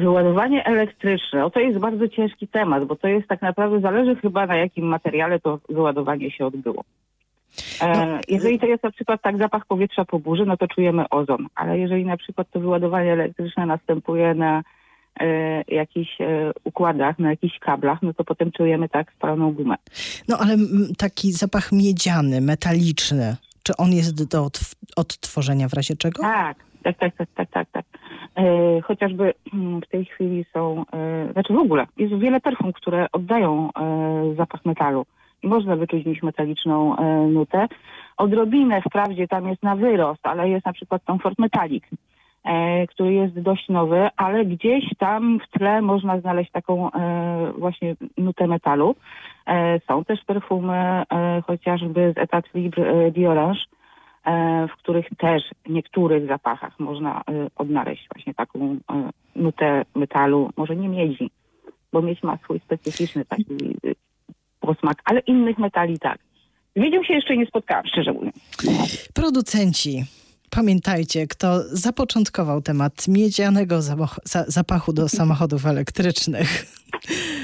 Wyładowanie 0.00 0.64
elektryczne, 0.66 1.44
o 1.44 1.50
to 1.50 1.60
jest 1.60 1.78
bardzo 1.78 2.08
ciężki 2.08 2.48
temat, 2.48 2.84
bo 2.84 2.96
to 2.96 3.08
jest 3.08 3.28
tak 3.28 3.42
naprawdę, 3.42 3.80
zależy 3.80 4.16
chyba 4.16 4.46
na 4.46 4.56
jakim 4.56 4.84
materiale 4.86 5.40
to 5.40 5.58
wyładowanie 5.68 6.30
się 6.30 6.46
odbyło. 6.46 6.84
E, 7.80 8.06
No, 8.06 8.18
jeżeli 8.28 8.58
to 8.58 8.66
jest 8.66 8.82
na 8.82 8.90
przykład 8.90 9.22
tak 9.22 9.38
zapach 9.38 9.66
powietrza 9.66 10.04
po 10.04 10.18
burzy, 10.18 10.46
no 10.46 10.56
to 10.56 10.68
czujemy 10.68 11.08
ozon, 11.08 11.46
ale 11.54 11.78
jeżeli 11.78 12.04
na 12.04 12.16
przykład 12.16 12.46
to 12.50 12.60
wyładowanie 12.60 13.12
elektryczne 13.12 13.66
następuje 13.66 14.34
na 14.34 14.62
e, 15.20 15.62
jakichś 15.68 16.20
e, 16.20 16.52
układach, 16.64 17.18
na 17.18 17.30
jakichś 17.30 17.58
kablach, 17.58 17.98
no 18.02 18.14
to 18.14 18.24
potem 18.24 18.52
czujemy 18.52 18.88
tak 18.88 19.12
spaloną 19.12 19.52
gumę. 19.52 19.74
No 20.28 20.36
ale 20.38 20.56
taki 20.98 21.32
zapach 21.32 21.72
miedziany, 21.72 22.40
metaliczny, 22.40 23.36
czy 23.62 23.76
on 23.76 23.92
jest 23.92 24.30
do 24.30 24.46
odtw- 24.46 24.74
odtworzenia 24.96 25.68
w 25.68 25.72
razie 25.72 25.96
czego? 25.96 26.22
Tak, 26.22 26.56
tak, 26.82 26.98
tak, 26.98 27.14
tak, 27.16 27.28
tak, 27.34 27.50
tak. 27.50 27.68
tak. 27.72 27.84
E, 28.36 28.80
chociażby 28.80 29.34
mm, 29.54 29.80
w 29.80 29.86
tej 29.86 30.04
chwili 30.04 30.44
są, 30.52 30.84
e, 30.92 31.32
znaczy 31.32 31.52
w 31.52 31.58
ogóle 31.58 31.86
jest 31.96 32.14
wiele 32.14 32.40
perfum, 32.40 32.72
które 32.72 33.06
oddają 33.12 33.68
e, 33.68 34.34
zapach 34.36 34.64
metalu 34.64 35.06
i 35.42 35.48
można 35.48 35.76
wyczuć 35.76 36.20
w 36.20 36.22
metaliczną 36.22 36.96
nutę. 37.28 37.68
Odrobinę 38.16 38.82
wprawdzie 38.82 39.28
tam 39.28 39.48
jest 39.48 39.62
na 39.62 39.76
wyrost, 39.76 40.26
ale 40.26 40.48
jest 40.48 40.66
na 40.66 40.72
przykład 40.72 41.02
Comfort 41.06 41.38
Metallic, 41.38 41.84
który 42.88 43.12
jest 43.12 43.40
dość 43.40 43.68
nowy, 43.68 44.08
ale 44.16 44.44
gdzieś 44.44 44.84
tam 44.98 45.40
w 45.40 45.58
tle 45.58 45.82
można 45.82 46.20
znaleźć 46.20 46.50
taką 46.50 46.90
właśnie 47.58 47.96
nutę 48.18 48.46
metalu. 48.46 48.94
Są 49.88 50.04
też 50.04 50.24
perfumy 50.24 51.02
chociażby 51.46 52.12
z 52.16 52.18
Etat 52.18 52.44
Libre 52.54 53.10
D'Orange, 53.10 53.66
w 54.68 54.76
których 54.78 55.06
też 55.18 55.42
w 55.66 55.70
niektórych 55.70 56.28
zapachach 56.28 56.78
można 56.78 57.20
e, 57.20 57.22
odnaleźć 57.56 58.08
właśnie 58.14 58.34
taką 58.34 58.60
e, 58.60 59.10
nutę 59.36 59.84
metalu, 59.94 60.50
może 60.56 60.76
nie 60.76 60.88
miedzi, 60.88 61.30
bo 61.92 62.02
miedź 62.02 62.22
ma 62.22 62.38
swój 62.44 62.60
specyficzny 62.60 63.24
taki 63.24 63.54
e, 63.54 63.92
posmak, 64.60 65.02
ale 65.04 65.20
innych 65.20 65.58
metali 65.58 65.98
tak. 65.98 66.18
Z 66.76 66.80
miedzią 66.80 67.02
się 67.02 67.14
jeszcze 67.14 67.36
nie 67.36 67.46
spotkałam, 67.46 67.86
szczerze 67.86 68.12
mówiąc. 68.12 68.36
Producenci, 69.14 70.04
pamiętajcie, 70.50 71.26
kto 71.26 71.62
zapoczątkował 71.62 72.62
temat 72.62 73.08
miedzianego 73.08 73.76
zapachu 74.46 74.92
do 74.92 75.08
samochodów 75.08 75.66
elektrycznych. 75.66 76.64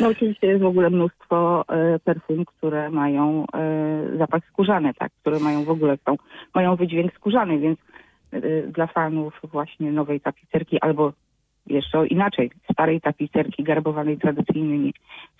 No 0.00 0.08
oczywiście 0.08 0.46
jest 0.46 0.62
w 0.62 0.66
ogóle 0.66 0.90
mnóstwo 0.90 1.64
e, 1.68 1.98
perfum, 1.98 2.44
które 2.44 2.90
mają 2.90 3.44
e, 3.54 4.18
zapach 4.18 4.42
skórzany, 4.52 4.94
tak, 4.94 5.12
które 5.20 5.38
mają 5.38 5.64
w 5.64 5.70
ogóle 5.70 5.98
tą, 5.98 6.16
mają 6.54 6.76
wydźwięk 6.76 7.14
skórzany, 7.14 7.58
więc 7.58 7.78
e, 8.32 8.62
dla 8.62 8.86
fanów 8.86 9.40
właśnie 9.52 9.92
nowej 9.92 10.20
tapicerki 10.20 10.80
albo 10.80 11.12
jeszcze 11.66 12.06
inaczej, 12.06 12.50
starej 12.72 13.00
tapicerki 13.00 13.62
garbowanej 13.62 14.18
tradycyjnymi 14.18 14.94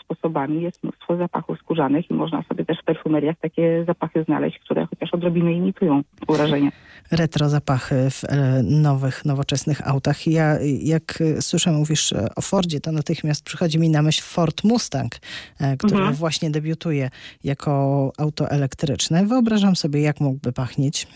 sposobami 0.07 0.63
jest 0.63 0.83
mnóstwo 0.85 1.17
zapachów 1.17 1.59
skórzanych 1.59 2.11
i 2.11 2.15
można 2.15 2.43
sobie 2.43 2.65
też 2.65 2.79
w 2.81 2.85
perfumeriach 2.85 3.37
takie 3.41 3.85
zapachy 3.87 4.25
znaleźć, 4.25 4.59
które 4.59 4.87
chociaż 4.87 5.15
odrobinę 5.15 5.53
imitują 5.53 6.03
wrażenie. 6.29 6.71
Retro 7.13 7.49
zapachy 7.49 8.11
w 8.11 8.25
e, 8.25 8.63
nowych, 8.63 9.25
nowoczesnych 9.25 9.89
autach. 9.89 10.27
Ja, 10.27 10.57
jak 10.83 11.21
e, 11.21 11.43
słyszę, 11.43 11.73
mówisz 11.73 12.13
e, 12.13 12.27
o 12.37 12.41
Fordzie, 12.41 12.81
to 12.81 12.93
natychmiast 12.93 13.45
przychodzi 13.45 13.79
mi 13.79 13.89
na 13.89 14.03
myśl 14.03 14.23
Ford 14.23 14.65
Mustang, 14.65 15.13
który 15.79 15.97
Mhm. 15.97 16.15
właśnie 16.15 16.51
debiutuje 16.51 17.11
jako 17.45 18.13
auto 18.19 18.51
elektryczne. 18.51 19.27
Wyobrażam 19.27 19.77
sobie, 19.77 20.01
jak 20.01 20.21
mógłby 20.21 20.53
pachnieć. 20.53 21.07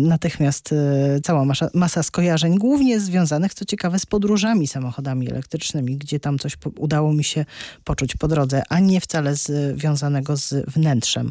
Natychmiast 0.00 0.74
cała 1.22 1.44
masa, 1.44 1.68
masa 1.74 2.02
skojarzeń, 2.02 2.58
głównie 2.58 3.00
związanych, 3.00 3.54
co 3.54 3.64
ciekawe, 3.64 3.89
z 3.98 4.06
podróżami 4.06 4.66
samochodami 4.66 5.30
elektrycznymi, 5.30 5.96
gdzie 5.96 6.20
tam 6.20 6.38
coś 6.38 6.56
udało 6.78 7.12
mi 7.12 7.24
się 7.24 7.44
poczuć 7.84 8.16
po 8.16 8.28
drodze, 8.28 8.62
a 8.68 8.80
nie 8.80 9.00
wcale 9.00 9.34
związanego 9.34 10.36
z 10.36 10.70
wnętrzem. 10.70 11.30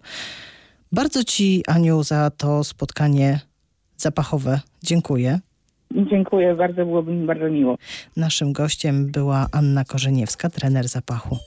Bardzo 0.91 1.23
Ci, 1.23 1.63
Aniu, 1.67 2.03
za 2.03 2.31
to 2.37 2.63
spotkanie 2.63 3.39
zapachowe. 3.97 4.59
Dziękuję. 4.83 5.39
Dziękuję 6.09 6.55
bardzo, 6.55 6.85
byłoby 6.85 7.11
mi 7.11 7.27
bardzo 7.27 7.49
miło. 7.49 7.77
Naszym 8.17 8.53
gościem 8.53 9.11
była 9.11 9.47
Anna 9.51 9.85
Korzeniewska, 9.85 10.49
trener 10.49 10.87
zapachu. 10.87 11.37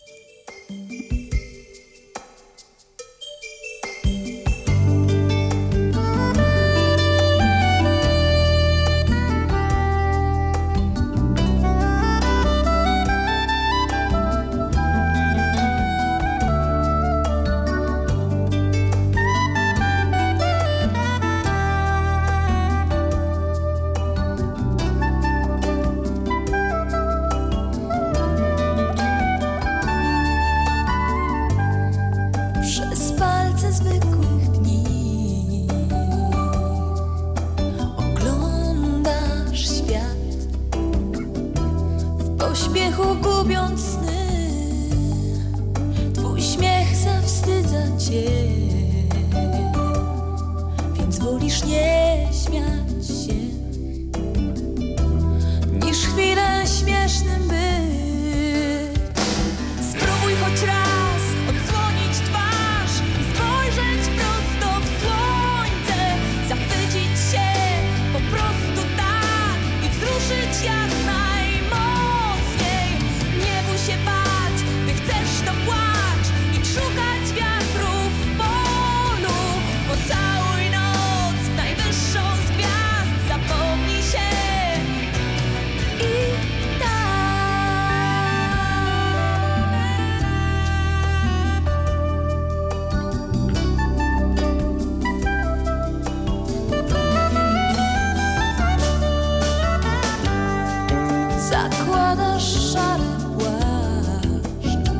Zakładasz 101.78 102.72
szary 102.72 103.04
płaszcz. 103.38 104.90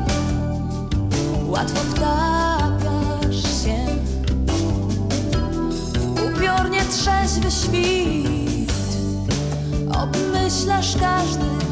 Łatwo 1.47 1.79
wtapiasz 1.79 3.63
się 3.63 3.77
W 6.15 6.21
upiornie 6.21 6.81
trzeźwy 6.81 7.51
świt. 7.51 8.73
Obmyślasz 10.03 10.95
każdy 10.97 11.62